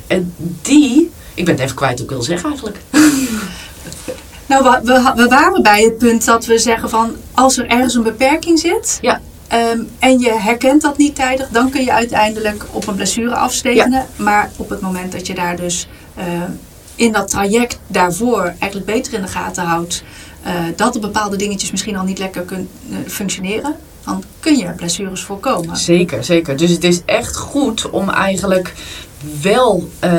En 0.06 0.34
die, 0.62 1.10
ik 1.34 1.44
ben 1.44 1.54
het 1.54 1.62
even 1.62 1.76
kwijt 1.76 1.92
wat 1.92 2.00
ik 2.00 2.10
wil 2.10 2.22
zeggen 2.22 2.48
eigenlijk. 2.48 2.78
Nou, 4.46 4.62
we, 4.62 4.80
we, 4.82 5.12
we 5.14 5.28
waren 5.28 5.62
bij 5.62 5.82
het 5.82 5.98
punt 5.98 6.24
dat 6.24 6.46
we 6.46 6.58
zeggen 6.58 6.90
van 6.90 7.16
als 7.32 7.58
er 7.58 7.66
ergens 7.66 7.94
een 7.94 8.02
beperking 8.02 8.58
zit, 8.58 8.98
Ja. 9.00 9.20
Ehm, 9.48 9.80
en 9.98 10.18
je 10.18 10.32
herkent 10.32 10.82
dat 10.82 10.98
niet 10.98 11.14
tijdig, 11.14 11.48
dan 11.48 11.70
kun 11.70 11.84
je 11.84 11.92
uiteindelijk 11.92 12.64
op 12.70 12.86
een 12.86 12.94
blessure 12.94 13.34
afstevenen. 13.34 14.06
Maar 14.16 14.50
op 14.56 14.68
het 14.68 14.80
moment 14.80 15.12
dat 15.12 15.26
je 15.26 15.34
daar 15.34 15.56
dus 15.56 15.88
eh, 16.14 16.24
in 16.94 17.12
dat 17.12 17.28
traject 17.28 17.78
daarvoor 17.86 18.42
eigenlijk 18.58 18.84
beter 18.84 19.12
in 19.12 19.22
de 19.22 19.28
gaten 19.28 19.64
houdt, 19.64 20.04
eh, 20.42 20.52
dat 20.76 20.94
er 20.94 21.00
bepaalde 21.00 21.36
dingetjes 21.36 21.70
misschien 21.70 21.96
al 21.96 22.04
niet 22.04 22.18
lekker 22.18 22.42
kunnen 22.42 22.68
functioneren, 23.06 23.76
dan 24.04 24.22
kun 24.40 24.56
je 24.56 24.72
blessures 24.76 25.22
voorkomen. 25.22 25.76
Zeker, 25.76 26.24
zeker. 26.24 26.56
Dus 26.56 26.70
het 26.70 26.84
is 26.84 27.00
echt 27.04 27.36
goed 27.36 27.90
om 27.90 28.10
eigenlijk 28.10 28.74
wel 29.42 29.88
uh, 30.04 30.12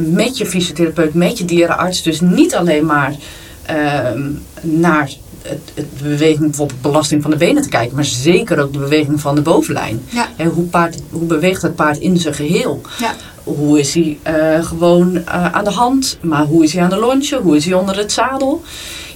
met 0.00 0.38
je 0.38 0.46
fysiotherapeut, 0.46 1.14
met 1.14 1.38
je 1.38 1.44
dierenarts, 1.44 2.02
dus 2.02 2.20
niet 2.20 2.54
alleen 2.54 2.86
maar 2.86 3.14
ehm, 3.62 4.30
naar 4.60 5.10
het, 5.48 5.72
de 5.74 6.02
beweging, 6.02 6.40
bijvoorbeeld 6.40 6.80
belasting 6.80 7.22
van 7.22 7.30
de 7.30 7.36
benen 7.36 7.62
te 7.62 7.68
kijken, 7.68 7.94
maar 7.94 8.04
zeker 8.04 8.60
ook 8.62 8.72
de 8.72 8.78
beweging 8.78 9.20
van 9.20 9.34
de 9.34 9.40
bovenlijn. 9.40 10.02
Ja. 10.08 10.46
hoe, 10.46 10.64
paard, 10.64 10.98
hoe 11.10 11.24
beweegt 11.24 11.62
het 11.62 11.74
paard 11.74 11.98
in 11.98 12.18
zijn 12.18 12.34
geheel? 12.34 12.80
Ja. 12.98 13.14
Hoe 13.44 13.78
is 13.78 13.94
hij 13.94 14.18
uh, 14.26 14.64
gewoon 14.64 15.16
uh, 15.16 15.52
aan 15.52 15.64
de 15.64 15.70
hand, 15.70 16.18
maar 16.20 16.44
hoe 16.44 16.64
is 16.64 16.72
hij 16.72 16.82
aan 16.82 16.90
de 16.90 16.96
longe, 16.96 17.40
hoe 17.42 17.56
is 17.56 17.64
hij 17.64 17.74
onder 17.74 17.96
het 17.96 18.12
zadel? 18.12 18.62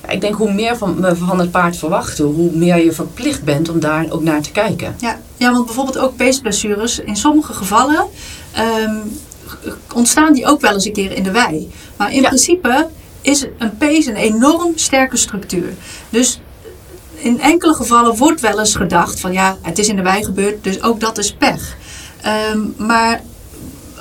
Ja, 0.02 0.08
ik 0.08 0.20
denk 0.20 0.34
hoe 0.34 0.52
meer 0.52 0.76
van, 0.76 1.06
van 1.12 1.38
het 1.38 1.50
paard 1.50 1.76
verwachten, 1.76 2.24
hoe 2.24 2.50
meer 2.52 2.84
je 2.84 2.92
verplicht 2.92 3.44
bent 3.44 3.68
om 3.68 3.80
daar 3.80 4.06
ook 4.10 4.22
naar 4.22 4.42
te 4.42 4.50
kijken. 4.50 4.94
Ja, 4.98 5.18
ja 5.36 5.52
want 5.52 5.66
bijvoorbeeld 5.66 5.98
ook 5.98 6.16
peesblessures, 6.16 6.98
in 6.98 7.16
sommige 7.16 7.52
gevallen 7.52 8.06
um, 8.58 9.18
ontstaan 9.94 10.32
die 10.32 10.46
ook 10.46 10.60
wel 10.60 10.72
eens 10.72 10.84
een 10.84 10.92
keer 10.92 11.12
in 11.12 11.22
de 11.22 11.30
wei. 11.30 11.70
Maar 11.96 12.12
in 12.12 12.20
ja. 12.20 12.28
principe 12.28 12.86
is 13.20 13.46
een 13.58 13.76
pees 13.76 14.06
een 14.06 14.16
enorm 14.16 14.72
sterke 14.74 15.16
structuur. 15.16 15.74
Dus 16.10 16.40
in 17.14 17.40
enkele 17.40 17.74
gevallen 17.74 18.16
wordt 18.16 18.40
wel 18.40 18.58
eens 18.58 18.74
gedacht 18.74 19.20
van 19.20 19.32
ja, 19.32 19.56
het 19.62 19.78
is 19.78 19.88
in 19.88 19.96
de 19.96 20.02
wei 20.02 20.24
gebeurd, 20.24 20.64
dus 20.64 20.82
ook 20.82 21.00
dat 21.00 21.18
is 21.18 21.32
pech. 21.32 21.76
Um, 22.52 22.74
maar 22.76 23.20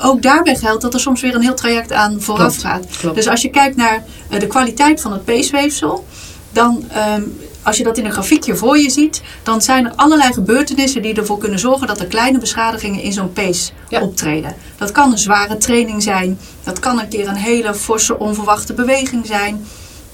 ook 0.01 0.21
daarbij 0.21 0.55
geldt 0.55 0.81
dat 0.81 0.93
er 0.93 0.99
soms 0.99 1.21
weer 1.21 1.35
een 1.35 1.41
heel 1.41 1.53
traject 1.53 1.91
aan 1.91 2.21
vooraf 2.21 2.57
Klopt, 2.57 2.61
gaat. 2.63 2.97
klopt. 2.97 3.15
Dus 3.15 3.27
als 3.27 3.41
je 3.41 3.49
kijkt 3.49 3.75
naar 3.75 4.03
uh, 4.31 4.39
de 4.39 4.47
kwaliteit 4.47 5.01
van 5.01 5.11
het 5.11 5.25
peesweefsel, 5.25 6.05
dan 6.51 6.83
um, 7.15 7.39
als 7.69 7.77
je 7.77 7.83
dat 7.83 7.97
in 7.97 8.05
een 8.05 8.11
grafiekje 8.11 8.55
voor 8.55 8.77
je 8.77 8.89
ziet, 8.89 9.21
dan 9.43 9.61
zijn 9.61 9.85
er 9.85 9.93
allerlei 9.95 10.33
gebeurtenissen 10.33 11.01
die 11.01 11.13
ervoor 11.13 11.37
kunnen 11.37 11.59
zorgen 11.59 11.87
dat 11.87 11.99
er 11.99 12.05
kleine 12.05 12.37
beschadigingen 12.39 13.01
in 13.01 13.13
zo'n 13.13 13.33
pees 13.33 13.71
Ja. 13.89 14.01
optreden. 14.01 14.55
Dat 14.77 14.91
kan 14.91 15.11
een 15.11 15.17
zware 15.17 15.57
training 15.57 16.03
zijn, 16.03 16.39
dat 16.63 16.79
kan 16.79 16.99
een 16.99 17.07
keer 17.07 17.27
een 17.27 17.35
hele 17.35 17.73
forse 17.75 18.19
onverwachte 18.19 18.73
beweging 18.73 19.25
zijn. 19.25 19.65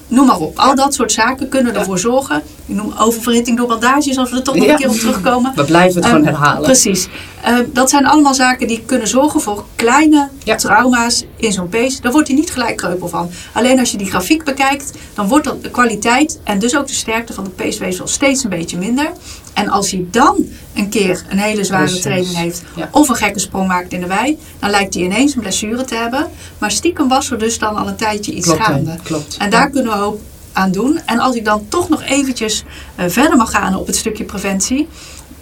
Noem 0.08 0.26
maar 0.26 0.38
op. 0.38 0.58
Al 0.58 0.74
dat 0.74 0.94
soort 0.94 1.12
zaken 1.12 1.48
kunnen 1.48 1.74
ervoor 1.74 1.98
zorgen. 1.98 2.42
Ik 2.66 2.74
noem 2.74 2.92
oververhitting 2.98 3.56
door 3.56 3.66
bandages, 3.66 4.18
als 4.18 4.30
we 4.30 4.36
er 4.36 4.42
toch 4.42 4.54
nog 4.54 4.64
Ja. 4.64 4.70
een 4.72 4.78
keer 4.78 4.88
op 4.88 4.94
terugkomen. 4.96 5.52
We 5.54 5.64
blijven 5.64 5.94
het 5.94 6.04
Ehm, 6.04 6.12
gewoon 6.14 6.26
herhalen. 6.26 6.62
Precies. 6.62 7.08
Ehm, 7.42 7.64
dat 7.72 7.90
zijn 7.90 8.06
allemaal 8.06 8.34
zaken 8.34 8.68
die 8.68 8.82
kunnen 8.86 9.08
zorgen 9.08 9.40
voor 9.40 9.64
kleine 9.76 10.28
Ja. 10.44 10.54
trauma's 10.56 11.24
in 11.36 11.52
zo'n 11.52 11.68
pees. 11.68 12.00
Daar 12.00 12.12
wordt 12.12 12.28
hij 12.28 12.36
niet 12.36 12.50
gelijk 12.50 12.76
kreupel 12.76 13.08
van. 13.08 13.30
Alleen 13.52 13.78
als 13.78 13.90
je 13.90 13.96
die 13.98 14.06
grafiek 14.10 14.44
bekijkt, 14.44 14.90
dan 15.14 15.28
wordt 15.28 15.48
de 15.62 15.70
kwaliteit 15.70 16.38
en 16.44 16.58
dus 16.58 16.76
ook 16.76 16.86
de 16.86 16.92
sterkte 16.94 17.32
van 17.32 17.44
de 17.44 17.50
peesweefsel 17.50 18.06
steeds 18.06 18.44
een 18.44 18.50
beetje 18.50 18.78
minder. 18.78 19.10
En 19.56 19.68
als 19.68 19.90
hij 19.90 20.04
dan 20.10 20.36
een 20.74 20.88
keer 20.88 21.22
een 21.28 21.38
hele 21.38 21.64
zware 21.64 21.82
Precies. 21.84 22.02
training 22.02 22.34
heeft 22.36 22.62
Ja. 22.74 22.88
of 22.92 23.08
een 23.08 23.16
gekke 23.16 23.38
sprong 23.38 23.68
maakt 23.68 23.92
in 23.92 24.00
de 24.00 24.06
wei, 24.06 24.38
dan 24.58 24.70
lijkt 24.70 24.94
hij 24.94 25.02
ineens 25.02 25.34
een 25.34 25.40
blessure 25.40 25.84
te 25.84 25.94
hebben. 25.94 26.26
Maar 26.58 26.70
stiekem 26.70 27.08
was 27.08 27.30
er 27.30 27.38
dus 27.38 27.58
dan 27.58 27.76
al 27.76 27.88
een 27.88 27.96
tijdje 27.96 28.32
iets 28.32 28.46
Klopt, 28.46 28.62
gaande. 28.62 28.96
klopt. 29.02 29.36
En 29.36 29.50
daar 29.50 29.70
kunnen 29.70 29.92
we 29.98 30.04
ook 30.04 30.20
aan 30.52 30.70
doen. 30.72 31.00
En 31.06 31.18
als 31.18 31.34
ik 31.36 31.44
dan 31.44 31.66
toch 31.68 31.88
nog 31.88 32.02
eventjes 32.02 32.64
eh, 32.94 33.04
verder 33.08 33.36
mag 33.36 33.50
gaan 33.50 33.74
op 33.76 33.86
het 33.86 33.96
stukje 33.96 34.24
preventie. 34.24 34.88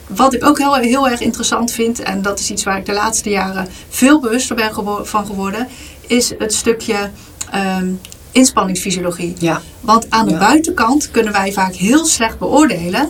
Wat 0.06 0.34
ik 0.34 0.44
ook 0.44 0.58
heel, 0.58 0.74
heel 0.74 1.08
erg 1.08 1.20
interessant 1.20 1.70
vind, 1.72 2.00
en 2.02 2.22
dat 2.22 2.38
is 2.38 2.50
iets 2.50 2.62
waar 2.64 2.78
ik 2.78 2.86
de 2.86 2.92
laatste 2.92 3.30
jaren 3.30 3.68
veel 3.88 4.20
bewuster 4.20 4.56
ben 4.56 4.74
gewo- 4.74 5.04
van 5.04 5.26
geworden, 5.26 5.68
is 6.06 6.32
het 6.38 6.54
stukje 6.54 7.10
ehm, 7.50 7.86
inspanningsfysiologie. 8.32 9.34
Ja, 9.38 9.60
Want 9.80 10.06
aan 10.10 10.28
de 10.28 10.36
buitenkant 10.36 11.10
kunnen 11.10 11.32
wij 11.32 11.52
vaak 11.52 11.74
heel 11.74 12.06
slecht 12.06 12.38
beoordelen 12.38 13.08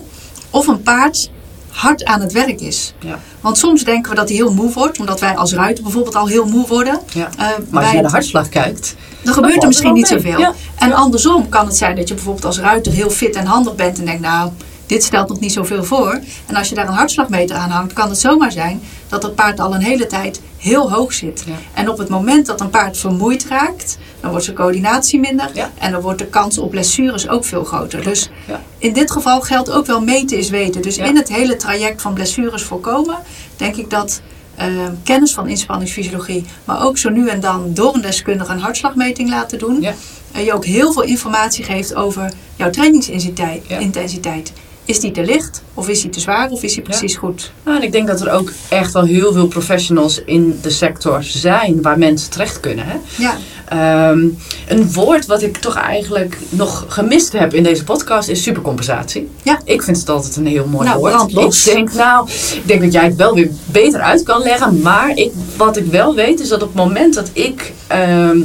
of 0.55 0.67
een 0.67 0.83
paard 0.83 1.31
hard 1.69 2.05
aan 2.05 2.21
het 2.21 2.33
werk 2.33 2.61
is. 2.61 2.95
ja, 2.99 3.19
Want 3.41 3.59
soms 3.59 3.85
denken 3.85 4.11
we 4.11 4.17
dat 4.17 4.29
hij 4.29 4.37
heel 4.37 4.53
moe 4.55 4.73
wordt, 4.73 4.99
omdat 4.99 5.21
wij 5.21 5.37
als 5.37 5.53
ruiter 5.53 5.83
bijvoorbeeld 5.83 6.15
al 6.17 6.27
heel 6.27 6.47
moe 6.47 6.67
worden. 6.67 7.01
ja. 7.13 7.29
Eh, 7.39 7.47
Maar 7.71 7.83
als 7.83 7.91
je 7.91 7.95
naar 7.97 8.07
de 8.07 8.11
hartslag 8.17 8.49
kijkt, 8.49 8.95
dan 9.23 9.35
gebeurt 9.35 9.63
er 9.63 9.69
misschien 9.69 9.93
niet 9.93 10.11
mee. 10.11 10.21
zoveel. 10.21 10.39
Ja. 10.39 10.53
En 10.79 10.93
andersom 10.93 11.49
kan 11.49 11.67
het 11.67 11.77
zijn 11.77 11.97
dat 11.97 12.09
je 12.09 12.15
bijvoorbeeld 12.15 12.45
als 12.45 12.59
ruiter 12.59 12.93
heel 12.93 13.11
fit 13.11 13.37
en 13.37 13.47
handig 13.47 13.75
bent 13.75 13.99
en 13.99 14.05
denkt, 14.05 14.21
nou, 14.21 14.51
dit 14.87 15.05
stelt 15.05 15.29
nog 15.29 15.41
niet 15.41 15.53
zoveel 15.53 15.85
voor. 15.85 16.21
En 16.47 16.57
als 16.57 16.69
je 16.69 16.75
daar 16.75 16.87
een 16.89 16.95
hartslagmeter 16.95 17.57
aan 17.57 17.71
hangt, 17.71 17.93
kan 17.93 18.09
het 18.09 18.19
zomaar 18.19 18.53
zijn 18.53 18.83
dat 19.09 19.23
het 19.23 19.35
paard 19.35 19.61
al 19.61 19.75
een 19.75 19.83
hele 19.83 20.07
tijd 20.07 20.41
heel 20.59 20.93
hoog 20.93 21.13
zit. 21.13 21.45
En 21.75 21.89
op 21.91 21.99
het 21.99 22.09
moment 22.09 22.47
dat 22.47 22.61
een 22.61 22.71
paard 22.71 22.97
vermoeid 22.99 23.47
raakt, 23.49 23.99
dan 24.25 24.31
wordt 24.33 24.45
zijn 24.45 24.57
coördinatie 24.57 25.21
minder. 25.21 25.51
Ja. 25.55 25.71
En 25.79 25.93
dan 25.93 26.01
wordt 26.01 26.19
de 26.19 26.27
kans 26.27 26.59
op 26.59 26.71
blessures 26.71 27.29
ook 27.29 27.45
veel 27.45 27.65
groter. 27.65 28.03
Dus 28.03 28.31
Ja. 28.47 28.61
in 28.79 28.93
dit 28.93 29.11
geval 29.11 29.41
geldt 29.41 29.71
ook 29.71 29.87
wel 29.87 30.01
meten 30.01 30.39
is 30.39 30.51
weten. 30.51 30.83
Dus 30.83 30.97
in 30.99 31.17
het 31.17 31.29
hele 31.29 31.57
traject 31.57 32.03
van 32.03 32.15
blessures 32.15 32.63
voorkomen, 32.63 33.17
denk 33.57 33.77
ik 33.77 33.91
dat 33.91 34.21
eh, 34.55 34.67
kennis 35.03 35.35
van 35.35 35.49
inspanningsfysiologie, 35.49 36.45
maar 36.65 36.85
ook 36.85 36.99
zo 36.99 37.11
nu 37.11 37.29
en 37.29 37.41
dan 37.41 37.75
door 37.75 37.95
een 37.95 38.01
deskundige 38.01 38.53
een 38.53 38.59
hartslagmeting 38.61 39.29
laten 39.31 39.59
doen, 39.59 39.81
Ja. 39.81 39.95
eh, 40.33 40.45
je 40.45 40.53
ook 40.55 40.65
heel 40.65 40.93
veel 40.93 41.03
informatie 41.03 41.65
geeft 41.65 41.95
over 41.95 42.33
jouw 42.57 42.71
trainingsintensiteit. 42.71 44.53
Is 44.85 45.01
die 45.01 45.11
te 45.11 45.25
licht 45.25 45.63
of 45.75 45.89
is 45.89 46.01
die 46.01 46.11
te 46.11 46.21
zwaar 46.21 46.51
of 46.51 46.63
is 46.63 46.75
die 46.75 46.83
precies 46.83 47.17
goed? 47.17 47.53
Nou, 47.65 47.77
en 47.77 47.83
ik 47.83 47.93
denk 47.93 48.07
dat 48.07 48.21
er 48.21 48.31
ook 48.31 48.53
echt 48.69 48.93
wel 48.93 49.05
heel 49.05 49.33
veel 49.33 49.47
professionals 49.47 50.23
in 50.25 50.59
de 50.63 50.71
sector 50.71 51.23
zijn 51.23 51.83
waar 51.83 51.99
mensen 51.99 52.31
terecht 52.31 52.61
kunnen. 52.61 52.85
Hè? 52.87 52.97
Ja, 53.17 53.37
Ehm, 53.69 54.29
een 54.69 54.93
woord 54.93 55.27
wat 55.27 55.43
ik 55.43 55.57
toch 55.57 55.77
eigenlijk 55.77 56.39
nog 56.49 56.85
gemist 56.89 57.33
heb 57.33 57.55
in 57.55 57.63
deze 57.63 57.85
podcast 57.85 58.29
is 58.29 58.43
supercompensatie. 58.43 59.31
Ja. 59.43 59.61
Ik 59.65 59.83
vind 59.83 59.97
het 59.97 60.09
altijd 60.09 60.37
een 60.37 60.47
heel 60.47 60.67
mooi 60.67 60.89
Nou, 60.89 60.99
woord. 60.99 61.67
Ik 61.67 61.75
denk, 61.75 61.93
nou, 61.93 62.29
ik 62.55 62.63
denk 62.67 62.81
dat 62.81 62.93
jij 62.93 63.05
het 63.05 63.17
wel 63.17 63.35
weer 63.35 63.51
beter 63.65 64.01
uit 64.01 64.23
kan 64.23 64.43
leggen. 64.43 64.81
Maar 64.81 65.17
ik, 65.17 65.33
wat 65.57 65.77
ik 65.77 65.87
wel 65.87 66.15
weet 66.15 66.41
is 66.41 66.49
dat 66.49 66.63
op 66.63 66.69
het 66.69 66.77
moment 66.77 67.15
dat 67.15 67.31
ik 67.33 67.73
ehm, 67.87 68.41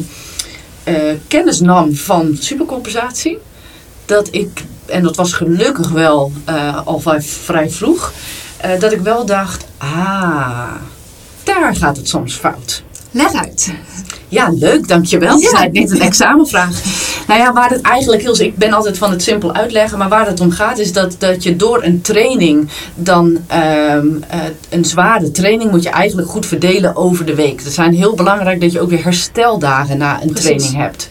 eh, 0.84 0.96
kennis 1.28 1.60
nam 1.60 1.96
van 1.96 2.38
supercompensatie, 2.40 3.38
dat 4.06 4.28
ik, 4.32 4.64
en 4.90 5.04
dat 5.04 5.16
was 5.16 5.34
gelukkig 5.34 5.90
wel 5.90 6.32
eh, 6.46 6.80
al 6.86 7.02
vrij, 7.20 7.70
vroeg, 7.70 8.14
eh, 8.58 8.80
dat 8.80 8.92
ik 8.92 9.02
wel 9.02 9.26
dacht, 9.26 9.66
ah, 9.78 10.72
daar 11.44 11.76
gaat 11.76 11.98
het 11.98 12.08
soms 12.08 12.34
fout. 12.34 12.84
leg 13.12 13.34
uit. 13.34 13.74
Ja, 14.28 14.50
leuk, 14.56 14.88
dankjewel. 14.88 15.34
Het 15.36 15.44
is 15.44 15.52
Ja. 15.52 15.68
niet 15.72 15.92
een 15.92 16.02
examenvraag. 16.02 16.70
Nou 17.30 17.42
ja, 17.42 17.54
waar 17.54 17.70
het 17.70 17.82
eigenlijk 17.82 18.22
heel... 18.22 18.40
Ik 18.40 18.56
ben 18.56 18.74
altijd 18.74 18.98
van 18.98 19.12
het 19.12 19.24
simpel 19.24 19.54
uitleggen, 19.54 19.98
maar 19.98 20.10
waar 20.10 20.28
het 20.28 20.40
om 20.40 20.52
gaat 20.52 20.78
is 20.78 20.94
dat, 20.94 21.16
dat 21.18 21.44
je 21.44 21.56
door 21.56 21.84
een 21.84 22.02
training 22.02 22.70
dan... 22.96 23.38
ehm, 23.48 24.08
eh, 24.28 24.40
een 24.70 24.86
zware 24.86 25.32
training 25.32 25.72
moet 25.72 25.84
je 25.84 25.90
eigenlijk 25.90 26.30
goed 26.30 26.46
verdelen 26.46 26.96
over 26.96 27.26
de 27.26 27.36
week. 27.36 27.64
Het 27.64 27.74
zijn 27.74 27.94
heel 27.94 28.16
belangrijk 28.16 28.62
dat 28.62 28.72
je 28.72 28.80
ook 28.80 28.90
weer 28.90 29.04
hersteldagen 29.04 29.98
na 29.98 30.22
een 30.22 30.34
Precies. 30.34 30.44
training 30.46 30.76
hebt. 30.76 31.10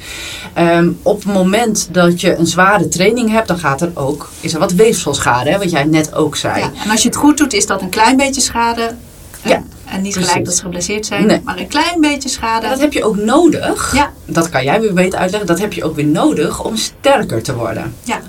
Ehm, 0.54 0.88
op 1.02 1.24
het 1.24 1.32
moment 1.32 1.88
dat 1.92 2.20
je 2.20 2.36
een 2.36 2.46
zware 2.46 2.88
training 2.88 3.30
hebt, 3.30 3.48
dan 3.48 3.58
gaat 3.58 3.80
er 3.80 3.90
ook... 3.94 4.28
Is 4.40 4.52
er 4.52 4.58
wat 4.60 4.72
weefselschade, 4.72 5.50
hè, 5.50 5.58
wat 5.58 5.70
jij 5.70 5.84
net 5.84 6.14
ook 6.14 6.36
zei. 6.36 6.58
Ja, 6.58 6.70
en 6.84 6.90
als 6.90 7.02
je 7.02 7.08
het 7.08 7.16
goed 7.16 7.38
doet, 7.38 7.52
is 7.52 7.66
dat 7.66 7.82
een 7.82 7.88
klein 7.88 8.16
beetje 8.16 8.40
schade. 8.40 8.94
En, 9.42 9.50
Ja, 9.50 9.62
en 9.84 10.02
niet 10.02 10.12
precies. 10.12 10.28
gelijk 10.30 10.46
dat 10.46 10.54
ze 10.56 10.62
geblesseerd 10.62 11.06
zijn, 11.06 11.26
Nee. 11.26 11.40
maar 11.44 11.58
een 11.58 11.68
klein 11.68 12.00
beetje 12.00 12.28
schade. 12.28 12.64
En 12.64 12.70
dat 12.72 12.80
heb 12.80 12.92
je 12.92 13.04
ook 13.04 13.16
nodig. 13.16 13.92
Ja, 13.94 14.12
Dat 14.24 14.48
kan 14.48 14.64
jij 14.64 14.80
weer 14.80 14.94
beter 14.94 15.18
uitleggen. 15.18 15.48
Dat 15.48 15.58
heb 15.60 15.72
je 15.72 15.84
ook 15.84 15.96
weer 15.96 16.06
nodig 16.06 16.64
om 16.64 16.76
sterker 16.76 17.42
te 17.42 17.54
worden. 17.54 17.94
ja, 18.02 18.20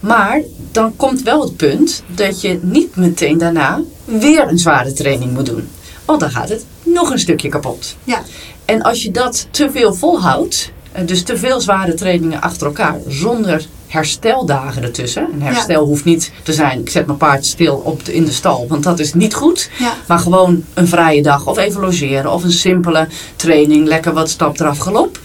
Maar 0.00 0.40
dan 0.72 0.96
komt 0.96 1.22
wel 1.22 1.40
het 1.42 1.56
punt 1.56 2.02
dat 2.14 2.40
je 2.40 2.58
niet 2.62 2.96
meteen 2.96 3.38
daarna 3.38 3.80
weer 4.04 4.48
een 4.48 4.58
zware 4.58 4.92
training 4.92 5.32
moet 5.32 5.46
doen. 5.46 5.68
Want 6.04 6.20
dan 6.20 6.30
gaat 6.30 6.48
het 6.48 6.64
nog 6.82 7.10
een 7.10 7.18
stukje 7.18 7.48
kapot. 7.48 7.96
ja, 8.04 8.22
En 8.64 8.82
als 8.82 9.02
je 9.02 9.10
dat 9.10 9.46
te 9.50 9.70
veel 9.70 9.94
volhoudt, 9.94 10.70
eh, 10.92 11.06
dus 11.06 11.22
te 11.22 11.36
veel 11.36 11.60
zware 11.60 11.94
trainingen 11.94 12.40
achter 12.40 12.66
elkaar, 12.66 12.98
zonder 13.08 13.66
hersteldagen 13.90 14.82
ertussen. 14.82 15.28
Een 15.32 15.42
herstel 15.42 15.84
hoeft 15.84 16.04
niet 16.04 16.32
te 16.42 16.52
zijn, 16.52 16.80
ik 16.80 16.90
zet 16.90 17.06
mijn 17.06 17.18
paard 17.18 17.46
stil 17.46 17.74
op 17.84 18.04
de, 18.04 18.14
in 18.14 18.24
de 18.24 18.32
stal, 18.32 18.66
want 18.68 18.82
dat 18.82 18.98
is 18.98 19.14
niet 19.14 19.34
goed. 19.34 19.70
ja. 19.78 19.94
Maar 20.06 20.18
gewoon 20.18 20.64
een 20.74 20.88
vrije 20.88 21.22
dag 21.22 21.46
of 21.46 21.58
even 21.58 21.80
logeren 21.80 22.32
of 22.32 22.44
een 22.44 22.52
simpele 22.52 23.08
training, 23.36 23.86
lekker 23.86 24.12
wat 24.12 24.30
stap 24.30 24.60
eraf 24.60 24.78
galop. 24.78 25.18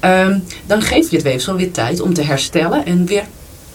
Ehm, 0.00 0.38
dan 0.66 0.82
geef 0.82 1.10
je 1.10 1.16
het 1.16 1.24
weefsel 1.24 1.54
weer 1.54 1.70
tijd 1.70 2.00
om 2.00 2.14
te 2.14 2.22
herstellen 2.22 2.86
en 2.86 3.06
weer 3.06 3.24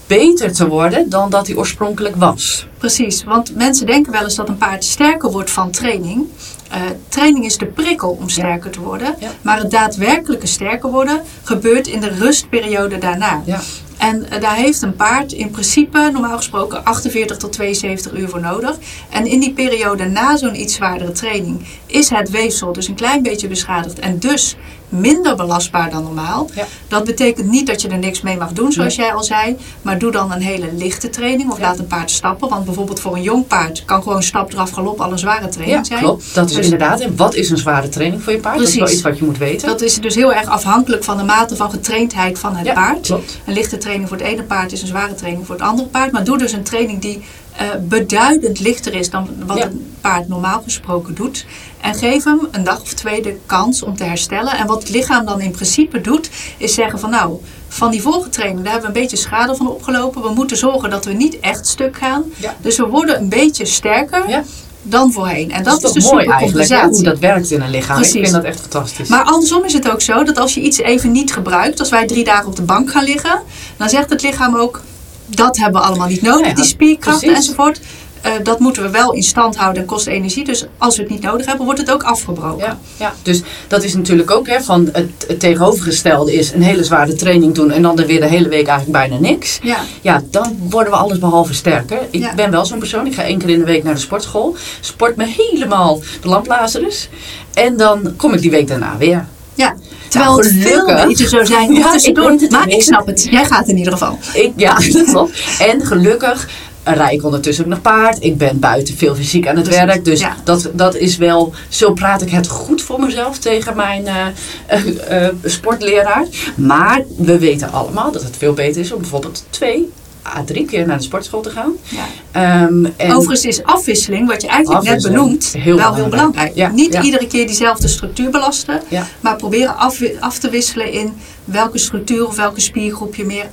beter 0.08 0.54
te 0.54 0.68
worden 0.68 1.10
dan 1.10 1.30
dat 1.30 1.48
hij 1.48 1.56
oorspronkelijk 1.56 2.16
was. 2.16 2.68
Precies, 2.78 3.24
want 3.24 3.56
mensen 3.56 3.86
denken 3.86 4.12
wel 4.12 4.24
eens 4.24 4.36
dat 4.36 4.50
een 4.50 4.58
paard 4.58 4.84
sterker 4.84 5.32
wordt 5.32 5.52
van 5.52 5.72
training. 5.72 6.28
Eh, 6.70 6.82
training 7.08 7.46
is 7.46 7.58
de 7.58 7.66
prikkel 7.66 8.18
om 8.22 8.30
sterker 8.30 8.72
te 8.72 8.80
worden. 8.80 9.16
Ja. 9.20 9.32
Maar 9.42 9.58
het 9.58 9.72
daadwerkelijke 9.72 10.48
sterker 10.48 10.90
worden 10.90 11.22
gebeurt 11.44 11.88
in 11.88 12.00
de 12.00 12.10
rustperiode 12.10 12.98
daarna. 12.98 13.42
Ja. 13.46 13.60
En 14.00 14.30
eh, 14.30 14.42
daar 14.42 14.56
heeft 14.56 14.82
een 14.82 14.96
paard 14.96 15.32
in 15.32 15.50
principe 15.50 16.10
normaal 16.14 16.38
gesproken 16.38 16.86
48 16.86 17.38
tot 17.38 17.52
72 17.54 18.14
uur 18.14 18.30
voor 18.30 18.42
nodig. 18.42 18.78
En 19.10 19.26
in 19.26 19.40
die 19.40 19.54
periode 19.54 20.06
na 20.06 20.38
zo'n 20.38 20.62
iets 20.62 20.74
zwaardere 20.74 21.12
training 21.12 21.66
is 21.86 22.10
het 22.10 22.30
weefsel 22.30 22.74
dus 22.74 22.88
een 22.88 22.96
klein 22.96 23.24
beetje 23.24 23.48
beschadigd 23.48 24.00
en 24.00 24.20
dus 24.20 24.56
minder 24.90 25.36
belastbaar 25.36 25.90
dan 25.90 26.04
normaal. 26.04 26.50
Ja. 26.56 26.66
Dat 26.88 27.04
betekent 27.04 27.48
niet 27.50 27.68
dat 27.68 27.82
je 27.82 27.88
er 27.88 27.98
niks 27.98 28.22
mee 28.22 28.38
mag 28.38 28.52
doen, 28.52 28.72
zoals 28.72 28.96
jij 28.96 29.14
al 29.14 29.24
zei. 29.24 29.58
Maar 29.82 29.98
doe 30.00 30.12
dan 30.12 30.32
een 30.32 30.42
hele 30.42 30.70
lichte 30.78 31.10
training 31.10 31.52
of 31.52 31.58
Ja. 31.58 31.64
laat 31.64 31.80
een 31.80 31.88
paard 31.88 32.12
stappen. 32.12 32.50
Want 32.50 32.66
bijvoorbeeld 32.66 33.00
voor 33.00 33.16
een 33.16 33.22
jong 33.22 33.48
paard 33.48 33.86
kan 33.86 34.04
gewoon 34.04 34.24
stap 34.24 34.54
eraf 34.54 34.70
galop 34.72 35.02
al 35.02 35.12
een 35.12 35.20
zware 35.20 35.50
training 35.50 35.78
Ja, 35.80 35.84
zijn. 35.84 36.00
klopt. 36.00 36.34
Dat 36.36 36.50
is 36.50 36.56
Dus- 36.56 36.64
inderdaad. 36.64 37.00
En 37.00 37.16
wat 37.16 37.36
is 37.36 37.50
een 37.50 37.58
zware 37.58 37.90
training 37.90 38.24
voor 38.24 38.34
je 38.34 38.40
paard? 38.40 38.58
Dat 38.60 38.68
is 38.68 38.74
wel 38.76 38.84
Precies. 38.84 39.00
iets 39.00 39.10
wat 39.10 39.20
je 39.20 39.26
moet 39.26 39.38
weten. 39.38 39.68
Dat 39.68 39.82
is 39.82 39.96
dus 40.00 40.16
heel 40.16 40.34
erg 40.34 40.48
afhankelijk 40.48 41.04
van 41.04 41.18
de 41.18 41.24
mate 41.24 41.56
van 41.56 41.70
getraindheid 41.70 42.40
van 42.40 42.56
het 42.56 42.66
ja, 42.66 42.74
paard. 42.74 43.02
klopt. 43.08 43.40
Een 43.46 43.54
lichte 43.54 43.78
training 43.78 44.10
voor 44.10 44.18
het 44.18 44.26
ene 44.26 44.44
paard 44.44 44.72
is 44.72 44.82
een 44.82 44.88
zware 44.88 45.16
training 45.16 45.46
voor 45.46 45.56
het 45.56 45.64
andere 45.64 45.88
paard. 45.88 46.12
Maar 46.12 46.24
doe 46.24 46.38
dus 46.38 46.52
een 46.52 46.64
training 46.64 47.02
die 47.02 47.22
eh, 47.56 47.66
beduidend 47.88 48.60
lichter 48.60 48.94
is 48.94 49.10
dan 49.10 49.28
wat 49.46 49.58
Ja. 49.58 49.66
een 49.66 49.94
paard 50.02 50.28
normaal 50.28 50.62
gesproken 50.64 51.16
doet. 51.16 51.46
En 51.82 51.96
geef 51.96 52.24
hem 52.24 52.48
een 52.52 52.64
dag 52.64 52.82
of 52.82 52.94
twee 52.94 53.22
de 53.22 53.38
kans 53.46 53.84
om 53.84 53.98
te 53.98 54.04
herstellen. 54.04 54.52
En 54.58 54.68
wat 54.68 54.82
het 54.82 54.90
lichaam 54.90 55.26
dan 55.26 55.42
in 55.42 55.52
principe 55.52 56.02
doet, 56.02 56.30
is 56.58 56.74
zeggen 56.74 57.00
van 57.00 57.10
nou, 57.10 57.38
van 57.68 57.92
die 57.92 58.02
vorige 58.02 58.30
training, 58.30 58.64
daar 58.64 58.72
hebben 58.72 58.92
we 58.92 58.96
een 58.98 59.02
beetje 59.02 59.18
schade 59.18 59.56
van 59.56 59.68
opgelopen. 59.68 60.22
We 60.22 60.30
moeten 60.30 60.58
zorgen 60.58 60.90
dat 60.90 61.06
we 61.06 61.14
niet 61.14 61.40
echt 61.40 61.68
stuk 61.68 61.98
gaan. 61.98 62.24
Ja. 62.38 62.56
Dus 62.62 62.78
we 62.78 62.86
worden 62.86 63.20
een 63.20 63.30
beetje 63.30 63.66
sterker 63.66 64.30
Ja. 64.30 64.44
dan 64.82 65.12
voorheen. 65.12 65.52
En 65.52 65.64
dat, 65.64 65.84
is 65.84 65.94
is 65.94 66.12
mooi 66.12 66.26
eigenlijk, 66.26 66.70
hoe 66.92 67.04
dat 67.04 67.20
werkt 67.20 67.52
in 67.52 67.62
een 67.62 67.70
lichaam. 67.70 68.02
Ik 68.02 68.10
vind 68.10 68.32
dat 68.32 68.44
echt 68.44 68.60
fantastisch. 68.60 69.10
Maar 69.10 69.24
andersom 69.24 69.64
is 69.64 69.74
het 69.74 69.92
ook 69.92 70.02
zo 70.02 70.24
dat 70.24 70.38
als 70.38 70.54
je 70.54 70.62
iets 70.62 70.78
even 70.78 71.12
niet 71.12 71.34
gebruikt, 71.34 71.80
als 71.80 71.90
wij 71.90 72.08
drie 72.08 72.24
dagen 72.24 72.48
op 72.48 72.56
de 72.56 72.62
bank 72.62 72.92
gaan 72.92 73.04
liggen, 73.04 73.42
dan 73.78 73.90
zegt 73.90 74.10
het 74.10 74.22
lichaam 74.22 74.56
ook, 74.56 74.82
dat 75.26 75.58
hebben 75.58 75.82
we 75.82 75.88
allemaal 75.88 76.08
niet 76.08 76.22
nodig, 76.22 76.48
Ja, 76.48 76.54
die 76.54 76.66
spierkrachten 76.66 77.36
enzovoort. 77.36 77.80
Eh, 78.22 78.32
dat 78.44 78.60
moeten 78.60 78.84
we 78.84 78.90
wel 78.90 79.12
in 79.14 79.24
stand 79.24 79.56
houden 79.58 79.82
en 79.82 79.88
kost 79.88 80.08
energie. 80.08 80.44
Dus 80.44 80.66
als 80.78 80.96
we 80.96 81.02
het 81.02 81.12
niet 81.12 81.22
nodig 81.22 81.46
hebben, 81.46 81.66
wordt 81.66 81.80
het 81.80 81.92
ook 81.92 82.04
afgebroken. 82.04 82.66
Ja, 82.66 82.80
ja, 82.98 83.14
dus 83.24 83.42
dat 83.68 83.84
is 83.84 83.94
natuurlijk 83.96 84.32
ook 84.32 84.48
hè, 84.48 84.62
van 84.62 84.90
het, 84.92 85.10
het 85.28 85.40
tegenovergestelde 85.40 86.34
is 86.34 86.52
een 86.54 86.62
hele 86.62 86.84
zware 86.84 87.14
training 87.14 87.54
doen 87.56 87.72
en 87.72 87.82
dan 87.82 88.00
er 88.00 88.06
weer 88.06 88.20
de 88.20 88.28
hele 88.28 88.48
week 88.50 88.68
eigenlijk 88.68 88.92
bijna 89.10 89.18
niks. 89.30 89.60
Ja. 89.64 89.78
Ja, 90.02 90.24
dan 90.32 90.58
worden 90.70 90.94
we 90.94 91.00
alles 91.00 91.20
behalve 91.20 91.54
sterker. 91.54 92.00
Ik 92.12 92.22
Ja. 92.22 92.34
ben 92.36 92.52
wel 92.52 92.66
zo'n 92.66 92.80
persoon, 92.80 93.06
ik 93.06 93.14
ga 93.14 93.24
één 93.24 93.38
keer 93.38 93.50
in 93.50 93.60
de 93.60 93.66
week 93.66 93.84
naar 93.84 93.94
de 93.94 94.00
sportschool, 94.00 94.56
sport 94.80 95.16
me 95.16 95.26
helemaal 95.26 96.00
de 96.22 96.28
lamplazerus 96.28 97.10
en 97.54 97.78
dan 97.78 98.14
kom 98.18 98.34
ik 98.34 98.42
die 98.42 98.52
week 98.52 98.68
daarna 98.68 98.98
weer. 98.98 99.26
Ja. 99.56 99.76
Terwijl 100.08 100.32
Nou, 100.36 100.46
het 100.46 100.56
veel 100.62 100.80
gelukkig. 100.80 101.08
beter 101.08 101.28
zou 101.30 101.46
zijn 101.46 101.74
Ja, 101.74 101.92
tussendoor. 101.92 102.32
ik 102.32 102.40
het, 102.40 102.52
maar 102.52 102.68
ik 102.68 102.82
snap 102.82 103.06
het. 103.08 103.28
Jij 103.32 103.46
gaat 103.46 103.68
in 103.68 103.78
ieder 103.78 103.94
geval. 103.94 104.18
Ik, 104.34 104.52
ja, 104.56 104.74
dat 104.94 105.04
klopt. 105.04 105.32
En 105.60 105.86
gelukkig 105.86 106.48
rij 106.94 107.14
ik 107.14 107.24
ondertussen 107.24 107.64
ook 107.64 107.70
nog 107.70 107.82
paard. 107.82 108.24
Ik 108.24 108.38
ben 108.38 108.60
buiten 108.60 108.98
veel 108.98 109.16
fysiek 109.16 109.48
aan 109.48 109.56
het 109.56 109.64
Precies, 109.64 109.84
werk. 109.84 110.06
Dus 110.06 110.20
ja. 110.20 110.36
dat, 110.44 110.70
dat 110.74 110.96
is 110.96 111.18
wel... 111.18 111.54
Zo 111.70 111.94
praat 111.94 112.22
ik 112.22 112.30
het 112.30 112.48
goed 112.48 112.82
voor 112.82 113.00
mezelf 113.00 113.38
tegen 113.38 113.76
mijn 113.76 114.08
eh, 114.08 114.26
eh, 114.68 115.26
eh, 115.26 115.34
sportleraar. 115.44 116.26
Maar 116.56 117.04
we 117.18 117.40
weten 117.40 117.72
allemaal 117.72 118.12
dat 118.12 118.24
het 118.24 118.38
veel 118.38 118.54
beter 118.54 118.82
is 118.82 118.92
om 118.92 119.00
bijvoorbeeld 119.02 119.44
twee 119.50 119.90
à 120.36 120.44
drie 120.44 120.66
keer 120.66 120.88
naar 120.88 120.98
de 120.98 121.04
sportschool 121.04 121.42
te 121.42 121.50
gaan. 121.50 121.72
Ja. 121.84 122.06
Ehm, 122.32 122.86
en 122.98 123.16
Overigens 123.16 123.46
is 123.46 123.64
afwisseling, 123.64 124.28
wat 124.28 124.42
je 124.42 124.48
eigenlijk 124.48 124.84
net 124.84 125.04
benoemt, 125.04 125.54
heel 125.58 125.76
wel 125.76 125.94
heel 125.94 126.08
belangrijk. 126.08 126.10
belangrijk. 126.10 126.56
Ja, 126.56 126.70
Niet 126.70 126.94
ja. 126.94 127.02
iedere 127.02 127.28
keer 127.28 127.46
diezelfde 127.46 127.88
structuur 127.88 128.30
belasten, 128.30 128.82
maar 129.20 129.36
proberen 129.36 129.78
af, 129.78 130.02
af 130.20 130.38
te 130.38 130.50
wisselen 130.50 130.92
in 130.92 131.14
welke 131.46 131.78
structuur 131.78 132.28
of 132.28 132.36
welke 132.36 132.62
spiergroep 132.62 133.16
je 133.16 133.26
meer 133.26 133.46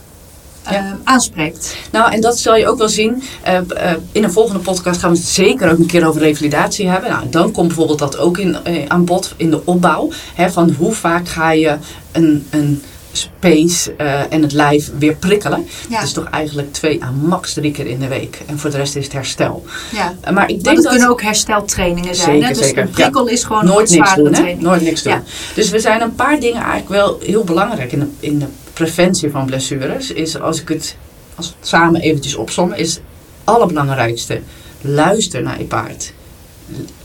Ja. 0.70 0.76
eh, 0.76 0.92
aanspreekt. 1.04 1.76
Nou, 1.92 2.12
en 2.12 2.20
dat 2.20 2.38
zal 2.38 2.56
je 2.56 2.68
ook 2.68 2.78
wel 2.78 2.88
zien. 2.88 3.22
Eh, 3.42 3.56
eh, 3.56 3.96
in 4.12 4.24
een 4.24 4.32
volgende 4.32 4.60
podcast 4.60 5.00
gaan 5.00 5.10
we 5.10 5.16
het 5.16 5.26
zeker 5.26 5.70
ook 5.70 5.78
een 5.78 5.86
keer 5.86 6.06
over 6.06 6.20
revalidatie 6.20 6.88
hebben. 6.88 7.10
Nou, 7.10 7.28
dan 7.30 7.52
komt 7.52 7.66
bijvoorbeeld 7.66 7.98
dat 7.98 8.18
ook 8.18 8.38
in, 8.38 8.56
eh, 8.64 8.84
aan 8.88 9.04
bod 9.04 9.34
in 9.36 9.50
de 9.50 9.60
opbouw. 9.64 10.10
Hè, 10.34 10.50
van 10.50 10.70
hoe 10.78 10.92
vaak 10.92 11.28
ga 11.28 11.52
je 11.52 11.76
een, 12.12 12.46
een 12.50 12.82
space 13.12 13.94
eh, 13.96 14.32
en 14.32 14.42
het 14.42 14.52
lijf 14.52 14.90
weer 14.98 15.14
prikkelen. 15.14 15.66
Ja. 15.88 15.96
Het 15.96 16.06
is 16.06 16.12
toch 16.12 16.24
eigenlijk 16.30 16.72
twee 16.72 17.02
à 17.04 17.10
max 17.10 17.52
drie 17.52 17.70
keer 17.70 17.86
in 17.86 17.98
de 17.98 18.08
week. 18.08 18.42
En 18.46 18.58
voor 18.58 18.70
de 18.70 18.76
rest 18.76 18.96
is 18.96 19.04
het 19.04 19.12
herstel. 19.12 19.64
Ja. 19.92 20.04
Maar 20.04 20.28
ik 20.28 20.32
Maar 20.32 20.46
denk 20.46 20.64
dat 20.64 20.76
dat... 20.76 20.88
kunnen 20.88 21.08
ook 21.08 21.22
hersteltrainingen 21.22 22.14
zijn. 22.14 22.30
Zeker, 22.30 22.48
hè? 22.48 22.54
Dus 22.54 22.66
zeker. 22.66 22.82
een 22.82 22.90
prikkel 22.90 23.26
is 23.26 23.44
gewoon 23.44 23.64
Nooit 23.64 23.90
niks 23.90 24.14
doen, 24.14 24.34
hè? 24.34 24.54
Nooit 24.58 24.82
niks 24.82 25.02
doen. 25.02 25.12
Ja. 25.12 25.22
Dus 25.54 25.70
we 25.70 25.78
zijn 25.80 26.00
een 26.00 26.14
paar 26.14 26.40
dingen 26.40 26.62
eigenlijk 26.62 26.88
wel 26.88 27.18
heel 27.22 27.44
belangrijk 27.44 27.92
in 27.92 27.98
de, 27.98 28.06
in 28.20 28.38
de 28.38 28.46
preventie 28.76 29.30
van 29.30 29.46
blessures. 29.46 30.10
Is 30.10 30.40
als 30.40 30.60
ik 30.60 30.68
het 30.68 30.96
als 31.36 31.46
het 31.46 31.68
samen 31.68 32.00
eventjes 32.00 32.34
opzommen, 32.34 32.78
is 32.78 32.94
het 32.94 33.02
allerbelangrijkste. 33.44 34.40
Luister 34.80 35.42
naar 35.42 35.58
je 35.58 35.64
paard. 35.64 36.12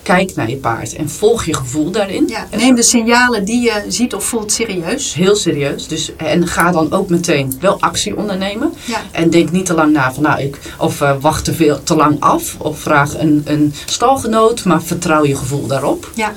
Kijk 0.02 0.36
naar 0.36 0.50
je 0.50 0.56
paard 0.56 0.96
en 0.96 1.10
volg 1.10 1.46
je 1.46 1.54
gevoel 1.54 1.92
daarin. 1.92 2.28
Ja, 2.28 2.48
neem 2.58 2.76
de 2.76 2.84
signalen 2.84 3.46
die 3.46 3.62
je 3.62 3.84
ziet 3.88 4.16
of 4.16 4.24
voelt 4.24 4.52
serieus. 4.52 5.14
Heel 5.14 5.36
serieus. 5.36 5.88
Dus, 5.88 6.16
en 6.16 6.48
ga 6.48 6.72
dan 6.72 6.92
ook 6.92 7.10
meteen 7.10 7.58
wel 7.60 7.80
actie 7.80 8.18
ondernemen. 8.18 8.74
Ja. 8.86 9.02
En 9.12 9.30
denk 9.30 9.52
niet 9.52 9.66
te 9.66 9.74
lang 9.74 9.94
na 9.94 10.14
van 10.14 10.24
nou, 10.24 10.42
ik, 10.42 10.60
of 10.78 11.02
eh, 11.02 11.16
wacht 11.20 11.46
te, 11.46 11.54
veel, 11.54 11.84
te 11.84 11.96
lang 11.96 12.20
af. 12.20 12.56
Of 12.58 12.80
vraag 12.80 13.20
een, 13.20 13.42
een 13.46 13.74
stalgenoot, 13.86 14.66
maar 14.66 14.84
vertrouw 14.84 15.26
je 15.26 15.36
gevoel 15.36 15.68
daarop. 15.68 16.12
Ja. 16.16 16.34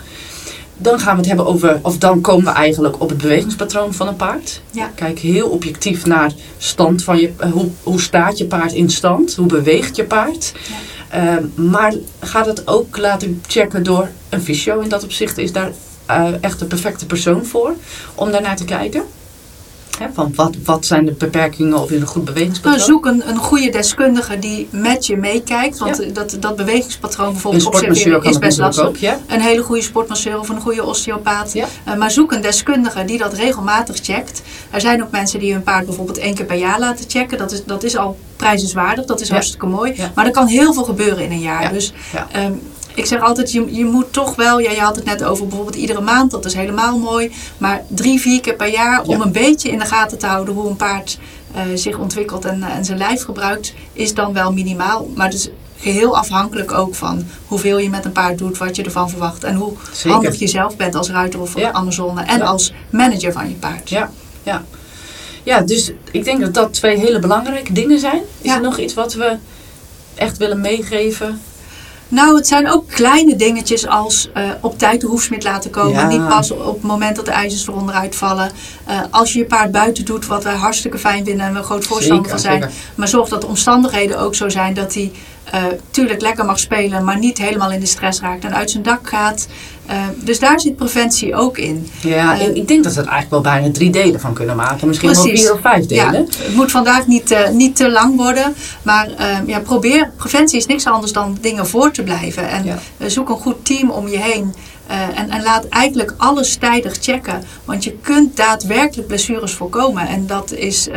Dan 0.77 0.99
gaan 0.99 1.13
we 1.13 1.19
het 1.19 1.27
hebben 1.27 1.47
over, 1.47 1.79
of 1.83 1.99
dan 1.99 2.21
komen 2.21 2.45
we 2.45 2.51
eigenlijk 2.51 3.01
op 3.01 3.09
het 3.09 3.19
bewegingspatroon 3.19 3.95
van 3.95 4.09
een 4.09 4.17
paard. 4.17 4.61
Ja. 4.71 4.91
Kijk 4.95 5.19
heel 5.19 5.49
objectief 5.49 6.07
naar 6.07 6.33
stand 6.59 7.05
van 7.05 7.19
je, 7.19 7.33
eh, 7.37 7.53
hoe, 7.53 7.69
hoe 7.83 8.01
staat 8.01 8.39
je 8.39 8.47
paard 8.47 8.73
in 8.73 8.91
stand? 8.91 9.35
Hoe 9.35 9.47
beweegt 9.47 9.97
je 9.97 10.05
paard? 10.05 10.53
Ehm, 11.09 11.45
maar 11.55 11.95
ga 12.21 12.43
dat 12.43 12.67
ook 12.67 12.97
laten 12.97 13.43
checken 13.47 13.83
door 13.83 14.09
een 14.29 14.43
fysio. 14.43 14.81
In 14.81 14.89
dat 14.89 15.05
opzicht 15.05 15.39
is 15.39 15.53
daar 15.53 15.71
eh, 16.07 16.29
echt 16.41 16.59
de 16.59 16.65
perfecte 16.65 17.07
persoon 17.07 17.45
voor 17.45 17.75
om 18.15 18.31
daarnaar 18.31 18.57
te 18.57 18.65
kijken. 18.65 19.03
Van 20.13 20.33
wat, 20.35 20.55
wat 20.65 20.87
zijn 20.87 21.05
de 21.05 21.13
beperkingen 21.13 21.79
of 21.83 21.91
in 21.91 22.01
een 22.01 22.07
goed 22.07 22.25
bewegingspatroon? 22.25 22.77
Nou, 22.79 22.91
zoek 22.91 23.07
een, 23.07 23.29
een 23.29 23.37
goede 23.37 23.71
deskundige 23.71 24.39
die 24.39 24.69
met 24.71 25.07
je 25.07 25.17
meekijkt. 25.17 25.79
Want 25.79 25.97
Ja. 25.97 26.03
eh, 26.03 26.15
dat, 26.15 26.37
dat 26.41 26.57
bewegingspatroon 26.57 27.33
bijvoorbeeld 27.33 27.63
sportmasseur 27.63 28.17
observeren 28.17 28.31
is 28.31 28.39
best 28.47 28.59
lastig. 28.59 28.87
ook. 28.87 28.97
Ja? 28.97 29.19
Een 29.27 29.41
hele 29.41 29.63
goede 29.63 29.83
sportmasseur 29.83 30.39
of 30.39 30.49
een 30.49 30.61
goede 30.61 30.85
osteopaat. 30.85 31.53
Ja. 31.53 31.67
Eh, 31.85 31.95
maar 31.95 32.11
zoek 32.11 32.33
een 32.33 32.41
deskundige 32.43 33.05
die 33.05 33.19
dat 33.19 33.33
regelmatig 33.33 33.97
checkt. 34.03 34.43
Er 34.71 34.81
zijn 34.81 35.03
ook 35.03 35.11
mensen 35.11 35.39
die 35.39 35.53
hun 35.53 35.63
paard 35.63 35.87
bijvoorbeeld 35.87 36.19
één 36.19 36.35
keer 36.35 36.47
per 36.47 36.57
jaar 36.57 36.79
laten 36.79 37.05
checken. 37.09 37.39
Dat 37.39 37.53
is, 37.53 37.65
dat 37.65 37.83
is 37.83 37.97
al 37.97 38.19
prijzenswaardig, 38.37 39.05
dat 39.05 39.21
is 39.21 39.31
hartstikke 39.31 39.67
mooi. 39.67 39.95
Maar 40.15 40.27
er 40.27 40.33
kan 40.33 40.47
heel 40.47 40.73
veel 40.73 40.85
gebeuren 40.85 41.25
in 41.25 41.31
een 41.31 41.41
jaar. 41.41 41.63
Ja. 41.63 41.69
Dus 41.69 41.93
Ja. 42.13 42.27
Ik 42.95 43.07
zeg 43.07 43.21
altijd, 43.21 43.53
je, 43.53 43.75
je 43.75 43.85
moet 43.85 44.13
toch 44.13 44.35
wel, 44.37 44.59
ja, 44.59 44.71
je 44.71 44.81
had 44.81 44.97
het 44.97 45.05
net 45.05 45.25
over 45.25 45.47
bijvoorbeeld 45.47 45.77
iedere 45.77 46.01
maand, 46.01 46.31
dat 46.31 46.45
is 46.45 46.55
helemaal 46.55 46.99
mooi. 46.99 47.33
Maar 47.59 47.85
drie, 47.89 48.21
vier 48.21 48.41
keer 48.41 48.55
per 48.55 48.71
jaar 48.71 49.03
om 49.03 49.19
Ja. 49.19 49.25
een 49.25 49.33
beetje 49.33 49.71
in 49.71 49.79
de 49.79 49.85
gaten 49.85 50.19
te 50.19 50.27
houden 50.27 50.55
hoe 50.55 50.69
een 50.69 50.77
paard 50.77 51.19
eh, 51.55 51.63
zich 51.75 51.99
ontwikkelt 51.99 52.45
en, 52.45 52.63
eh, 52.63 52.77
en 52.77 52.85
zijn 52.85 52.99
lijf 52.99 53.25
gebruikt, 53.25 53.75
is 53.93 54.15
dan 54.15 54.33
wel 54.33 54.53
minimaal. 54.53 55.11
Maar 55.15 55.33
is 55.33 55.49
geheel 55.79 56.17
afhankelijk 56.17 56.73
ook 56.73 56.95
van 56.95 57.25
hoeveel 57.47 57.79
je 57.79 57.89
met 57.91 58.05
een 58.05 58.13
paard 58.13 58.39
doet, 58.39 58.59
wat 58.59 58.77
je 58.77 58.83
ervan 58.83 59.11
verwacht. 59.11 59.45
En 59.45 59.55
hoe 59.55 59.73
Zeker. 59.93 60.11
handig 60.11 60.39
je 60.39 60.47
zelf 60.47 60.77
bent 60.77 60.95
als 60.95 61.11
ruiter 61.11 61.41
of 61.41 61.59
Ja. 61.59 61.73
Amazone 61.73 62.23
en 62.23 62.39
Ja. 62.39 62.45
als 62.45 62.73
manager 62.91 63.33
van 63.33 63.49
je 63.49 63.55
paard. 63.55 63.91
Ja, 63.91 64.11
ja. 64.43 64.65
Ja, 65.43 65.61
dus 65.61 65.93
ik 66.11 66.25
denk 66.25 66.41
dat 66.41 66.55
dat 66.55 66.73
twee 66.73 66.99
hele 66.99 67.19
belangrijke 67.19 67.73
dingen 67.73 67.99
zijn. 67.99 68.23
Is 68.41 68.51
er 68.51 68.61
nog 68.61 68.79
iets 68.79 68.95
wat 68.95 69.15
we 69.15 69.37
echt 70.15 70.37
willen 70.37 70.61
meegeven? 70.61 71.41
Nou, 72.15 72.37
het 72.37 72.47
zijn 72.47 72.71
ook 72.71 72.89
kleine 72.89 73.37
dingetjes 73.37 73.87
als 73.87 74.29
eh, 74.35 74.45
op 74.61 74.79
tijd 74.79 75.01
de 75.01 75.07
hoefsmid 75.07 75.45
laten 75.45 75.71
komen. 75.71 75.93
Ja. 75.93 76.07
Niet 76.07 76.29
pas 76.29 76.51
op 76.51 76.75
het 76.75 76.83
moment 76.83 77.17
dat 77.17 77.25
de 77.25 77.31
ijzers 77.31 77.67
er 77.67 77.75
onderuit 77.75 78.17
vallen. 78.17 78.51
Eh, 78.85 78.99
als 79.11 79.33
je 79.33 79.39
je 79.39 79.45
paard 79.45 79.73
buiten 79.73 80.05
doet, 80.05 80.27
wat 80.27 80.45
wij 80.45 80.55
hartstikke 80.55 80.99
fijn 80.99 81.25
vinden 81.25 81.47
en 81.47 81.55
we 81.55 81.63
groot 81.63 81.85
voorstander 81.85 82.31
van 82.31 82.39
zijn. 82.39 82.61
zeker. 82.61 82.75
Maar 82.95 83.09
zorg 83.09 83.29
dat 83.29 83.41
de 83.41 83.47
omstandigheden 83.47 84.19
ook 84.19 84.35
zo 84.35 84.49
zijn 84.49 84.75
dat 84.75 84.95
hij 84.95 85.13
eh 85.45 85.63
tuurlijk 85.91 86.21
lekker 86.21 86.45
mag 86.45 86.59
spelen, 86.59 87.05
maar 87.05 87.19
niet 87.19 87.39
helemaal 87.39 87.73
in 87.73 87.81
de 87.81 87.87
stress 87.87 88.21
raakt 88.21 88.45
en 88.45 88.55
uit 88.55 88.71
zijn 88.71 88.83
dak 88.83 89.09
gaat. 89.09 89.47
Eh, 89.87 89.97
dus 90.17 90.39
daar 90.39 90.61
zit 90.61 90.77
preventie 90.77 91.35
ook 91.35 91.59
in. 91.59 91.89
Ja, 92.01 92.39
Eh, 92.39 92.55
ik, 92.55 92.69
denk 92.69 92.85
dat 92.85 92.93
we 92.95 93.01
er 93.01 93.09
eigenlijk 93.09 93.31
wel 93.45 93.53
bijna 93.53 93.73
drie 93.73 93.91
delen 93.91 94.21
van 94.21 94.35
kunnen 94.35 94.57
maken. 94.57 94.89
Misschien 94.89 95.13
wel 95.13 95.23
vier 95.23 95.53
of 95.53 95.61
vijf 95.61 95.89
Ja, 95.89 96.11
delen. 96.11 96.29
het 96.45 96.55
moet 96.55 96.71
vandaag 96.71 97.07
niet, 97.07 97.31
eh, 97.31 97.49
niet 97.51 97.77
te 97.77 97.91
lang 97.91 98.17
worden. 98.17 98.55
Maar 98.83 99.09
ja, 99.47 99.61
probeer. 99.61 100.11
Preventie 100.17 100.59
is 100.59 100.67
niks 100.67 100.87
anders 100.87 101.13
dan 101.13 101.39
dingen 101.41 101.67
voor 101.67 101.91
te 101.91 102.03
blijven. 102.03 102.49
En 102.49 102.65
Ja. 102.65 102.79
zoek 103.09 103.29
een 103.29 103.37
goed 103.37 103.65
team 103.65 103.91
om 103.91 104.09
je 104.09 104.19
heen. 104.19 104.55
En, 105.15 105.31
en 105.31 105.43
laat 105.43 105.69
eigenlijk 105.69 106.15
alles 106.17 106.57
tijdig 106.57 106.97
checken. 107.01 107.43
Want 107.65 107.85
je 107.85 107.93
kunt 108.03 108.37
daadwerkelijk 108.37 109.09
blessures 109.09 109.53
voorkomen. 109.53 110.07
En 110.09 110.27
dat 110.27 110.53
is 110.53 110.89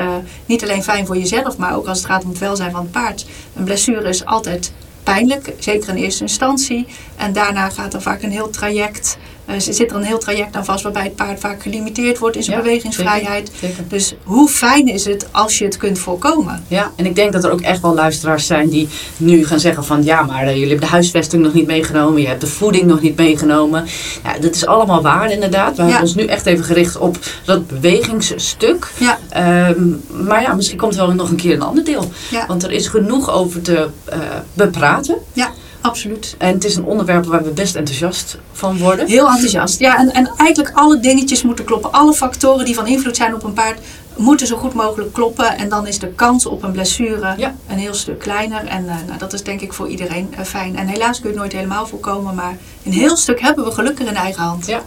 niet 0.46 0.64
alleen 0.64 0.84
fijn 0.84 1.06
voor 1.06 1.18
jezelf, 1.18 1.58
maar 1.58 1.76
ook 1.76 1.88
als 1.88 1.98
het 1.98 2.08
gaat 2.08 2.24
om 2.24 2.30
het 2.30 2.40
welzijn 2.40 2.72
van 2.72 2.82
het 2.82 2.92
paard. 2.92 3.26
Een 3.56 3.64
blessure 3.64 4.10
is 4.10 4.26
altijd 4.26 4.72
pijnlijk, 5.14 5.54
zeker 5.60 5.90
in 5.90 5.96
eerste 5.96 6.22
instantie. 6.22 6.86
En 7.16 7.34
daarna 7.34 7.70
gaat 7.70 7.94
er 7.94 8.02
vaak 8.02 8.22
een 8.22 8.32
heel 8.32 8.50
traject 8.50 9.18
Uh, 9.50 9.56
zit 9.60 9.90
er 9.92 9.96
een 9.96 10.04
heel 10.04 10.18
traject 10.18 10.56
aan 10.56 10.66
vast 10.66 10.84
waarbij 10.84 11.04
het 11.04 11.16
paard 11.16 11.40
vaak 11.40 11.62
gelimiteerd 11.62 12.18
wordt 12.18 12.36
in 12.36 12.44
zijn 12.44 12.58
Ja, 12.58 12.64
bewegingsvrijheid. 12.64 13.48
zeker, 13.54 13.68
zeker. 13.76 13.84
Dus 13.90 14.16
hoe 14.24 14.50
fijn 14.50 14.88
is 14.88 15.06
het 15.06 15.28
als 15.32 15.58
je 15.58 15.66
het 15.66 15.78
kunt 15.78 16.00
voorkomen? 16.00 16.64
Ja, 16.68 16.92
en 16.96 17.06
ik 17.06 17.16
denk 17.16 17.34
dat 17.34 17.44
er 17.44 17.52
ook 17.52 17.62
echt 17.62 17.82
wel 17.82 17.94
luisteraars 17.94 18.46
zijn 18.48 18.70
die 18.70 18.88
nu 19.18 19.46
gaan 19.46 19.60
zeggen 19.60 19.84
van 19.86 20.04
ja, 20.04 20.22
maar 20.22 20.42
eh, 20.44 20.48
jullie 20.54 20.68
hebben 20.70 20.86
de 20.86 20.92
huisvesting 20.92 21.44
nog 21.44 21.54
niet 21.54 21.68
meegenomen, 21.68 22.22
je 22.22 22.28
hebt 22.28 22.42
de 22.42 22.48
voeding 22.48 22.86
nog 22.86 23.02
niet 23.02 23.18
meegenomen. 23.18 23.86
Ja, 24.24 24.40
dat 24.40 24.56
is 24.56 24.66
allemaal 24.66 25.02
waar 25.02 25.32
inderdaad. 25.32 25.76
We 25.76 25.82
Ja. 25.82 25.88
hebben 25.88 26.02
ons 26.08 26.16
nu 26.16 26.26
echt 26.26 26.46
even 26.46 26.66
gericht 26.66 26.98
op 26.98 27.18
dat 27.46 27.68
bewegingsstuk. 27.68 28.92
Ja, 28.98 29.18
Ehm, 29.30 29.84
maar 30.28 30.42
ja, 30.42 30.54
misschien 30.54 30.78
komt 30.78 30.94
er 30.98 31.06
wel 31.06 31.16
nog 31.16 31.30
een 31.30 31.36
keer 31.36 31.54
een 31.54 31.62
ander 31.62 31.84
deel. 31.84 32.12
ja, 32.30 32.46
Want 32.48 32.64
er 32.64 32.72
is 32.72 32.88
genoeg 32.88 33.32
over 33.32 33.62
te 33.62 33.88
eh, 34.06 34.18
bepraten. 34.54 35.16
ja 35.34 35.52
absoluut. 35.82 36.36
En 36.38 36.54
het 36.54 36.64
is 36.64 36.76
een 36.76 36.86
onderwerp 36.86 37.26
waar 37.26 37.44
we 37.44 37.50
best 37.50 37.76
enthousiast 37.76 38.38
van 38.52 38.78
worden. 38.78 39.08
Heel 39.08 39.28
enthousiast. 39.30 39.80
Ja, 39.80 39.98
en, 39.98 40.12
en 40.14 40.32
eigenlijk 40.38 40.76
alle 40.76 41.00
dingetjes 41.00 41.44
moeten 41.44 41.66
kloppen. 41.66 41.92
Alle 41.92 42.14
factoren 42.14 42.66
die 42.66 42.76
van 42.76 42.88
invloed 42.88 43.16
zijn 43.16 43.36
op 43.36 43.44
een 43.44 43.54
paard 43.54 43.80
moeten 44.16 44.48
zo 44.48 44.58
goed 44.58 44.74
mogelijk 44.74 45.14
kloppen. 45.14 45.58
En 45.58 45.70
dan 45.70 45.88
is 45.88 46.00
de 46.00 46.08
kans 46.08 46.46
op 46.46 46.64
een 46.64 46.72
blessure 46.72 47.34
Ja. 47.38 47.56
een 47.68 47.78
heel 47.78 47.94
stuk 47.94 48.20
kleiner. 48.20 48.66
En 48.66 48.88
eh, 48.90 48.96
nou, 49.08 49.20
dat 49.20 49.34
is 49.34 49.44
denk 49.44 49.62
ik 49.62 49.74
voor 49.74 49.88
iedereen 49.88 50.34
eh, 50.38 50.44
fijn. 50.46 50.76
En 50.78 50.88
helaas 50.88 51.16
kun 51.20 51.24
je 51.24 51.28
het 51.30 51.38
nooit 51.38 51.54
helemaal 51.54 51.88
voorkomen. 51.88 52.36
Maar 52.36 52.58
een 52.86 52.92
heel 52.92 53.16
stuk 53.16 53.42
hebben 53.42 53.66
we 53.66 53.72
gelukkig 53.72 54.08
in 54.08 54.16
eigen 54.16 54.44
hand. 54.44 54.66
Ja. 54.66 54.82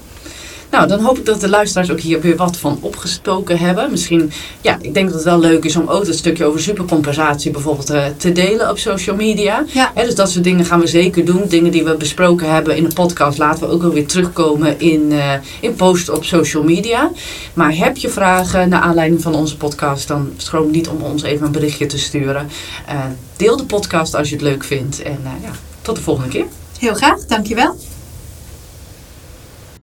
Nou, 0.71 0.89
dan 0.89 1.01
hoop 1.01 1.19
ik 1.19 1.27
dat 1.27 1.41
de 1.41 1.49
luisteraars 1.49 1.91
ook 1.91 2.01
hier 2.01 2.21
weer 2.21 2.37
wat 2.37 2.57
van 2.57 2.79
opgestoken 2.81 3.59
hebben. 3.59 3.91
Misschien, 3.91 4.33
ja, 4.61 4.79
ik 4.81 4.95
denk 4.95 5.07
dat 5.07 5.15
het 5.15 5.25
wel 5.25 5.39
leuk 5.39 5.65
is 5.65 5.77
om 5.77 5.89
ook 5.89 6.07
het 6.07 6.17
stukje 6.17 6.45
over 6.45 6.61
supercompensatie 6.61 7.51
bijvoorbeeld 7.51 7.91
eh, 7.91 8.05
te 8.17 8.33
delen 8.33 8.71
op 8.71 8.79
social 8.79 9.17
media. 9.17 9.65
Ja. 9.73 9.93
Dus 9.95 10.15
dat 10.15 10.31
soort 10.31 10.45
dingen 10.45 10.65
gaan 10.65 10.81
we 10.81 10.87
zeker 10.87 11.25
doen. 11.25 11.43
Dingen 11.49 11.73
die 11.73 11.85
we 11.85 11.97
besproken 11.97 12.53
hebben 12.55 12.77
in 12.77 12.85
de 12.85 12.95
podcast 12.95 13.39
laten 13.39 13.67
we 13.67 13.75
ook 13.75 13.83
wel 13.83 13.93
weer 13.93 14.07
terugkomen 14.07 14.81
in, 14.81 15.13
eh, 15.13 15.33
in 15.61 15.75
posts 15.75 16.09
op 16.09 16.25
social 16.25 16.63
media. 16.63 17.11
Maar 17.55 17.77
heb 17.77 17.97
je 17.97 18.09
vragen 18.09 18.69
naar 18.69 18.81
aanleiding 18.81 19.23
van 19.23 19.35
onze 19.35 19.57
podcast, 19.57 20.09
dan 20.09 20.33
schroom 20.37 20.71
niet 20.71 20.89
om 20.89 21.03
ons 21.03 21.23
even 21.23 21.47
een 21.47 21.53
berichtje 21.53 21.87
te 21.87 21.99
sturen. 21.99 22.49
Eh, 22.87 22.99
deel 23.37 23.57
de 23.57 23.65
podcast 23.65 24.15
als 24.15 24.29
je 24.29 24.35
het 24.35 24.45
leuk 24.45 24.65
vindt. 24.65 25.03
En 25.03 25.19
ja, 25.43 25.51
tot 25.83 25.97
de 25.97 26.03
volgende 26.03 26.31
keer. 26.31 26.47
Heel 26.79 26.95
graag, 26.95 27.27
dankjewel. 27.27 27.77